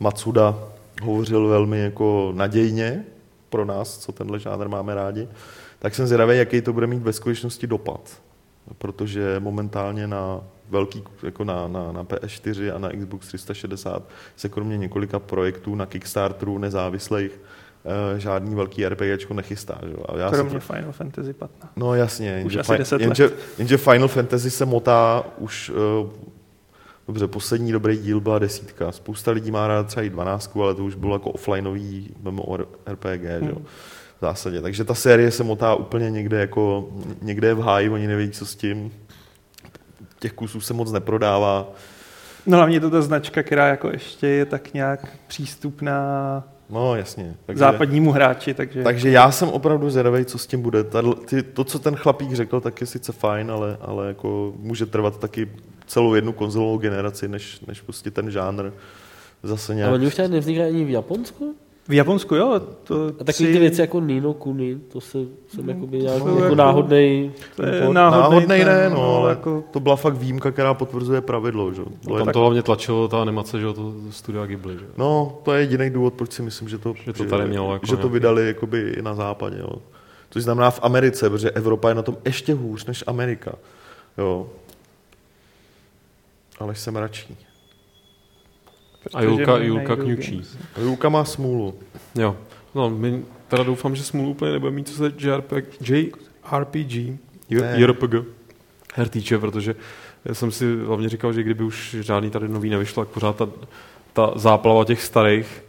Matsuda 0.00 0.58
hovořil 1.02 1.48
velmi 1.48 1.80
jako 1.80 2.32
nadějně 2.36 3.04
pro 3.50 3.64
nás, 3.64 3.98
co 3.98 4.12
tenhle 4.12 4.38
žánr 4.38 4.68
máme 4.68 4.94
rádi, 4.94 5.28
tak 5.78 5.94
jsem 5.94 6.06
zvědavý, 6.06 6.38
jaký 6.38 6.60
to 6.60 6.72
bude 6.72 6.86
mít 6.86 7.02
ve 7.02 7.12
skutečnosti 7.12 7.66
dopad. 7.66 8.22
Protože 8.78 9.40
momentálně 9.40 10.06
na 10.06 10.40
velký, 10.70 11.04
jako 11.22 11.44
na, 11.44 11.68
na, 11.68 11.92
na 11.92 12.04
PS4 12.04 12.74
a 12.74 12.78
na 12.78 12.88
Xbox 12.88 13.26
360 13.26 14.02
se 14.36 14.48
kromě 14.48 14.76
několika 14.76 15.18
projektů 15.18 15.74
na 15.74 15.86
Kickstarteru 15.86 16.58
nezávislých 16.58 17.30
uh, 17.32 18.18
žádný 18.18 18.54
velký 18.54 18.86
RPGčko 18.86 19.34
nechystá. 19.34 19.78
Že? 19.86 19.94
A 20.08 20.18
já 20.18 20.30
kromě 20.30 20.60
se... 20.60 20.60
Final 20.60 20.92
Fantasy 20.92 21.32
15. 21.32 21.72
No 21.76 21.94
jasně, 21.94 22.28
jenže, 22.28 22.62
fi... 22.62 22.72
jenže, 22.98 23.30
jenže 23.58 23.76
Final 23.76 24.08
Fantasy 24.08 24.50
se 24.50 24.64
motá 24.64 25.24
už 25.38 25.70
uh, 25.70 26.10
Dobře, 27.06 27.26
poslední 27.26 27.72
dobrý 27.72 27.96
díl 27.96 28.20
byla 28.20 28.38
desítka. 28.38 28.92
Spousta 28.92 29.30
lidí 29.30 29.50
má 29.50 29.68
rád 29.68 29.86
třeba 29.86 30.04
i 30.04 30.10
dvanáctku, 30.10 30.62
ale 30.62 30.74
to 30.74 30.84
už 30.84 30.94
bylo 30.94 31.14
jako 31.14 31.30
offlineový 31.30 32.14
RPG, 32.86 33.22
hmm. 33.22 33.44
že 33.44 33.50
jo? 33.50 33.58
V 34.18 34.20
zásadě. 34.20 34.60
Takže 34.60 34.84
ta 34.84 34.94
série 34.94 35.30
se 35.30 35.44
motá 35.44 35.74
úplně 35.74 36.10
někde 36.10 36.40
jako, 36.40 36.88
někde 37.22 37.54
v 37.54 37.60
háji, 37.60 37.90
oni 37.90 38.06
nevědí, 38.06 38.32
co 38.32 38.46
s 38.46 38.54
tím. 38.54 38.92
Těch 40.18 40.32
kusů 40.32 40.60
se 40.60 40.74
moc 40.74 40.92
neprodává. 40.92 41.68
No 42.46 42.56
hlavně 42.56 42.80
to 42.80 42.90
ta 42.90 43.02
značka, 43.02 43.42
která 43.42 43.68
jako 43.68 43.88
ještě 43.88 44.26
je 44.26 44.44
tak 44.44 44.74
nějak 44.74 45.16
přístupná 45.26 46.44
No, 46.70 46.96
jasně. 46.96 47.34
Takže, 47.46 47.58
západnímu 47.58 48.12
hráči. 48.12 48.54
Takže... 48.54 48.82
takže 48.82 49.10
já 49.10 49.30
jsem 49.30 49.48
opravdu 49.48 49.90
zvědavý, 49.90 50.24
co 50.24 50.38
s 50.38 50.46
tím 50.46 50.62
bude. 50.62 50.84
To, 51.52 51.64
co 51.64 51.78
ten 51.78 51.96
chlapík 51.96 52.32
řekl, 52.32 52.60
tak 52.60 52.80
je 52.80 52.86
sice 52.86 53.12
fajn, 53.12 53.50
ale, 53.50 53.76
ale 53.80 54.08
jako 54.08 54.52
může 54.58 54.86
trvat 54.86 55.18
taky 55.18 55.48
celou 55.86 56.14
jednu 56.14 56.32
konzolovou 56.32 56.78
generaci, 56.78 57.28
než, 57.28 57.60
než 57.60 57.80
prostě 57.80 58.10
ten 58.10 58.30
žánr 58.30 58.70
zase 59.42 59.74
nějak... 59.74 59.88
Ale 59.88 59.98
oni 59.98 60.06
už 60.06 60.14
tady 60.14 60.28
nevznikají 60.28 60.74
ani 60.74 60.84
v 60.84 60.90
Japonsku? 60.90 61.54
V 61.88 61.92
Japonsku, 61.92 62.34
jo. 62.34 62.60
To 62.84 63.06
a 63.20 63.24
takové 63.24 63.52
ty 63.52 63.58
věci 63.58 63.80
jako 63.80 64.00
Nino 64.00 64.34
Kuni, 64.34 64.76
to 64.92 65.00
se, 65.00 65.18
jsem 65.48 65.68
jako 65.68 65.86
by 65.86 65.98
nějak 65.98 66.14
jako, 66.14 66.38
jako 66.38 66.54
náhodnej... 66.54 67.32
Náhodnej, 67.58 67.94
náhodnej 67.94 68.64
ne, 68.64 68.90
no, 68.90 69.16
ale 69.16 69.30
jako... 69.30 69.64
to 69.70 69.80
byla 69.80 69.96
fakt 69.96 70.14
výjimka, 70.14 70.50
která 70.50 70.74
potvrzuje 70.74 71.20
pravidlo. 71.20 71.72
Že? 71.72 71.82
No, 72.08 72.18
tam 72.18 72.28
to 72.28 72.40
hlavně 72.40 72.62
tlačilo 72.62 73.08
ta 73.08 73.22
animace, 73.22 73.60
že 73.60 73.66
to 73.66 73.94
studia 74.10 74.46
Ghibli. 74.46 74.74
Že? 74.74 74.84
No, 74.96 75.38
to 75.42 75.52
je 75.52 75.60
jediný 75.60 75.90
důvod, 75.90 76.14
proč 76.14 76.32
si 76.32 76.42
myslím, 76.42 76.68
že 76.68 76.78
to, 76.78 76.94
že 77.04 77.12
to, 77.12 77.24
tady 77.24 77.48
mělo 77.48 77.72
jako 77.72 77.86
že 77.86 77.92
nějaký... 77.92 78.02
to 78.02 78.08
vydali 78.08 78.46
jakoby 78.46 78.94
i 78.98 79.02
na 79.02 79.14
západě. 79.14 79.56
Jo. 79.58 79.78
Což 80.30 80.42
znamená 80.42 80.70
v 80.70 80.80
Americe, 80.82 81.30
protože 81.30 81.50
Evropa 81.50 81.88
je 81.88 81.94
na 81.94 82.02
tom 82.02 82.16
ještě 82.24 82.54
hůř 82.54 82.86
než 82.86 83.04
Amerika. 83.06 83.52
Jo 84.18 84.46
ale 86.58 86.74
jsem 86.74 86.96
radší. 86.96 87.36
A 89.14 89.22
Julka, 89.22 89.56
Julka 89.56 89.96
kňučí. 89.96 90.42
A 90.76 90.80
Julka 90.80 91.08
má 91.08 91.24
smůlu. 91.24 91.74
Jo. 92.14 92.36
No, 92.74 92.90
my 92.90 93.22
teda 93.48 93.62
doufám, 93.62 93.96
že 93.96 94.04
smůlu 94.04 94.30
úplně 94.30 94.52
nebude 94.52 94.72
mít, 94.72 94.88
co 94.88 94.94
se 94.94 95.12
JRPG, 95.18 95.90
JRPG, 95.90 97.18
JRPG 97.50 98.14
her 98.94 99.08
týče, 99.08 99.38
protože 99.38 99.74
já 100.24 100.34
jsem 100.34 100.50
si 100.50 100.76
hlavně 100.86 101.08
říkal, 101.08 101.32
že 101.32 101.42
kdyby 101.42 101.64
už 101.64 101.96
žádný 102.00 102.30
tady 102.30 102.48
nový 102.48 102.70
nevyšlo, 102.70 103.04
tak 103.04 103.14
pořád 103.14 103.36
ta, 103.36 103.48
ta 104.12 104.32
záplava 104.36 104.84
těch 104.84 105.02
starých 105.02 105.64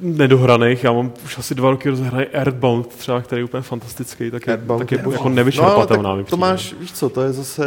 nedohraných. 0.00 0.84
Já 0.84 0.92
mám 0.92 1.12
už 1.24 1.38
asi 1.38 1.54
dva 1.54 1.70
roky 1.70 1.88
rozehraný 1.88 2.26
Earthbound 2.32 2.86
třeba, 2.86 3.20
který 3.22 3.40
je 3.40 3.44
úplně 3.44 3.62
fantastický, 3.62 4.30
tak 4.30 4.46
je, 4.46 4.56
tak 4.78 4.92
je 4.92 5.04
jako 5.12 5.28
nevyčerpatelná. 5.28 6.14
No, 6.14 6.24
to 6.24 6.36
máš, 6.36 6.74
víš 6.80 6.92
co, 6.92 7.08
to 7.08 7.22
je 7.22 7.32
zase 7.32 7.64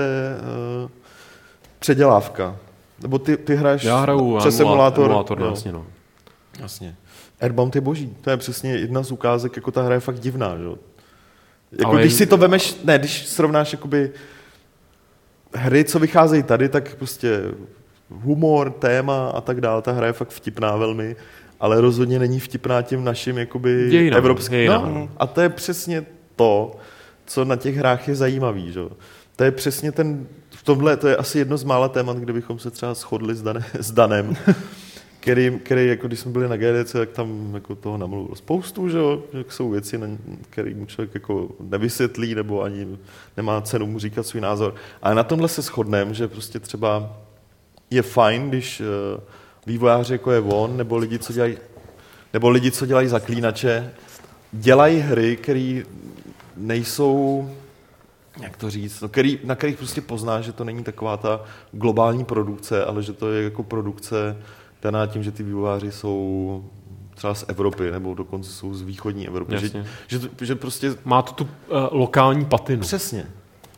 uh, 0.84 0.90
předělávka. 1.80 2.56
Nebo 3.02 3.20
ty, 3.20 3.38
ty 3.38 3.56
hraješ 3.56 3.84
Já 3.84 4.00
hraju 4.00 4.38
přes 4.38 4.58
simulátor. 4.58 5.06
emulátor 5.06 5.40
no. 5.40 5.46
jasně, 5.46 5.72
no. 5.72 5.86
Jasně. 6.60 6.96
Airbound 7.42 7.76
je 7.76 7.82
boží. 7.82 8.16
To 8.22 8.30
je 8.30 8.38
přesně 8.38 8.72
jedna 8.72 9.04
z 9.04 9.12
ukázek, 9.12 9.56
jako 9.56 9.72
ta 9.72 9.82
hra 9.82 9.94
je 9.94 10.00
fakt 10.00 10.20
divná. 10.20 10.58
Že? 10.58 10.64
Jako 11.72 11.92
Ale 11.92 12.02
když 12.02 12.14
si 12.14 12.26
to 12.26 12.38
vemeš, 12.38 12.78
ne, 12.84 13.00
když 13.00 13.28
srovnáš 13.28 13.72
jakoby 13.72 14.12
hry, 15.54 15.84
co 15.84 16.00
vycházejí 16.00 16.44
tady, 16.44 16.70
tak 16.70 16.96
prostě 16.96 17.42
humor, 18.10 18.72
téma 18.72 19.30
a 19.30 19.42
tak 19.42 19.62
dále, 19.62 19.82
ta 19.82 19.92
hra 19.92 20.08
je 20.08 20.14
fakt 20.14 20.30
vtipná 20.30 20.76
velmi, 20.76 21.16
ale 21.60 21.82
rozhodně 21.82 22.20
není 22.20 22.40
vtipná 22.40 22.82
tím 22.82 23.04
naším 23.04 23.38
jakoby 23.38 23.88
Dějinám, 23.90 24.18
evropským. 24.18 24.68
No, 24.68 25.10
a 25.18 25.28
to 25.28 25.42
je 25.42 25.50
přesně 25.50 26.06
to, 26.36 26.76
co 27.26 27.46
na 27.46 27.56
těch 27.56 27.76
hrách 27.76 28.08
je 28.08 28.16
zajímavý. 28.16 28.72
Že? 28.72 28.82
To 29.36 29.44
je 29.44 29.52
přesně 29.52 29.92
ten 29.92 30.28
tomhle 30.68 30.98
to 30.98 31.08
je 31.08 31.18
asi 31.18 31.40
jedno 31.40 31.58
z 31.58 31.64
mála 31.64 31.90
témat, 31.90 32.18
kde 32.18 32.34
bychom 32.34 32.60
se 32.60 32.72
třeba 32.72 32.94
shodli 32.94 33.36
s, 33.36 33.42
Dane, 33.42 33.66
s 33.80 33.92
Danem, 33.92 34.36
který, 35.20 35.60
který, 35.64 35.88
jako 35.88 36.08
když 36.08 36.20
jsme 36.20 36.32
byli 36.32 36.50
na 36.50 36.58
GDC, 36.58 36.92
tak 36.92 37.10
tam 37.10 37.52
jako 37.54 37.76
toho 37.76 37.98
namluvil 37.98 38.36
spoustu, 38.36 38.90
že, 38.90 38.98
jo? 38.98 39.24
že 39.34 39.46
jsou 39.50 39.70
věci, 39.70 40.00
které 40.50 40.76
mu 40.76 40.86
člověk 40.86 41.14
jako 41.14 41.50
nevysvětlí, 41.60 42.36
nebo 42.36 42.64
ani 42.64 42.98
nemá 43.38 43.62
cenu 43.62 43.88
mu 43.88 44.00
říkat 44.00 44.28
svůj 44.28 44.42
názor. 44.42 44.76
Ale 45.02 45.16
na 45.16 45.24
tomhle 45.24 45.48
se 45.48 45.62
shodneme, 45.62 46.14
že 46.14 46.28
prostě 46.28 46.60
třeba 46.60 47.18
je 47.90 48.02
fajn, 48.02 48.50
když 48.50 48.82
uh, 48.82 48.86
vývojáři 49.66 50.14
jako 50.14 50.32
je 50.32 50.40
on, 50.40 50.78
nebo 50.78 50.98
lidi, 50.98 51.20
co 51.20 51.34
dělají, 51.34 51.58
nebo 52.34 52.50
lidi, 52.50 52.72
co 52.72 52.86
dělají 52.86 53.08
zaklínače, 53.08 53.94
dělají 54.52 55.00
hry, 55.00 55.38
které 55.38 55.84
nejsou 56.58 57.50
jak 58.42 58.58
to 58.58 58.70
říct, 58.70 59.02
no, 59.02 59.10
který, 59.10 59.40
na 59.44 59.56
kterých 59.56 59.78
prostě 59.78 60.02
poznáš, 60.02 60.46
že 60.46 60.54
to 60.54 60.64
není 60.64 60.84
taková 60.84 61.18
ta 61.18 61.42
globální 61.72 62.26
produkce, 62.26 62.86
ale 62.86 63.04
že 63.04 63.14
to 63.14 63.32
je 63.32 63.44
jako 63.44 63.64
produkce 63.64 64.38
daná 64.82 65.06
tím, 65.06 65.24
že 65.24 65.32
ty 65.32 65.44
vývojáři 65.44 65.92
jsou 65.92 66.66
třeba 67.16 67.34
z 67.34 67.46
Evropy, 67.48 67.92
nebo 67.92 68.14
dokonce 68.14 68.52
jsou 68.52 68.74
z 68.74 68.82
východní 68.82 69.28
Evropy. 69.28 69.58
Že, 69.60 69.86
že, 70.08 70.20
že 70.42 70.56
prostě... 70.56 70.96
Má 71.06 71.22
to 71.22 71.34
tu 71.34 71.44
uh, 71.44 71.50
lokální 71.92 72.46
patinu. 72.46 72.82
Přesně. 72.82 73.26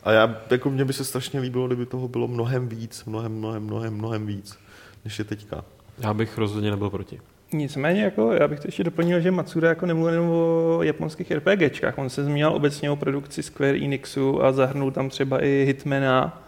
A 0.04 0.12
já, 0.12 0.36
jako 0.50 0.70
mně 0.70 0.84
by 0.84 0.92
se 0.92 1.04
strašně 1.04 1.40
líbilo, 1.40 1.66
kdyby 1.66 1.86
toho 1.86 2.08
bylo 2.08 2.28
mnohem 2.28 2.68
víc, 2.68 3.04
mnohem, 3.04 3.32
mnohem, 3.32 3.62
mnohem, 3.62 3.94
mnohem 3.94 4.26
víc, 4.26 4.58
než 5.04 5.18
je 5.18 5.24
teďka. 5.24 5.64
Já 5.98 6.14
bych 6.14 6.38
rozhodně 6.38 6.70
nebyl 6.70 6.90
proti. 6.90 7.20
Nicméně, 7.52 8.02
jako, 8.02 8.32
já 8.32 8.48
bych 8.48 8.60
to 8.60 8.68
ještě 8.68 8.84
doplnil, 8.84 9.20
že 9.20 9.30
Matsuda 9.30 9.68
jako 9.68 9.86
nemluvil 9.86 10.14
jenom 10.14 10.30
o 10.30 10.82
japonských 10.82 11.30
RPGčkách. 11.30 11.98
On 11.98 12.10
se 12.10 12.24
zmínil 12.24 12.52
obecně 12.52 12.90
o 12.90 12.96
produkci 12.96 13.42
Square 13.42 13.78
Enixu 13.78 14.44
a 14.44 14.52
zahrnul 14.52 14.90
tam 14.90 15.08
třeba 15.08 15.44
i 15.44 15.64
Hitmana 15.66 16.42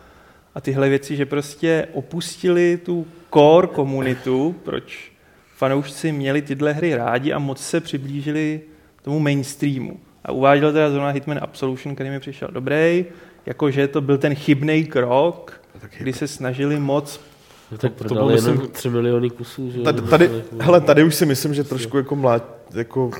a 0.54 0.60
tyhle 0.60 0.88
věci, 0.88 1.16
že 1.16 1.26
prostě 1.26 1.88
opustili 1.92 2.76
tu 2.76 3.06
core 3.34 3.66
komunitu, 3.66 4.54
proč 4.64 5.12
fanoušci 5.56 6.12
měli 6.12 6.42
tyhle 6.42 6.72
hry 6.72 6.94
rádi 6.94 7.32
a 7.32 7.38
moc 7.38 7.60
se 7.60 7.80
přiblížili 7.80 8.60
tomu 9.02 9.18
mainstreamu. 9.18 10.00
A 10.24 10.32
uváděl 10.32 10.72
teda 10.72 10.90
zrovna 10.90 11.10
Hitman 11.10 11.38
Absolution, 11.42 11.94
který 11.94 12.10
mi 12.10 12.20
přišel 12.20 12.48
dobrý, 12.52 13.04
jakože 13.46 13.88
to 13.88 14.00
byl 14.00 14.18
ten 14.18 14.34
chybný 14.34 14.84
krok, 14.84 15.60
kdy 15.98 16.12
se 16.12 16.28
snažili 16.28 16.80
moc 16.80 17.20
No, 17.20 17.31
tak 17.78 17.92
to 17.92 18.04
prodali 18.04 18.26
bylo, 18.26 18.30
jenom 18.36 18.52
myslím- 18.52 18.70
3 18.72 18.88
miliony 18.90 19.30
kusů. 19.30 19.70
Že? 19.70 19.80
Tady, 19.80 20.02
tady, 20.02 20.30
hele, 20.60 20.80
tady 20.80 21.04
už 21.04 21.14
si 21.14 21.26
myslím, 21.26 21.54
že 21.54 21.64
trošku 21.64 21.96
jako 21.96 22.16
mlád, 22.16 22.44
jako 22.74 23.10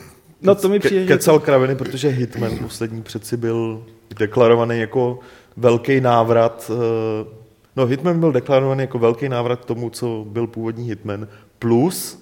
No 0.43 0.55
to 0.55 0.69
mi 0.69 0.81
ke, 0.81 0.89
přijde, 0.89 1.03
že- 1.03 1.09
kecal 1.09 1.39
kraviny, 1.41 1.77
protože 1.77 2.09
Hitman 2.09 2.59
poslední 2.59 3.03
přeci 3.03 3.37
byl 3.37 3.85
deklarovaný 4.19 4.79
jako 4.81 5.19
velký 5.57 6.01
návrat. 6.01 6.71
eh, 6.75 7.43
No, 7.77 7.87
Hitman 7.87 8.21
byl 8.21 8.33
deklarovaný 8.33 8.81
jako 8.81 8.99
velký 8.99 9.29
návrat 9.29 9.61
k 9.61 9.65
tomu, 9.65 9.91
co 9.91 10.25
byl 10.29 10.47
původní 10.47 10.89
Hitman, 10.89 11.29
plus 11.59 12.22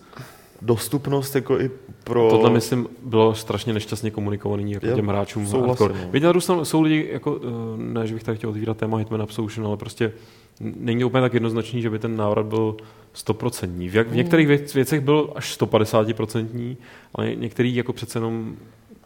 dostupnost 0.62 1.34
jako 1.34 1.60
i 1.60 1.70
pro... 2.04 2.30
Tohle, 2.30 2.50
myslím, 2.50 2.88
bylo 3.02 3.34
strašně 3.34 3.72
nešťastně 3.72 4.10
komunikovaný 4.10 4.72
jako 4.72 4.86
Jo, 4.86 4.96
těm 4.96 5.08
hráčům. 5.08 5.46
souhlasím, 5.46 5.88
no. 6.12 6.20
Druhou 6.20 6.40
stranu 6.40 6.64
jsou 6.64 6.82
lidi, 6.82 7.08
jako, 7.12 7.40
eh, 7.42 7.48
ne, 7.76 8.06
že 8.06 8.14
bych 8.14 8.22
tady 8.22 8.38
chtěl 8.38 8.50
otvírat 8.50 8.76
téma 8.76 8.98
Hitman 8.98 9.22
Absolution, 9.22 9.66
ale 9.66 9.76
prostě 9.76 10.12
není 10.60 11.00
to 11.00 11.06
úplně 11.06 11.20
tak 11.20 11.34
jednoznačný, 11.34 11.82
že 11.82 11.90
by 11.90 11.98
ten 11.98 12.16
návrat 12.16 12.46
byl 12.46 12.76
stoprocentní. 13.12 13.88
V, 13.88 13.94
jak, 13.94 14.08
v 14.08 14.16
některých 14.16 14.46
věc, 14.46 14.74
věcech 14.74 15.00
byl 15.00 15.32
až 15.34 15.58
150%, 15.60 16.76
ale 17.14 17.34
některý 17.34 17.76
jako 17.76 17.92
přece 17.92 18.18
jenom 18.18 18.56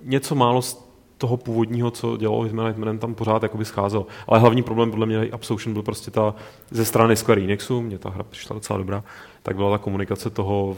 něco 0.02 0.34
málo 0.34 0.62
z 0.62 0.84
toho 1.18 1.36
původního, 1.36 1.90
co 1.90 2.16
dělalo 2.16 2.42
Hitman 2.42 2.66
Hitmanem, 2.66 2.98
tam 2.98 3.14
pořád 3.14 3.42
jakoby 3.42 3.64
scházel. 3.64 4.06
Ale 4.26 4.40
hlavní 4.40 4.62
problém 4.62 4.90
podle 4.90 5.06
mě 5.06 5.28
Absolution 5.32 5.72
byl 5.72 5.82
prostě 5.82 6.10
ta 6.10 6.34
ze 6.70 6.84
strany 6.84 7.16
Square 7.16 7.42
Enixu, 7.42 7.80
mě 7.82 7.98
ta 7.98 8.10
hra 8.10 8.22
přišla 8.24 8.54
docela 8.54 8.78
dobrá, 8.78 9.04
tak 9.42 9.56
byla 9.56 9.70
ta 9.70 9.78
komunikace 9.78 10.30
toho, 10.30 10.76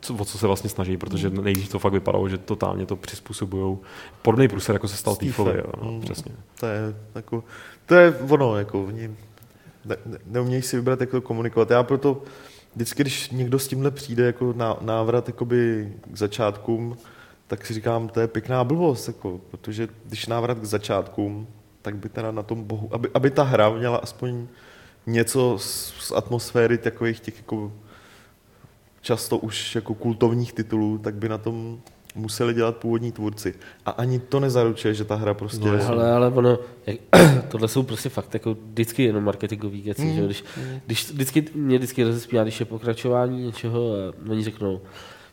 co, 0.00 0.14
o 0.14 0.24
co 0.24 0.38
se 0.38 0.46
vlastně 0.46 0.70
snaží, 0.70 0.96
protože 0.96 1.30
nejdřív 1.30 1.68
to 1.68 1.78
fakt 1.78 1.92
vypadalo, 1.92 2.28
že 2.28 2.38
totálně 2.38 2.86
to 2.86 2.96
přizpůsobují. 2.96 3.78
Podobný 4.22 4.48
průser, 4.48 4.74
jako 4.74 4.88
se 4.88 4.96
stal 4.96 5.16
jo, 5.22 5.72
no, 5.82 5.92
mm. 5.92 6.00
přesně. 6.00 6.32
To 6.60 6.66
je, 6.66 6.80
jako, 7.14 7.44
to 7.86 7.94
je 7.94 8.14
ono, 8.28 8.58
jako 8.58 8.84
oni 8.84 9.16
ne, 9.84 9.96
ne, 10.06 10.18
neumějí 10.26 10.62
si 10.62 10.76
vybrat, 10.76 11.00
jak 11.00 11.10
to 11.10 11.20
komunikovat. 11.20 11.70
Já 11.70 11.82
proto 11.82 12.22
vždycky, 12.74 13.02
když 13.02 13.30
někdo 13.30 13.58
s 13.58 13.68
tímhle 13.68 13.90
přijde 13.90 14.26
jako 14.26 14.52
ná, 14.56 14.76
návrat 14.80 15.28
jakoby 15.28 15.92
k 16.12 16.16
začátkům, 16.16 16.96
tak 17.46 17.66
si 17.66 17.74
říkám, 17.74 18.08
to 18.08 18.20
je 18.20 18.28
pěkná 18.28 18.64
blbost, 18.64 19.08
jako, 19.08 19.40
protože 19.50 19.88
když 20.04 20.26
návrat 20.26 20.58
k 20.58 20.64
začátkům, 20.64 21.46
tak 21.82 21.96
by 21.96 22.08
teda 22.08 22.30
na 22.30 22.42
tom 22.42 22.64
bohu, 22.64 22.88
aby, 22.92 23.08
aby 23.14 23.30
ta 23.30 23.42
hra 23.42 23.70
měla 23.70 23.96
aspoň 23.96 24.46
něco 25.06 25.58
z, 25.58 25.94
z 25.98 26.12
atmosféry 26.12 26.78
takových 26.78 27.20
těch 27.20 27.36
jako 27.36 27.72
často 29.02 29.38
už 29.38 29.74
jako 29.74 29.94
kultovních 29.94 30.52
titulů, 30.52 30.98
tak 30.98 31.14
by 31.14 31.28
na 31.28 31.38
tom 31.38 31.78
museli 32.14 32.54
dělat 32.54 32.76
původní 32.76 33.12
tvůrci. 33.12 33.54
A 33.86 33.90
ani 33.90 34.18
to 34.18 34.40
nezaručuje, 34.40 34.94
že 34.94 35.04
ta 35.04 35.14
hra 35.14 35.34
prostě... 35.34 35.68
No, 35.68 35.74
je- 35.74 35.84
Ale, 35.84 36.12
ale 36.12 36.28
ono, 36.28 36.58
jak, 36.86 36.96
tohle 37.48 37.68
jsou 37.68 37.82
prostě 37.82 38.08
fakt 38.08 38.34
jako 38.34 38.56
vždycky 38.70 39.02
jenom 39.02 39.24
marketingový 39.24 39.80
věci, 39.82 40.02
Mm. 40.02 40.14
že 40.14 40.20
jo? 40.20 40.26
když, 40.26 40.44
když 40.86 41.10
vždycky, 41.10 41.44
mě 41.54 41.78
vždycky 41.78 42.04
rozespívá, 42.04 42.42
když 42.42 42.60
je 42.60 42.66
pokračování 42.66 43.44
něčeho 43.46 43.92
a 43.94 44.30
oni 44.30 44.44
řeknou, 44.44 44.80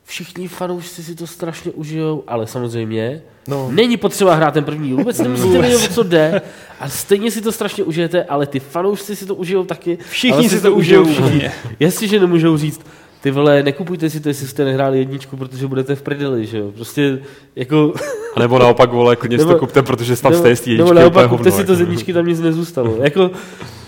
všichni 0.03 0.47
fanoušci 0.47 1.03
si 1.03 1.15
to 1.15 1.27
strašně 1.27 1.71
užijou, 1.71 2.23
ale 2.27 2.47
samozřejmě 2.47 3.21
No. 3.47 3.69
není 3.71 3.97
potřeba 3.97 4.35
hrát 4.35 4.53
ten 4.53 4.63
první 4.63 4.93
vůbec 4.93 5.19
nemusíte 5.23 5.61
vědět, 5.61 5.89
o 5.89 5.93
co 5.93 6.03
jde 6.03 6.41
a 6.79 6.89
stejně 6.89 7.31
si 7.31 7.41
to 7.41 7.51
strašně 7.51 7.83
užijete, 7.83 8.23
ale 8.23 8.45
ty 8.47 8.59
fanoušci 8.59 9.15
si 9.15 9.25
to 9.25 9.35
užijou 9.35 9.63
taky. 9.65 9.97
Všichni 10.09 10.33
ale 10.37 10.49
si 10.49 10.61
to 10.61 10.73
užijou 10.73 11.05
všichni. 11.05 11.49
Jestliže 11.79 12.19
nemůžou 12.19 12.57
říct, 12.57 12.81
ty 13.27 13.31
vole, 13.31 13.63
nekupujte 13.63 14.09
si 14.09 14.19
to, 14.19 14.29
jestli 14.29 14.47
jste 14.47 14.65
nehráli 14.65 14.99
jedničku, 14.99 15.37
protože 15.37 15.67
budete 15.67 15.95
v 15.95 16.01
prdeli, 16.01 16.45
že 16.45 16.57
jo? 16.57 16.71
Prostě 16.71 17.19
jako... 17.55 17.93
A 18.35 18.39
nebo 18.39 18.59
naopak, 18.59 18.91
vole, 18.91 19.15
klidně 19.15 19.37
si 19.37 19.43
to 19.43 19.49
Nebo- 19.49 19.59
kupte, 19.59 19.81
protože 19.81 20.15
tam 20.15 20.31
nebo, 20.31 20.41
jste 20.41 20.49
jistý 20.49 20.77
nebo 20.77 20.89
jedničky, 20.89 20.99
naopak, 20.99 21.25
úplně 21.25 21.37
kupte 21.37 21.51
si 21.51 21.57
hovno, 21.57 21.67
to 21.67 21.75
z 21.75 21.79
jako. 21.79 21.91
jedničky, 21.91 22.13
tam 22.13 22.25
nic 22.25 22.39
nezůstalo. 22.39 22.97
jako, 23.03 23.31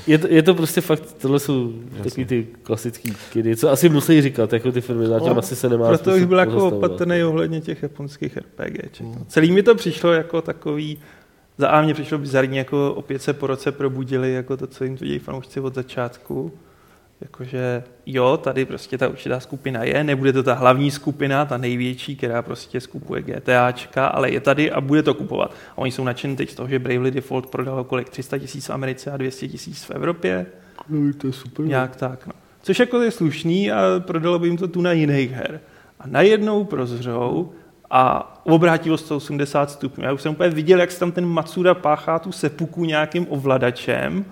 je, 0.07 0.17
to, 0.17 0.27
je 0.29 0.43
to 0.43 0.53
prostě 0.53 0.81
fakt, 0.81 1.15
tohle 1.21 1.39
jsou 1.39 1.73
takový 2.03 2.25
ty 2.25 2.47
klasický 2.63 3.13
kidy, 3.33 3.55
co 3.55 3.69
asi 3.69 3.89
musí 3.89 4.21
říkat, 4.21 4.53
jako 4.53 4.71
ty 4.71 4.81
firmy, 4.81 5.07
na 5.07 5.19
těm 5.19 5.33
No, 5.33 5.37
asi 5.37 5.55
se 5.55 5.69
nemá 5.69 5.87
Proto 5.87 6.11
bych 6.11 6.25
byl 6.25 6.39
jako 6.39 6.67
opatrný 6.67 7.23
ohledně 7.23 7.61
těch 7.61 7.83
japonských 7.83 8.37
RPGček. 8.37 9.05
Mm. 9.05 9.25
Celý 9.27 9.51
mi 9.51 9.63
to 9.63 9.75
přišlo 9.75 10.11
jako 10.11 10.41
takový, 10.41 10.97
za 11.57 11.67
A 11.67 11.81
mě 11.81 11.93
přišlo 11.93 12.17
bizarní, 12.17 12.57
jako 12.57 12.93
opět 12.93 13.21
se 13.21 13.33
po 13.33 13.47
roce 13.47 13.71
probudili 13.71 14.33
jako 14.33 14.57
to, 14.57 14.67
co 14.67 14.83
jim 14.83 14.97
tvrdí 14.97 15.19
fanoušci 15.19 15.59
od 15.59 15.75
začátku. 15.75 16.51
Jakože 17.21 17.83
jo, 18.05 18.37
tady 18.37 18.65
prostě 18.65 18.97
ta 18.97 19.07
určitá 19.07 19.39
skupina 19.39 19.83
je, 19.83 20.03
nebude 20.03 20.33
to 20.33 20.43
ta 20.43 20.53
hlavní 20.53 20.91
skupina, 20.91 21.45
ta 21.45 21.57
největší, 21.57 22.15
která 22.15 22.41
prostě 22.41 22.81
skupuje 22.81 23.21
GTAčka, 23.21 24.07
ale 24.07 24.31
je 24.31 24.39
tady 24.39 24.71
a 24.71 24.81
bude 24.81 25.03
to 25.03 25.13
kupovat. 25.13 25.53
A 25.71 25.77
oni 25.77 25.91
jsou 25.91 26.03
nadšení 26.03 26.35
teď 26.35 26.49
z 26.49 26.55
toho, 26.55 26.69
že 26.69 26.79
Bravely 26.79 27.11
Default 27.11 27.47
prodalo 27.47 27.83
kolik? 27.83 28.09
300 28.09 28.37
tisíc 28.37 28.67
v 28.67 28.69
Americe 28.69 29.11
a 29.11 29.17
200 29.17 29.47
tisíc 29.47 29.83
v 29.83 29.91
Evropě? 29.91 30.45
No, 30.89 31.13
to 31.13 31.27
je 31.27 31.33
super. 31.33 31.65
Nějak 31.65 31.95
tak, 31.95 32.27
no. 32.27 32.33
Což 32.61 32.79
jako 32.79 33.01
je 33.01 33.11
slušný 33.11 33.71
a 33.71 33.81
prodalo 33.99 34.39
by 34.39 34.47
jim 34.47 34.57
to 34.57 34.67
tu 34.67 34.81
na 34.81 34.91
jiných 34.91 35.31
her. 35.31 35.59
A 35.99 36.03
najednou 36.07 36.63
prozřou 36.63 37.51
a 37.89 38.33
obrátilo 38.43 38.97
180 38.97 39.71
stupňů. 39.71 40.03
Já 40.03 40.13
už 40.13 40.21
jsem 40.21 40.31
úplně 40.31 40.49
viděl, 40.49 40.79
jak 40.79 40.91
se 40.91 40.99
tam 40.99 41.11
ten 41.11 41.25
Matsuda 41.25 41.73
páchá 41.73 42.19
tu 42.19 42.31
sepuku 42.31 42.85
nějakým 42.85 43.27
ovladačem, 43.29 44.25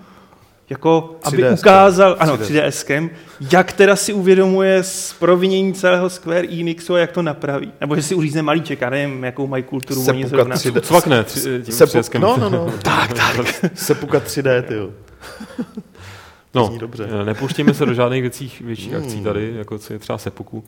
jako 0.70 1.16
aby 1.22 1.36
3DS. 1.44 1.52
ukázal, 1.58 2.16
ano, 2.18 2.36
3DS. 2.36 2.68
3DSkem, 2.68 3.10
jak 3.52 3.72
teda 3.72 3.96
si 3.96 4.12
uvědomuje 4.12 4.82
z 4.82 5.12
provinění 5.18 5.74
celého 5.74 6.10
Square 6.10 6.48
Enixu 6.48 6.94
a 6.94 6.98
jak 6.98 7.12
to 7.12 7.22
napraví. 7.22 7.72
Nebo 7.80 7.96
že 7.96 8.02
si 8.02 8.14
uřízne 8.14 8.42
malíček, 8.42 8.80
já 8.80 8.90
nevím, 8.90 9.24
jakou 9.24 9.46
mají 9.46 9.62
kulturu 9.62 10.00
oni 10.00 10.06
Sepuka 10.24 10.28
zrovna. 10.28 10.56
3D. 10.56 10.80
Cvakne 10.80 11.22
tři- 11.24 11.62
tím 11.64 11.74
Sepu- 11.74 11.86
přeskem. 11.86 12.22
no, 12.22 12.36
no, 12.36 12.50
no. 12.50 12.72
tak, 12.82 13.12
tak. 13.12 13.46
Sepuka 13.74 14.18
3D, 14.20 14.62
ty 14.62 14.74
jo. 14.74 14.90
No, 16.54 16.74
dobře. 16.78 17.08
eh, 17.20 17.24
nepouštíme 17.24 17.74
se 17.74 17.86
do 17.86 17.94
žádných 17.94 18.22
věcí, 18.22 18.52
větších 18.60 18.92
Hmm. 18.92 19.02
akcí 19.02 19.22
tady, 19.22 19.54
jako 19.56 19.78
co 19.78 19.92
je 19.92 19.98
třeba 19.98 20.18
Sepuku. 20.18 20.64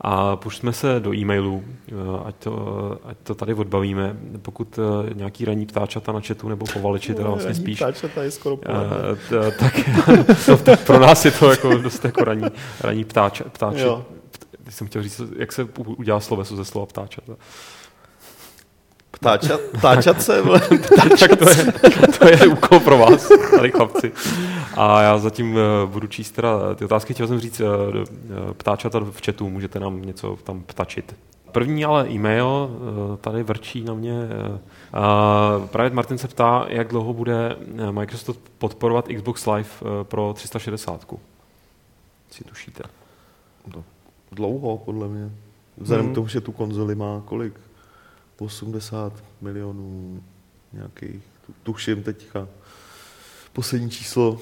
A 0.00 0.36
puštíme 0.36 0.72
se 0.72 1.00
do 1.00 1.14
e-mailů, 1.14 1.64
eh, 1.88 1.92
ať 2.24 2.34
to, 2.36 2.98
ať 3.04 3.16
to 3.22 3.34
tady 3.34 3.54
odbavíme. 3.54 4.16
Pokud 4.42 4.78
eh, 4.78 5.14
nějaký 5.14 5.44
raní 5.44 5.66
ptáčata 5.66 6.12
na 6.12 6.20
chatu 6.20 6.48
nebo 6.48 6.66
povaleči, 6.72 7.14
teda 7.14 7.28
vlastně 7.28 7.54
spíš, 7.54 7.78
ptáčata 7.78 8.22
je 8.22 8.30
skoro 8.30 8.58
eh, 8.66 9.50
tak 9.60 9.74
tak 10.64 10.84
pro 10.86 10.98
nás 10.98 11.24
je 11.24 11.30
to 11.30 11.50
jako 11.50 11.74
dost 11.78 12.04
jako 12.04 12.24
ptáče, 13.04 13.44
ptáče. 13.44 13.80
Jo. 13.80 14.04
Teď 14.64 14.74
jsem 14.74 14.86
chtěl 14.86 15.02
říct, 15.02 15.20
jak 15.38 15.52
se 15.52 15.68
udělá 15.86 16.20
sloveso 16.20 16.56
ze 16.56 16.64
slova 16.64 16.86
ptáčata. 16.86 17.32
Ptáčat, 19.24 19.60
ptáčat 19.60 20.22
se, 20.22 20.42
tak 21.20 21.38
to 21.38 21.50
je, 21.50 21.72
to 22.18 22.28
je 22.28 22.46
úkol 22.46 22.80
pro 22.80 22.98
vás, 22.98 23.28
tady 23.56 23.70
chlapci. 23.70 24.12
A 24.76 25.02
já 25.02 25.18
zatím 25.18 25.58
eh, 25.58 25.86
budu 25.86 26.06
číst 26.06 26.30
teda 26.30 26.74
ty 26.74 26.84
otázky. 26.84 27.14
Chtěl 27.14 27.26
jsem 27.26 27.40
říct, 27.40 27.60
eh, 27.60 27.64
eh, 27.64 28.54
ptáčata 28.54 28.98
v 28.98 29.20
chatu, 29.26 29.50
můžete 29.50 29.80
nám 29.80 30.02
něco 30.02 30.38
tam 30.44 30.62
ptačit. 30.62 31.16
První 31.52 31.84
ale 31.84 32.08
e-mail 32.10 32.70
tady 33.20 33.42
vrčí 33.42 33.84
na 33.84 33.94
mě. 33.94 34.28
Právě 35.66 35.90
Martin 35.90 36.18
se 36.18 36.28
ptá, 36.28 36.66
jak 36.68 36.88
dlouho 36.88 37.12
bude 37.12 37.56
Microsoft 37.90 38.40
podporovat 38.58 39.08
Xbox 39.16 39.46
Live 39.46 39.68
pro 40.02 40.32
360. 40.32 41.14
Si 42.30 42.44
tušíte. 42.44 42.82
Dlouho, 44.32 44.78
podle 44.78 45.08
mě. 45.08 45.30
Vzhledem 45.78 46.04
Hmm. 46.06 46.12
k 46.12 46.14
tomu, 46.14 46.28
že 46.28 46.40
tu 46.40 46.52
konzoli 46.52 46.94
má 46.94 47.22
kolik? 47.24 47.54
80 48.38 49.12
milionů 49.40 50.22
nějakých, 50.72 51.22
tu- 51.46 51.52
tuším 51.62 52.02
teďka. 52.02 52.48
Poslední 53.52 53.90
číslo, 53.90 54.38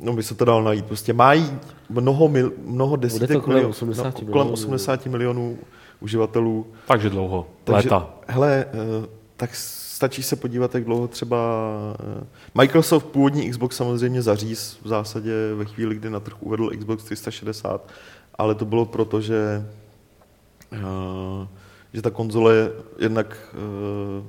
no 0.00 0.12
by 0.12 0.22
se 0.22 0.34
to 0.34 0.44
dalo 0.44 0.62
najít. 0.62 0.84
Prostě 0.84 1.12
mají 1.12 1.58
mnoho, 1.88 2.28
mil, 2.28 2.52
mnoho 2.64 2.96
desítek 2.96 3.28
kolem 3.28 3.48
milionů, 3.48 3.70
80 3.70 4.04
no, 4.04 4.12
kolem 4.12 4.26
milionů. 4.26 4.52
80 4.52 5.06
milionů 5.06 5.58
uživatelů. 6.00 6.66
Takže 6.86 7.10
dlouho. 7.10 7.46
Takže, 7.64 7.88
Léta. 7.88 8.10
hele, 8.26 8.64
eh, 8.68 9.06
tak 9.36 9.50
stačí 9.54 10.22
se 10.22 10.36
podívat, 10.36 10.74
jak 10.74 10.84
dlouho 10.84 11.08
třeba 11.08 11.36
eh, 12.20 12.24
Microsoft 12.54 13.06
původní 13.06 13.50
Xbox 13.50 13.76
samozřejmě 13.76 14.22
zaříz 14.22 14.78
v 14.82 14.88
zásadě 14.88 15.32
ve 15.54 15.64
chvíli, 15.64 15.94
kdy 15.94 16.10
na 16.10 16.20
trh 16.20 16.42
uvedl 16.42 16.70
Xbox 16.78 17.04
360, 17.04 17.88
ale 18.34 18.54
to 18.54 18.64
bylo 18.64 18.84
proto, 18.86 19.20
že, 19.20 19.66
eh, 20.72 20.78
že 21.92 22.02
ta 22.02 22.10
konzole 22.10 22.70
jednak 22.98 23.38
eh, 23.54 24.24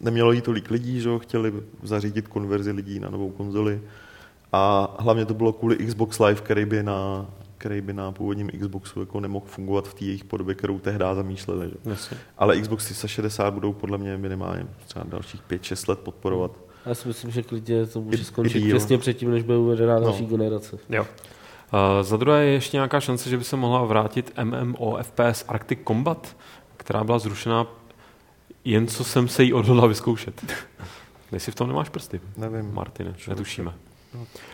nemělo 0.00 0.32
jí 0.32 0.40
tolik 0.40 0.70
lidí, 0.70 1.00
že 1.00 1.08
jo, 1.08 1.18
chtěli 1.18 1.52
zařídit 1.82 2.28
konverzi 2.28 2.70
lidí 2.72 3.00
na 3.00 3.10
novou 3.10 3.30
konzoli 3.30 3.80
a 4.52 4.94
hlavně 4.98 5.24
to 5.26 5.34
bylo 5.34 5.52
kvůli 5.52 5.76
Xbox 5.76 6.18
Live, 6.18 6.40
který 6.40 6.64
by 6.64 6.82
na 6.82 7.26
který 7.58 7.80
by 7.80 7.92
na 7.92 8.12
původním 8.12 8.50
Xboxu 8.60 9.00
jako 9.00 9.20
nemohl 9.20 9.46
fungovat 9.48 9.88
v 9.88 9.94
té 9.94 10.04
jejich 10.04 10.24
podobě, 10.24 10.54
kterou 10.54 10.78
tehdy 10.78 11.04
zamýšleli. 11.14 11.68
Že? 11.68 11.90
Jasně. 11.90 12.16
Ale 12.38 12.60
Xbox 12.60 12.84
360 12.84 13.54
budou 13.54 13.72
podle 13.72 13.98
mě 13.98 14.16
minimálně 14.16 14.66
třeba 14.86 15.04
dalších 15.08 15.40
5-6 15.50 15.88
let 15.88 15.98
podporovat. 15.98 16.50
Já 16.86 16.94
si 16.94 17.08
myslím, 17.08 17.30
že 17.30 17.42
klidně 17.42 17.86
to 17.86 18.00
může 18.00 18.24
skončit 18.24 18.58
i 18.58 18.70
těsně 18.72 18.98
předtím, 18.98 19.30
než 19.30 19.42
bude 19.42 19.58
uvedená 19.58 19.94
No. 19.94 20.00
další 20.04 20.26
generace. 20.26 20.78
Jo. 20.88 21.02
Uh, 21.72 22.02
za 22.02 22.16
druhé 22.16 22.44
je 22.44 22.52
ještě 22.52 22.76
nějaká 22.76 23.00
šance, 23.00 23.30
že 23.30 23.36
by 23.38 23.44
se 23.44 23.56
mohla 23.56 23.84
vrátit 23.84 24.32
MMO 24.44 24.98
FPS 25.02 25.44
Arctic 25.48 25.78
Combat, 25.86 26.36
která 26.82 27.04
byla 27.04 27.18
zrušena 27.18 27.66
jen 28.64 28.86
co 28.86 29.04
jsem 29.04 29.28
se 29.28 29.42
jí 29.44 29.52
odhodlal 29.52 29.88
vyzkoušet. 29.88 30.44
Jestli 31.32 31.52
v 31.52 31.54
tom 31.54 31.68
nemáš 31.68 31.88
prsty, 31.88 32.20
Nevím. 32.36 32.74
Martine, 32.74 33.14
netušíme. 33.28 33.74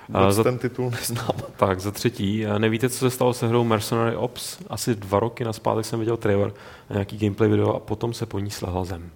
Vůbec 0.08 0.24
A 0.24 0.32
za- 0.32 0.42
ten 0.42 0.58
titul 0.58 0.90
neznám. 0.90 1.30
Tak, 1.56 1.80
za 1.80 1.90
třetí, 1.90 2.46
eh, 2.46 2.58
nevíte, 2.58 2.88
co 2.88 2.98
se 2.98 3.10
stalo 3.10 3.34
se 3.34 3.48
hrou 3.48 3.64
Mercenary 3.64 4.16
Ops? 4.16 4.58
Asi 4.70 4.94
dva 4.94 5.20
roky 5.20 5.44
naspátek 5.44 5.84
jsem 5.84 5.98
viděl 6.00 6.16
trailer 6.16 6.52
a 6.90 6.92
nějaký 6.92 7.18
gameplay 7.18 7.48
video 7.50 7.74
a 7.74 7.80
potom 7.80 8.14
se 8.14 8.26
po 8.26 8.38
ní 8.38 8.50
slehla 8.50 8.84
zem. 8.84 9.10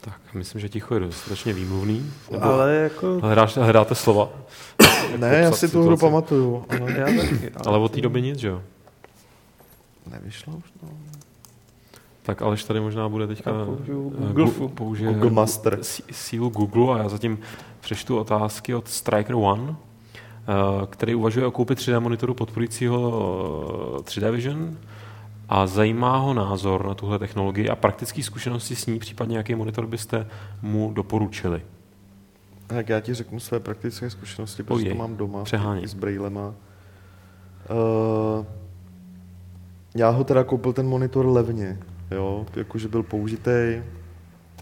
Tak, 0.00 0.20
myslím, 0.34 0.60
že 0.60 0.68
ticho 0.68 0.94
je 0.94 1.00
dostatečně 1.00 1.52
výmluvný. 1.52 2.12
Nebo 2.30 2.44
Ale 2.44 2.74
jako... 2.74 3.18
hledáš, 3.22 3.56
hledáte 3.56 3.94
slova. 3.94 4.28
Ne, 5.16 5.34
já 5.36 5.52
si 5.52 5.68
tu 5.68 5.82
hru 5.82 5.96
pamatuju. 5.96 6.64
Ale 6.80 6.92
Já 6.92 7.06
taky, 7.06 7.50
Ale 7.66 7.78
od 7.78 7.92
té 7.92 8.00
doby 8.00 8.22
nic, 8.22 8.38
že 8.38 8.48
jo? 8.48 8.62
Nevyšlo 10.08 10.52
už 10.56 10.64
no. 10.82 10.88
Tak 12.22 12.42
Aleš 12.42 12.64
tady 12.64 12.80
možná 12.80 13.08
bude 13.08 13.26
teďka 13.26 13.50
eh, 13.50 13.86
Google. 13.92 14.44
gu- 14.44 14.68
použije 14.68 15.12
Google 15.12 15.30
Master. 15.30 15.78
sí- 15.82 16.02
sílu 16.12 16.48
Google 16.48 16.94
a 16.94 17.02
já 17.02 17.08
zatím 17.08 17.38
přečtu 17.80 18.18
otázky 18.18 18.74
od 18.74 18.88
Striker 18.88 19.34
One, 19.34 19.74
eh, 19.74 20.86
který 20.90 21.14
uvažuje 21.14 21.46
o 21.46 21.50
koupi 21.50 21.74
3D 21.74 22.00
monitoru 22.00 22.34
podporujícího 22.34 23.98
eh, 23.98 24.02
3D 24.02 24.30
Vision 24.30 24.76
a 25.48 25.66
zajímá 25.66 26.16
ho 26.16 26.34
názor 26.34 26.86
na 26.86 26.94
tuhle 26.94 27.18
technologii 27.18 27.68
a 27.68 27.76
praktické 27.76 28.22
zkušenosti 28.22 28.76
s 28.76 28.86
ní, 28.86 28.98
případně 28.98 29.36
jaký 29.36 29.54
monitor 29.54 29.86
byste 29.86 30.26
mu 30.62 30.92
doporučili. 30.92 31.62
Tak 32.66 32.88
já 32.88 33.00
ti 33.00 33.14
řeknu 33.14 33.40
své 33.40 33.60
praktické 33.60 34.10
zkušenosti, 34.10 34.62
protože 34.62 34.88
to 34.88 34.94
mám 34.94 35.16
doma 35.16 35.44
s 35.84 35.94
brailema. 35.94 36.54
Uh, 37.70 38.46
já 39.98 40.10
ho 40.10 40.24
teda 40.24 40.44
koupil 40.44 40.72
ten 40.72 40.86
monitor 40.86 41.26
levně, 41.26 41.78
jo, 42.10 42.46
jakože 42.56 42.88
byl 42.88 43.02
použitý, 43.02 43.82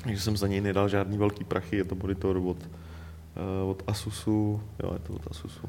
takže 0.02 0.20
jsem 0.20 0.36
za 0.36 0.46
něj 0.46 0.60
nedal 0.60 0.88
žádný 0.88 1.18
velký 1.18 1.44
prachy, 1.44 1.76
je 1.76 1.84
to 1.84 1.94
monitor 1.94 2.36
od, 2.36 2.44
uh, 2.44 3.70
od 3.70 3.82
Asusu, 3.86 4.60
jo, 4.82 4.90
je 4.92 4.98
to 4.98 5.12
od 5.12 5.22
Asusu. 5.30 5.68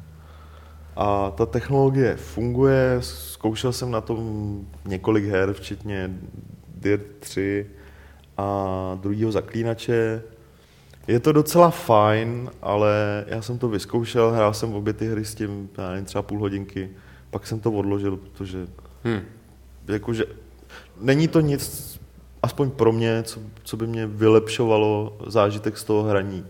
A 0.95 1.32
ta 1.32 1.45
technologie 1.45 2.15
funguje, 2.15 2.97
zkoušel 3.01 3.74
jsem 3.74 3.91
na 3.91 4.01
tom 4.01 4.61
několik 4.86 5.26
her, 5.26 5.53
včetně 5.53 6.18
Dirt 6.76 7.01
3 7.20 7.65
a 8.38 8.97
druhého 9.01 9.32
zaklínače. 9.32 10.24
Je 11.07 11.20
to 11.20 11.32
docela 11.32 11.70
fajn, 11.70 12.49
ale 12.61 13.26
já 13.28 13.41
jsem 13.41 13.57
to 13.57 13.70
vyzkoušel, 13.70 14.32
hrál 14.32 14.53
jsem 14.53 14.74
obě 14.74 14.93
ty 14.93 15.07
hry 15.07 15.26
s 15.26 15.36
tím, 15.36 15.70
já 15.78 15.89
nevím, 15.89 16.05
třeba 16.05 16.22
půl 16.22 16.39
hodinky, 16.39 16.89
pak 17.30 17.47
jsem 17.47 17.59
to 17.59 17.72
odložil, 17.72 18.18
protože 18.18 18.68
Hmm. 19.03 19.22
Jakože 19.88 20.26
není 21.00 21.28
to 21.28 21.40
nic, 21.40 22.00
aspoň 22.44 22.70
pro 22.72 22.92
mě, 22.92 23.24
co, 23.24 23.40
co 23.64 23.78
by 23.78 23.88
mě 23.88 24.08
vylepšovalo 24.08 25.18
zážitek 25.28 25.78
z 25.78 25.84
toho 25.84 26.04
hraní. 26.04 26.46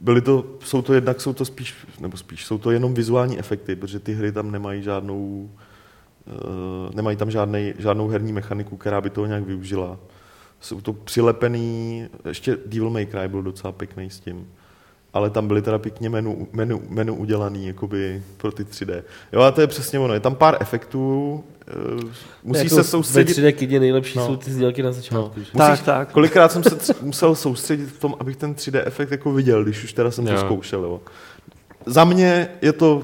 Byly 0.00 0.20
to, 0.20 0.44
jsou 0.64 0.82
to 0.82 0.94
jednak, 0.94 1.20
jsou 1.20 1.32
to 1.32 1.44
spíš, 1.44 1.74
nebo 2.00 2.16
spíš, 2.16 2.46
jsou 2.46 2.58
to 2.58 2.70
jenom 2.70 2.94
vizuální 2.94 3.38
efekty, 3.38 3.76
protože 3.76 3.98
ty 3.98 4.14
hry 4.14 4.32
tam 4.32 4.50
nemají 4.50 4.82
žádnou, 4.82 5.50
uh, 6.26 6.94
nemají 6.94 7.16
tam 7.16 7.30
žádnej, 7.30 7.74
žádnou 7.78 8.08
herní 8.08 8.32
mechaniku, 8.32 8.76
která 8.76 9.00
by 9.00 9.10
toho 9.10 9.26
nějak 9.26 9.44
využila. 9.44 9.98
Jsou 10.60 10.80
to 10.80 10.92
přilepený, 10.92 12.06
ještě 12.28 12.58
Devil 12.66 12.90
May 12.90 13.06
Cry 13.06 13.28
byl 13.28 13.42
docela 13.42 13.72
pěkný 13.72 14.10
s 14.10 14.20
tím, 14.20 14.46
ale 15.12 15.30
tam 15.30 15.48
byly 15.48 15.62
teda 15.62 15.78
pěkně 15.78 16.10
menu, 16.10 16.48
menu, 16.52 16.82
menu 16.88 17.14
udělaný 17.14 17.66
jakoby 17.66 18.22
pro 18.36 18.52
ty 18.52 18.64
3D. 18.64 19.02
Jo 19.32 19.40
a 19.40 19.50
to 19.50 19.60
je 19.60 19.66
přesně 19.66 19.98
ono, 19.98 20.14
je 20.14 20.20
tam 20.20 20.34
pár 20.34 20.56
efektů, 20.60 21.32
uh, 22.02 22.10
musí 22.42 22.64
jako 22.64 22.74
se 22.76 22.84
soustředit... 22.84 23.38
Ve 23.38 23.48
3D 23.48 23.52
kyně 23.52 23.80
nejlepší 23.80 24.18
No. 24.18 24.26
jsou 24.26 24.36
ty 24.36 24.50
znělky 24.52 24.82
na 24.82 24.92
začátku. 24.92 25.32
že? 25.40 25.40
Musíš, 25.40 25.56
Tak, 25.58 25.82
tak. 25.82 26.12
Kolikrát 26.12 26.52
jsem 26.52 26.62
se 26.62 26.78
tř- 26.78 26.94
musel 27.02 27.34
soustředit 27.34 27.86
v 27.86 27.98
tom, 28.00 28.14
abych 28.20 28.36
ten 28.36 28.54
3D 28.54 28.82
efekt 28.86 29.10
jako 29.10 29.32
viděl, 29.32 29.64
když 29.64 29.84
už 29.84 29.92
teda 29.92 30.10
jsem 30.10 30.26
to 30.26 30.32
Jo. 30.32 30.38
zkoušel. 30.38 30.84
Jo. 30.84 31.00
Za 31.86 32.04
mě 32.04 32.48
je 32.62 32.72
to 32.72 33.02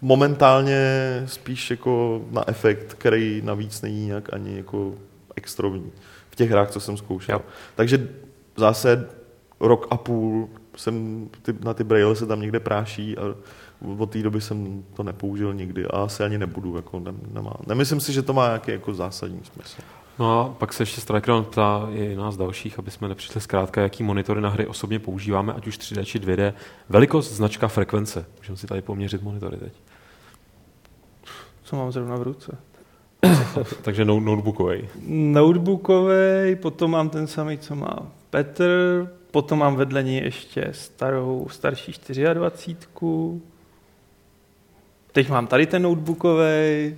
momentálně 0.00 0.82
spíš 1.26 1.70
jako 1.70 2.20
na 2.30 2.44
efekt, 2.48 2.94
který 2.94 3.42
navíc 3.44 3.82
není 3.82 4.06
nějak 4.06 4.32
ani 4.32 4.56
jako 4.56 4.94
extrovní 5.36 5.92
v 6.30 6.36
těch 6.36 6.50
hrách, 6.50 6.70
co 6.70 6.80
jsem 6.80 6.96
zkoušel. 6.96 7.34
Jo. 7.34 7.42
Takže 7.74 8.08
zase 8.56 9.08
rok 9.60 9.86
a 9.90 9.96
půl 9.96 10.48
jsem 10.76 11.28
ty, 11.42 11.54
na 11.64 11.74
ty 11.74 11.84
braille 11.84 12.16
se 12.16 12.26
tam 12.26 12.40
někde 12.40 12.60
práší 12.60 13.18
a 13.18 13.22
od 13.98 14.10
té 14.10 14.22
doby 14.22 14.40
jsem 14.40 14.84
to 14.94 15.02
nepoužil 15.02 15.54
nikdy 15.54 15.86
a 15.86 16.02
asi 16.02 16.22
ani 16.22 16.38
nebudu. 16.38 16.76
Jako 16.76 17.00
ne, 17.00 17.12
nemá. 17.32 17.52
Nemyslím 17.66 18.00
si, 18.00 18.12
že 18.12 18.22
to 18.22 18.32
má 18.32 18.46
nějaký 18.46 18.70
jako 18.70 18.94
zásadní 18.94 19.40
smysl. 19.52 19.82
No 20.18 20.40
a 20.40 20.48
pak 20.48 20.72
se 20.72 20.82
ještě 20.82 21.00
Striker 21.00 21.42
ptá 21.42 21.88
i 21.92 22.16
nás 22.16 22.36
dalších, 22.36 22.78
aby 22.78 22.90
jsme 22.90 23.08
nepřišli 23.08 23.40
zkrátka, 23.40 23.82
jaký 23.82 24.02
monitory 24.02 24.40
na 24.40 24.48
hry 24.48 24.66
osobně 24.66 24.98
používáme, 24.98 25.52
ať 25.52 25.66
už 25.66 25.78
3D 25.78 26.04
či 26.04 26.18
2D. 26.18 26.52
Velikost, 26.88 27.32
značka, 27.32 27.68
frekvence. 27.68 28.26
Můžeme 28.38 28.56
si 28.56 28.66
tady 28.66 28.82
poměřit 28.82 29.22
monitory 29.22 29.56
teď. 29.56 29.72
Co 31.62 31.76
mám 31.76 31.92
zrovna 31.92 32.16
v 32.16 32.22
ruce? 32.22 32.58
Takže 33.82 34.04
no, 34.04 34.20
notebookový. 34.20 34.88
Notebookový, 35.08 36.56
potom 36.62 36.90
mám 36.90 37.10
ten 37.10 37.26
samý, 37.26 37.58
co 37.58 37.74
má 37.74 37.96
Petr, 38.30 39.08
potom 39.36 39.58
mám 39.58 39.76
vedle 39.76 40.02
ní 40.02 40.16
ještě 40.16 40.68
starou, 40.72 41.48
starší 41.50 41.92
24. 42.34 43.40
Teď 45.12 45.28
mám 45.28 45.46
tady 45.46 45.66
ten 45.66 45.82
notebookový. 45.82 46.96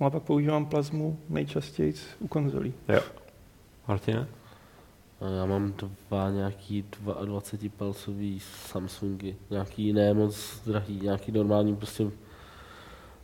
No 0.00 0.06
a 0.06 0.10
pak 0.10 0.22
používám 0.22 0.66
plazmu 0.66 1.18
nejčastěji 1.28 1.94
u 2.18 2.28
konzolí. 2.28 2.74
Jo. 2.88 3.00
Martine? 3.88 4.26
A 5.20 5.28
Já 5.28 5.46
mám 5.46 5.72
dva 5.72 6.30
nějaký 6.30 6.84
22 7.24 7.70
palcový 7.76 8.40
Samsungy, 8.40 9.36
nějaký 9.50 9.92
ne 9.92 10.14
moc 10.14 10.60
drahý, 10.66 11.00
nějaký 11.02 11.32
normální 11.32 11.76
prostě 11.76 12.10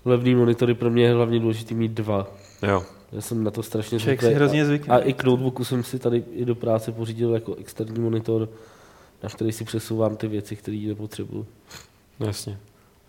levný 0.05 0.34
monitory, 0.34 0.74
pro 0.74 0.90
mě 0.90 1.05
je 1.05 1.14
hlavně 1.14 1.40
důležité 1.40 1.74
mít 1.74 1.92
dva. 1.92 2.26
Jo. 2.62 2.84
Já 3.14 3.20
jsem 3.20 3.44
na 3.44 3.50
to 3.50 3.62
strašně 3.62 3.98
Člověk 3.98 4.20
zvyklý. 4.20 4.34
si 4.34 4.34
hrozně 4.34 4.62
a, 4.62 4.64
zvykne. 4.64 4.94
a 4.94 4.98
i 4.98 5.12
k 5.12 5.24
notebooku 5.24 5.64
jsem 5.64 5.84
si 5.84 5.98
tady 5.98 6.24
i 6.32 6.44
do 6.44 6.54
práce 6.54 6.92
pořídil 6.92 7.34
jako 7.34 7.54
externí 7.54 8.00
monitor, 8.00 8.48
na 9.22 9.28
který 9.28 9.52
si 9.52 9.64
přesouvám 9.64 10.16
ty 10.16 10.28
věci, 10.28 10.56
které 10.56 10.76
nepotřebuju. 10.76 11.46
No 12.20 12.26
jasně. 12.26 12.58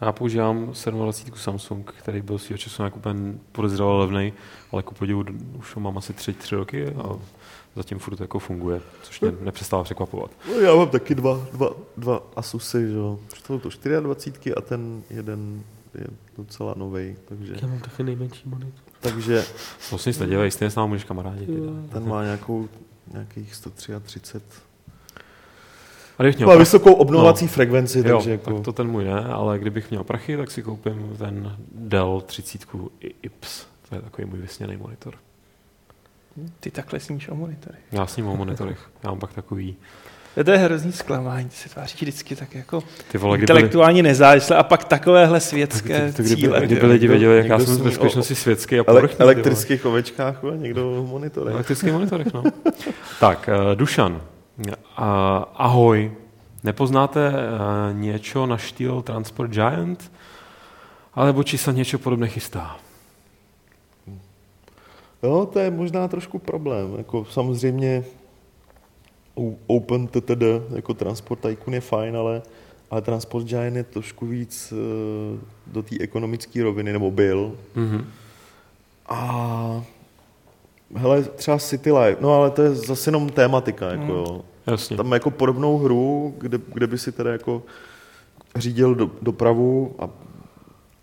Já 0.02 0.12
používám 0.12 0.74
27 0.92 1.38
Samsung, 1.40 1.94
který 2.00 2.22
byl 2.22 2.38
svýho 2.38 2.58
času 2.58 2.82
nějak 2.82 2.98
úplně 2.98 3.34
podezřelé 3.52 3.98
levný, 3.98 4.34
ale 4.72 4.84
ku 4.84 4.94
podivu 4.96 5.24
už 5.60 5.76
ho 5.76 5.82
mám 5.82 5.98
asi 5.98 6.14
tři, 6.14 6.34
tři 6.34 6.56
roky 6.56 6.88
a 6.88 7.20
zatím 7.76 8.00
furt 8.00 8.20
jako 8.20 8.40
funguje, 8.40 8.82
což 9.04 9.22
mě 9.22 9.32
nepřestává 9.42 9.84
překvapovat. 9.84 10.32
No, 10.50 10.60
já 10.60 10.76
mám 10.76 10.90
taky 10.90 11.16
dva, 11.16 11.48
dva, 11.52 11.70
dva 11.98 12.24
Asusy, 12.36 12.88
že 12.88 12.94
jo. 12.96 13.20
To 13.48 13.60
to 13.60 13.70
24 14.00 14.56
a 14.56 14.62
ten 14.62 15.04
jeden 15.10 15.64
je 15.96 16.08
docela 16.38 16.74
nový, 16.78 17.16
takže, 17.26 17.56
Já 17.62 17.68
mám 17.68 17.80
taky 17.80 18.04
nejmenší 18.04 18.50
monitor. 18.50 18.85
Takže 19.10 19.46
To 19.90 19.98
si 19.98 20.10
nic 20.10 20.20
nedělej, 20.20 20.52
stejně 20.52 20.72
s 20.72 20.76
námi 20.76 20.90
můžeš 20.90 21.04
kamarádi. 21.04 21.48
ten 21.94 22.08
má 22.08 22.24
nějakou, 22.24 22.70
nějakých 23.14 23.56
133. 23.56 24.40
A 26.18 26.24
kdybych 26.24 26.38
měl 26.38 26.48
Má 26.48 26.54
prachy, 26.54 26.60
vysokou 26.60 26.94
obnovací 26.94 27.48
frekvenci, 27.48 27.98
jo, 28.06 28.16
takže 28.16 28.32
jako... 28.32 28.54
tak 28.54 28.64
to 28.64 28.74
ten 28.74 28.88
můj 28.88 29.04
ne, 29.04 29.26
ale 29.26 29.60
kdybych 29.60 29.90
měl 29.90 30.04
prachy, 30.04 30.38
tak 30.38 30.52
si 30.52 30.64
koupím 30.64 31.16
ten 31.18 31.58
Dell 31.72 32.22
30 32.22 32.66
IPS. 33.22 33.68
To 33.90 33.96
je 33.96 34.02
takový 34.02 34.28
můj 34.28 34.40
vysněný 34.40 34.78
monitor. 34.78 35.14
Ty 36.60 36.72
takhle 36.72 37.00
sníš 37.00 37.30
o 37.30 37.36
monitory. 37.36 37.78
Já 37.92 38.08
s 38.08 38.18
ním 38.18 38.28
o 38.28 38.36
monitorech. 38.36 38.90
Já 39.04 39.10
mám 39.10 39.20
pak 39.20 39.34
takový, 39.34 39.76
To 40.44 40.52
je 40.52 40.58
hrozný 40.58 40.92
zklamání, 40.92 41.50
ty 41.50 41.56
se 41.56 41.70
tváří 41.70 41.98
vždycky 42.02 42.36
tak 42.36 42.56
jako 42.56 42.84
ty 43.12 43.18
vole, 43.18 43.38
intelektuálně 43.38 44.04
nezávislé 44.04 44.58
a 44.58 44.64
pak 44.64 44.84
takovéhle 44.84 45.40
světské 45.40 46.12
to, 46.12 46.24
kdyby, 46.24 46.42
cíle. 46.42 46.60
kdyby 46.60 46.76
ty 46.76 46.86
jo. 46.86 46.92
lidi 46.92 47.08
věděli, 47.08 47.38
jak 47.38 47.46
já 47.46 47.58
někdo 47.58 47.74
jsem 47.74 47.84
ve 47.84 47.92
skutečnosti 47.92 48.36
světský 48.36 48.80
a 48.80 48.84
povrchní. 48.84 49.18
ty 49.18 49.24
vole. 49.24 49.34
elektrických 49.34 49.86
ovečkách, 49.86 50.44
jo, 50.44 50.52
někdo 50.56 51.04
v 51.04 51.10
monitorech. 51.10 51.54
Elektrický 51.54 51.92
monitorech, 51.92 52.34
no. 52.34 52.44
tak, 53.20 53.50
uh, 53.70 53.76
Dušan. 53.76 54.14
Uh, 54.14 54.74
ahoj. 55.56 56.12
Nepoznáte 56.64 57.30
uh, 57.30 58.00
něco 58.00 58.46
na 58.46 58.58
štýl 58.58 59.02
Transport 59.02 59.52
Giant? 59.52 60.12
Alebo 61.14 61.44
či 61.44 61.58
se 61.58 61.74
něco 61.74 62.00
podobné 62.00 62.28
chystá? 62.28 62.78
Jo, 65.24 65.50
to 65.54 65.60
je 65.60 65.72
možná 65.72 66.08
trošku 66.08 66.40
problém. 66.40 66.96
Jako 66.98 67.26
samozřejmě 67.26 68.04
Open 69.68 70.08
TTD 70.08 70.44
jako 70.76 70.94
Transport 70.94 71.40
Tycoon 71.40 71.74
je 71.74 71.82
fajn, 71.82 72.18
ale 72.18 72.42
ale 72.92 73.02
Transport 73.02 73.46
Giant 73.46 73.76
je 73.76 73.84
trošku 73.84 74.26
víc 74.26 74.74
uh, 74.74 75.40
do 75.68 75.84
té 75.84 75.96
ekonomické 76.00 76.64
roviny, 76.64 76.94
nebo 76.94 77.12
byl. 77.12 77.56
Mm-hmm. 77.76 78.06
A 79.10 79.84
hele, 80.96 81.24
třeba 81.24 81.60
City 81.60 81.92
Life, 81.92 82.18
no 82.22 82.34
ale 82.34 82.52
to 82.52 82.62
je 82.62 82.76
zase 82.76 83.08
jenom 83.08 83.30
tématika, 83.30 83.92
jako 83.92 84.14
jo. 84.14 84.42
Jasně. 84.68 84.98
Tam 84.98 85.12
jako 85.12 85.32
podobnou 85.32 85.78
hru, 85.78 86.36
kde, 86.38 86.60
kde 86.74 86.88
by 86.88 86.98
si 86.98 87.12
teda 87.12 87.32
jako 87.32 87.64
řídil 88.56 88.96
do, 88.96 89.12
dopravu, 89.22 89.96
a, 90.00 90.10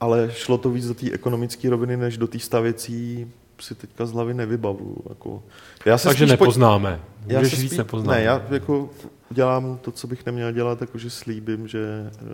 ale 0.00 0.30
šlo 0.32 0.58
to 0.58 0.70
víc 0.70 0.88
do 0.88 0.94
té 0.94 1.10
ekonomické 1.10 1.70
roviny, 1.70 1.96
než 1.96 2.16
do 2.16 2.26
té 2.26 2.38
stavěcí, 2.38 3.32
si 3.60 3.74
teďka 3.74 4.06
z 4.06 4.12
hlavy 4.12 4.34
nevybavu. 4.34 4.96
Jako. 5.08 5.42
Já 5.84 5.98
se 5.98 6.08
Takže 6.08 6.26
nepoznáme. 6.26 7.00
Po... 7.26 7.32
Já 7.32 7.40
se 7.40 7.48
říct 7.48 7.70
spíš... 7.70 7.78
nepoznáme. 7.78 8.18
Ne, 8.18 8.24
já 8.24 8.42
jako 8.50 8.90
udělám 9.30 9.78
to, 9.82 9.92
co 9.92 10.06
bych 10.06 10.26
neměl 10.26 10.52
dělat, 10.52 10.80
jakože 10.80 11.10
slíbím, 11.10 11.68
že 11.68 12.10
uh, 12.22 12.28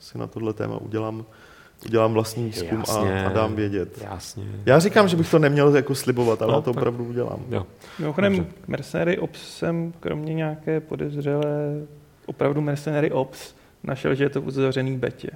si 0.00 0.18
na 0.18 0.26
tohle 0.26 0.52
téma 0.52 0.76
udělám 0.76 1.24
udělám 1.84 2.12
vlastní 2.12 2.44
výzkum 2.44 2.78
jasně, 2.78 3.24
a, 3.24 3.26
a 3.26 3.32
dám 3.32 3.54
vědět. 3.54 3.98
Jasně. 4.10 4.44
Já 4.66 4.78
říkám, 4.78 5.08
že 5.08 5.16
bych 5.16 5.30
to 5.30 5.38
neměl 5.38 5.76
jako 5.76 5.94
slibovat, 5.94 6.42
ale 6.42 6.52
no, 6.52 6.62
to 6.62 6.70
tak... 6.70 6.76
opravdu 6.76 7.04
udělám. 7.04 7.40
Jo. 7.48 7.66
Mimochodem, 7.98 8.46
Mercenary 8.66 9.18
Ops 9.18 9.56
jsem 9.56 9.92
kromě 10.00 10.34
nějaké 10.34 10.80
podezřelé, 10.80 11.86
opravdu 12.26 12.60
Mercenary 12.60 13.10
Ops, 13.10 13.54
našel, 13.84 14.14
že 14.14 14.24
je 14.24 14.30
to 14.30 14.40
v 14.40 14.46
uzavřený 14.46 14.98
betě. 14.98 15.30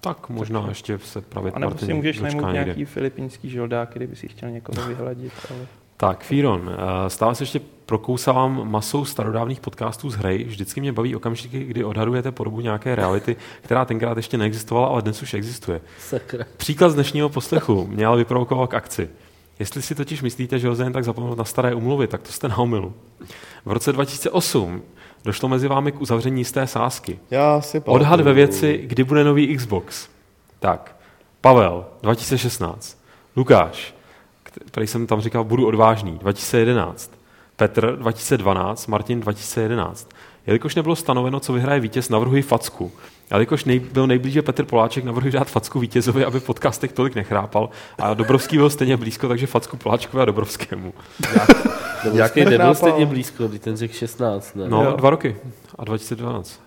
Tak 0.00 0.28
možná 0.28 0.60
tak, 0.60 0.68
ještě 0.68 0.98
se 0.98 1.20
právě 1.20 1.52
A 1.52 1.58
nebo 1.58 1.78
si 1.78 1.94
můžeš 1.94 2.20
najmout 2.20 2.52
nějaký 2.52 2.84
filipínský 2.84 3.50
žoldák, 3.50 3.90
kdyby 3.94 4.16
si 4.16 4.28
chtěl 4.28 4.50
někoho 4.50 4.88
vyhladit. 4.88 5.32
Ale... 5.50 5.66
Tak, 5.96 6.24
Fíron, 6.24 6.70
eh, 6.76 7.10
stále 7.10 7.34
se 7.34 7.42
ještě 7.42 7.60
prokousávám 7.86 8.70
masou 8.70 9.04
starodávných 9.04 9.60
podcastů 9.60 10.10
z 10.10 10.14
hry. 10.14 10.44
Vždycky 10.44 10.80
mě 10.80 10.92
baví 10.92 11.16
okamžiky, 11.16 11.64
kdy 11.64 11.84
odhadujete 11.84 12.32
podobu 12.32 12.60
nějaké 12.60 12.94
reality, 12.94 13.36
která 13.62 13.84
tenkrát 13.84 14.16
ještě 14.16 14.38
neexistovala, 14.38 14.88
ale 14.88 15.02
dnes 15.02 15.22
už 15.22 15.34
existuje. 15.34 15.80
Sakra. 15.98 16.44
Příklad 16.56 16.88
z 16.88 16.94
dnešního 16.94 17.28
poslechu 17.28 17.86
mě 17.86 18.06
ale 18.06 18.16
vyprovokoval 18.16 18.66
k 18.66 18.74
akci. 18.74 19.08
Jestli 19.58 19.82
si 19.82 19.94
totiž 19.94 20.22
myslíte, 20.22 20.58
že 20.58 20.68
lze 20.68 20.84
jen 20.84 20.92
tak 20.92 21.04
zapomenout 21.04 21.38
na 21.38 21.44
staré 21.44 21.74
umluvy, 21.74 22.06
tak 22.06 22.22
to 22.22 22.32
jste 22.32 22.48
na 22.48 22.58
omilu. 22.58 22.94
V 23.64 23.72
roce 23.72 23.92
2008 23.92 24.82
došlo 25.26 25.48
mezi 25.48 25.68
vámi 25.68 25.92
k 25.92 26.00
uzavření 26.00 26.40
jisté 26.40 26.66
sásky. 26.66 27.18
Já 27.30 27.60
si 27.60 27.82
Odhad 27.84 28.20
ve 28.20 28.32
věci, 28.32 28.80
kdy 28.84 29.04
bude 29.04 29.24
nový 29.24 29.56
Xbox. 29.56 30.08
Tak, 30.60 30.96
Pavel, 31.40 31.86
2016. 32.02 32.98
Lukáš, 33.36 33.94
který 34.66 34.86
jsem 34.86 35.06
tam 35.06 35.20
říkal, 35.20 35.44
budu 35.44 35.66
odvážný, 35.66 36.18
2011. 36.18 37.12
Petr 37.56 37.96
2012, 37.96 38.86
Martin 38.86 39.20
2011. 39.20 40.08
Jelikož 40.46 40.74
nebylo 40.74 40.96
stanoveno, 40.96 41.40
co 41.40 41.52
vyhraje 41.52 41.80
vítěz, 41.80 42.08
navrhuji 42.08 42.42
facku. 42.42 42.92
Ale 43.30 43.42
jakož 43.42 43.64
nej, 43.64 43.78
byl 43.78 44.06
nejblíže 44.06 44.42
Petr 44.42 44.64
Poláček, 44.64 45.04
navrhuji 45.04 45.32
dát 45.32 45.50
facku 45.50 45.80
vítězovi, 45.80 46.24
aby 46.24 46.40
v 46.40 46.44
podcastech 46.44 46.92
tolik 46.92 47.14
nechrápal. 47.14 47.70
A 47.98 48.14
Dobrovský 48.14 48.56
byl 48.56 48.70
stejně 48.70 48.96
blízko, 48.96 49.28
takže 49.28 49.46
facku 49.46 49.76
Poláčkovi 49.76 50.22
a 50.22 50.24
Dobrovskému. 50.24 50.94
Jak 52.12 52.36
nebyl 52.36 52.74
stejně 52.74 53.06
blízko, 53.06 53.48
ten 53.48 53.76
řekl 53.76 53.94
16, 53.94 54.56
ne? 54.56 54.68
No, 54.68 54.84
jo. 54.84 54.92
dva 54.96 55.10
roky. 55.10 55.36
A 55.78 55.84
2012. 55.84 56.60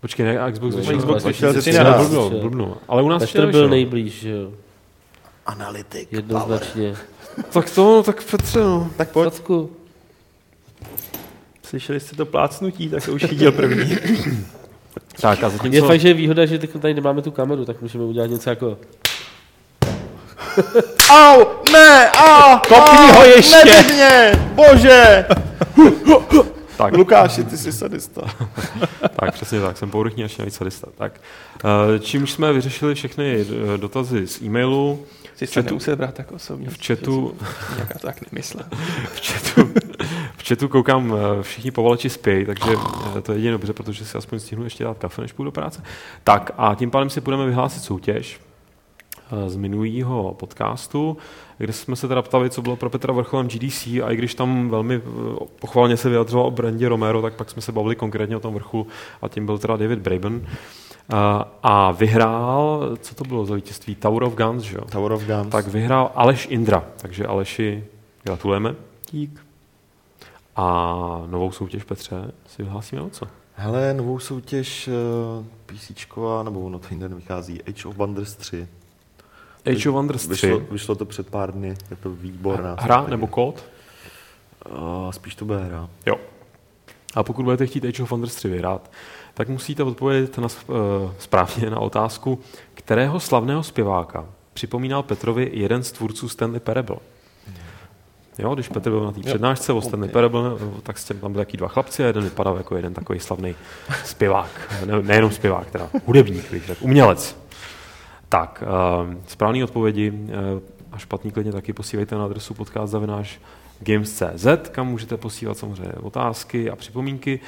Počkej, 0.00 0.26
ne, 0.26 0.52
Xbox 0.52 0.76
vyšel. 0.76 0.98
Xbox 0.98 1.22
2013. 1.22 2.12
Ale 2.88 3.02
u 3.02 3.08
nás 3.08 3.32
Petr 3.32 3.50
byl 3.50 3.68
nejblíž, 3.68 4.20
že 4.20 4.30
jo. 4.30 4.52
Analytik. 5.46 6.12
Jednoznačně. 6.12 6.94
tak 7.52 7.70
to, 7.70 8.02
tak 8.02 8.24
Petře, 8.24 8.60
no. 8.60 8.90
Tak 8.96 9.10
pojď. 9.10 9.24
Facku. 9.24 9.70
Slyšeli 11.74 12.00
jste 12.00 12.16
to 12.16 12.26
plácnutí, 12.26 12.88
tak 12.88 13.04
to 13.04 13.12
už 13.12 13.24
chytil 13.24 13.52
první. 13.52 13.98
tak 15.20 15.42
a 15.42 15.48
zatím 15.48 15.72
Je 15.72 15.82
fakt, 15.82 16.00
že 16.00 16.08
je 16.08 16.14
výhoda, 16.14 16.46
že 16.46 16.58
tady 16.58 16.94
nemáme 16.94 17.22
tu 17.22 17.30
kameru, 17.30 17.64
tak 17.64 17.82
můžeme 17.82 18.04
udělat 18.04 18.26
něco 18.30 18.50
jako... 18.50 18.78
Au, 21.10 21.44
ne, 21.72 22.10
a, 22.10 22.62
Kopni 22.68 23.12
ho 23.12 23.24
ještě. 23.24 23.84
Mě, 23.92 24.32
bože. 24.54 25.26
tak. 26.76 26.96
Lukáši, 26.96 27.44
ty 27.44 27.56
jsi 27.56 27.72
sadista. 27.72 28.22
tak, 29.20 29.32
přesně 29.32 29.60
tak, 29.60 29.78
jsem 29.78 29.90
povrchní 29.90 30.24
až 30.24 30.40
sadista. 30.48 30.86
Tak, 30.98 31.20
eh, 31.64 31.98
čímž 31.98 32.32
jsme 32.32 32.52
vyřešili 32.52 32.94
všechny 32.94 33.46
eh, 33.74 33.78
dotazy 33.78 34.26
z 34.26 34.42
e-mailu, 34.42 35.06
si 35.36 35.46
se 35.46 35.62
nemusel 35.62 35.96
brát 35.96 36.14
tak 36.14 36.32
osobně. 36.32 36.70
V 36.70 36.86
chatu... 36.86 37.36
Nějaká 37.74 37.98
tak 37.98 38.32
nemyslel. 38.32 38.64
v 39.14 39.26
chatu, 39.26 39.72
v 40.44 40.48
chatu 40.48 40.68
koukám, 40.68 41.14
eh, 41.14 41.42
všichni 41.42 41.70
povaleči 41.70 42.10
spějí, 42.10 42.46
takže 42.46 42.72
eh, 43.18 43.20
to 43.20 43.32
je 43.32 43.36
jedině 43.36 43.52
dobře, 43.52 43.72
protože 43.72 44.04
si 44.04 44.18
aspoň 44.18 44.38
stihnu 44.38 44.64
ještě 44.64 44.84
dát 44.84 44.98
kafe, 44.98 45.22
než 45.22 45.32
půjdu 45.32 45.48
do 45.48 45.52
práce. 45.52 45.82
Tak 46.24 46.50
a 46.56 46.74
tím 46.74 46.90
pádem 46.90 47.10
si 47.10 47.20
budeme 47.20 47.46
vyhlásit 47.46 47.82
soutěž 47.82 48.40
eh, 49.32 49.50
z 49.50 49.56
minulého 49.56 50.34
podcastu, 50.34 51.16
kde 51.58 51.72
jsme 51.72 51.96
se 51.96 52.08
teda 52.08 52.22
ptali, 52.22 52.50
co 52.50 52.62
bylo 52.62 52.76
pro 52.76 52.90
Petra 52.90 53.12
vrcholem 53.12 53.48
GDC 53.48 53.86
a 53.86 54.10
i 54.10 54.16
když 54.16 54.34
tam 54.34 54.68
velmi 54.70 55.00
pochvalně 55.60 55.96
se 55.96 56.08
vyjadřoval 56.08 56.46
o 56.46 56.50
brandě 56.50 56.88
Romero, 56.88 57.22
tak 57.22 57.34
pak 57.34 57.50
jsme 57.50 57.62
se 57.62 57.72
bavili 57.72 57.96
konkrétně 57.96 58.36
o 58.36 58.40
tom 58.40 58.54
vrchu 58.54 58.86
a 59.22 59.28
tím 59.28 59.46
byl 59.46 59.58
teda 59.58 59.76
David 59.76 59.98
Braben. 59.98 60.46
A 61.62 61.92
vyhrál, 61.92 62.96
co 63.00 63.14
to 63.14 63.24
bylo 63.24 63.46
za 63.46 63.54
vítězství? 63.54 63.94
Tower 63.94 64.22
of 64.22 64.34
Guns, 64.34 64.62
že 64.62 64.76
jo? 64.76 64.84
Tower 64.84 65.12
of 65.12 65.26
Guns. 65.26 65.48
Tak 65.48 65.66
vyhrál 65.68 66.12
Aleš 66.14 66.46
Indra, 66.50 66.84
takže 66.96 67.26
Aleši 67.26 67.84
gratulujeme. 68.24 68.74
Dík. 69.10 69.44
A 70.56 71.22
novou 71.26 71.52
soutěž, 71.52 71.84
Petře, 71.84 72.32
si 72.46 72.62
vyhlásíme 72.62 73.02
o 73.02 73.10
co? 73.10 73.26
Hele, 73.54 73.94
novou 73.94 74.18
soutěž 74.18 74.88
uh, 74.88 74.94
eh, 75.70 75.76
PC, 75.76 75.90
nebo 76.42 76.60
ono 76.60 76.78
to 76.78 76.86
jinde 76.90 77.08
vychází, 77.08 77.62
Age 77.62 77.88
of 77.88 77.96
Wonders 77.96 78.34
3. 78.34 78.68
Age 79.66 79.88
of 79.88 79.94
Wonders 79.94 80.26
3. 80.26 80.46
Vyšlo, 80.46 80.60
vyšlo 80.70 80.94
to 80.94 81.04
před 81.04 81.30
pár 81.30 81.52
dny, 81.52 81.68
je 81.90 81.96
to 81.96 82.10
výborná. 82.10 82.76
Hra 82.80 83.06
nebo 83.06 83.26
kód? 83.26 83.64
Uh, 84.70 85.10
spíš 85.10 85.34
to 85.34 85.44
bude 85.44 85.58
hra. 85.58 85.88
Jo. 86.06 86.16
A 87.14 87.22
pokud 87.22 87.42
budete 87.42 87.66
chtít 87.66 87.84
Age 87.84 88.02
of 88.02 88.10
Wonders 88.10 88.34
3 88.34 88.48
vyhrát, 88.48 88.90
tak 89.34 89.48
musíte 89.48 89.82
odpovědět 89.82 90.38
na, 90.38 90.48
uh, 90.66 90.76
správně 91.18 91.70
na 91.70 91.80
otázku, 91.80 92.38
kterého 92.74 93.20
slavného 93.20 93.62
zpěváka 93.62 94.26
připomínal 94.54 95.02
Petrovi 95.02 95.50
jeden 95.52 95.82
z 95.82 95.92
tvůrců 95.92 96.28
Stanley 96.28 96.60
Parable. 96.60 96.96
Jo, 98.38 98.54
když 98.54 98.68
Petr 98.68 98.90
byl 98.90 99.04
na 99.04 99.12
té 99.12 99.20
přednášce 99.20 99.72
o 99.72 99.82
Stanley 99.82 100.10
Parable, 100.10 100.42
tak 100.82 100.98
s 100.98 101.04
tím 101.04 101.18
tam 101.18 101.32
byli 101.32 101.44
taky 101.44 101.56
dva 101.56 101.68
chlapci 101.68 102.04
a 102.04 102.06
jeden 102.06 102.24
vypadal 102.24 102.56
jako 102.56 102.76
jeden 102.76 102.94
takový 102.94 103.20
slavný 103.20 103.54
zpěvák. 104.04 104.74
Ne, 104.86 105.02
nejenom 105.02 105.30
zpěvák, 105.30 105.70
teda 105.70 105.90
hudebník, 106.06 106.50
bych 106.50 106.66
řekl, 106.66 106.84
umělec. 106.84 107.36
Tak, 108.28 108.64
uh, 109.06 109.14
správné 109.26 109.64
odpovědi 109.64 110.10
uh, 110.10 110.28
a 110.92 110.98
špatný 110.98 111.30
klidně 111.30 111.52
taky 111.52 111.72
posílejte 111.72 112.14
na 112.14 112.24
adresu 112.24 112.54
podcast 112.54 112.94
games.cz, 113.80 114.46
kam 114.70 114.88
můžete 114.88 115.16
posílat 115.16 115.58
samozřejmě 115.58 115.92
otázky 115.92 116.70
a 116.70 116.76
připomínky. 116.76 117.40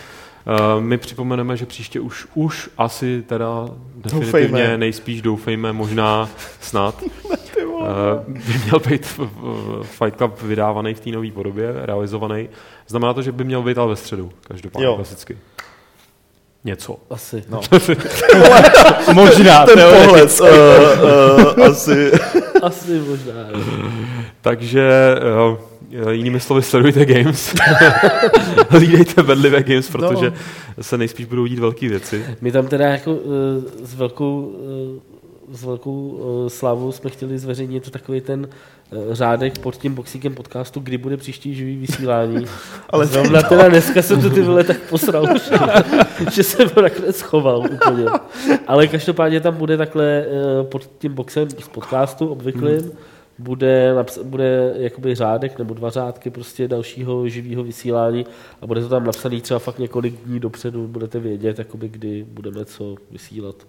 Uh, 0.76 0.82
my 0.82 0.98
připomeneme, 0.98 1.56
že 1.56 1.66
příště 1.66 2.00
už, 2.00 2.26
už 2.34 2.70
asi 2.78 3.22
teda 3.22 3.68
definitivně 3.96 4.48
doufejme. 4.48 4.78
nejspíš 4.78 5.22
doufejme, 5.22 5.72
možná 5.72 6.28
snad, 6.60 7.02
by 8.28 8.52
měl 8.64 8.80
být 8.88 9.20
Fight 9.82 10.16
Club 10.16 10.42
vydávaný 10.42 10.94
v 10.94 11.00
té 11.00 11.10
nové 11.10 11.30
podobě, 11.30 11.72
realizovaný. 11.74 12.48
Znamená 12.86 13.14
to, 13.14 13.22
že 13.22 13.32
by 13.32 13.44
měl 13.44 13.62
být 13.62 13.78
ale 13.78 13.88
ve 13.88 13.96
středu, 13.96 14.30
každopádně 14.48 14.88
klasicky. 14.96 15.38
Něco. 16.64 16.96
Asi. 17.10 17.44
No. 17.48 17.60
možná. 19.12 19.66
Ten 19.66 19.78
pohled. 19.78 20.40
Uh, 20.40 20.48
uh, 20.48 21.66
asi. 21.66 22.12
asi 22.62 23.00
možná. 23.00 23.32
Takže 24.40 25.14
uh, 25.50 25.58
Eh, 25.92 26.14
jinými 26.14 26.40
slovy, 26.40 26.62
sledujte 26.62 27.04
games. 27.04 27.54
Lídejte 28.78 29.22
bedlivé 29.22 29.62
games, 29.62 29.90
protože 29.90 30.30
no. 30.30 30.82
se 30.82 30.98
nejspíš 30.98 31.26
budou 31.26 31.46
dít 31.46 31.58
velké 31.58 31.88
věci. 31.88 32.24
My 32.40 32.52
tam 32.52 32.66
teda 32.66 32.86
jako 32.86 33.14
uh, 33.14 33.32
s 33.82 33.94
velkou, 33.94 34.40
uh, 34.40 35.15
s 35.50 35.64
velkou 35.64 36.08
uh, 36.08 36.48
slávou 36.48 36.92
jsme 36.92 37.10
chtěli 37.10 37.38
zveřejnit 37.38 37.90
takový 37.90 38.20
ten 38.20 38.48
uh, 38.90 39.14
řádek 39.14 39.58
pod 39.58 39.76
tím 39.76 39.94
boxíkem 39.94 40.34
podcastu, 40.34 40.80
kdy 40.80 40.98
bude 40.98 41.16
příští 41.16 41.54
živý 41.54 41.76
vysílání. 41.76 42.46
Ale 42.90 43.06
zrovna 43.06 43.42
teda 43.42 43.68
dneska 43.68 44.02
jsem 44.02 44.22
to 44.22 44.30
ty 44.30 44.42
vole 44.42 44.64
tak 44.64 44.80
posral, 44.80 45.26
že 46.32 46.42
jsem 46.42 46.68
to 46.68 46.82
nakonec 46.82 47.16
schoval 47.16 47.58
úplně. 47.72 48.04
Ale 48.66 48.86
každopádně 48.86 49.40
tam 49.40 49.56
bude 49.56 49.76
takhle 49.76 50.24
uh, 50.26 50.66
pod 50.66 50.90
tím 50.98 51.14
boxem 51.14 51.50
z 51.50 51.68
podcastu 51.68 52.28
obvyklým, 52.28 52.80
hmm 52.80 52.90
bude, 53.38 53.94
bude 54.22 54.74
jakoby 54.76 55.14
řádek 55.14 55.58
nebo 55.58 55.74
dva 55.74 55.90
řádky 55.90 56.30
prostě 56.30 56.68
dalšího 56.68 57.28
živého 57.28 57.64
vysílání 57.64 58.26
a 58.62 58.66
bude 58.66 58.80
to 58.80 58.88
tam 58.88 59.04
napsaný 59.04 59.40
třeba 59.40 59.58
fakt 59.58 59.78
několik 59.78 60.14
dní 60.24 60.40
dopředu, 60.40 60.88
budete 60.88 61.20
vědět, 61.20 61.58
jakoby, 61.58 61.88
kdy 61.88 62.26
budeme 62.28 62.64
co 62.64 62.96
vysílat. 63.10 63.66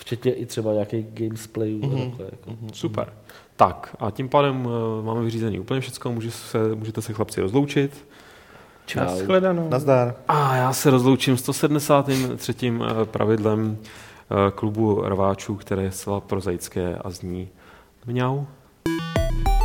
Včetně 0.00 0.32
i 0.32 0.46
třeba 0.46 0.72
nějakých 0.72 1.06
gamesplayů. 1.14 1.80
Mm-hmm. 1.80 2.08
Takhle, 2.10 2.26
jako. 2.30 2.50
mm-hmm. 2.50 2.72
Super. 2.72 3.04
Mhm. 3.06 3.14
Tak 3.56 3.96
a 3.98 4.10
tím 4.10 4.28
pádem 4.28 4.66
uh, 4.66 4.72
máme 5.04 5.22
vyřízený 5.22 5.60
úplně 5.60 5.80
všechno, 5.80 6.12
může 6.12 6.30
se, 6.30 6.74
můžete 6.74 7.02
se 7.02 7.12
chlapci 7.12 7.40
rozloučit. 7.40 8.06
Čau. 8.86 9.22
Nazdar. 9.68 10.14
A 10.28 10.56
já 10.56 10.72
se 10.72 10.90
rozloučím 10.90 11.36
173. 11.36 12.54
Eh, 12.62 13.04
pravidlem 13.04 13.78
eh, 13.78 14.50
klubu 14.50 15.02
rváčů, 15.02 15.54
které 15.54 15.82
je 15.82 15.90
zcela 15.90 16.20
prozaické 16.20 16.96
a 16.96 17.10
zní 17.10 17.48
mňau. 18.06 18.44
thank 18.84 19.48
you 19.48 19.59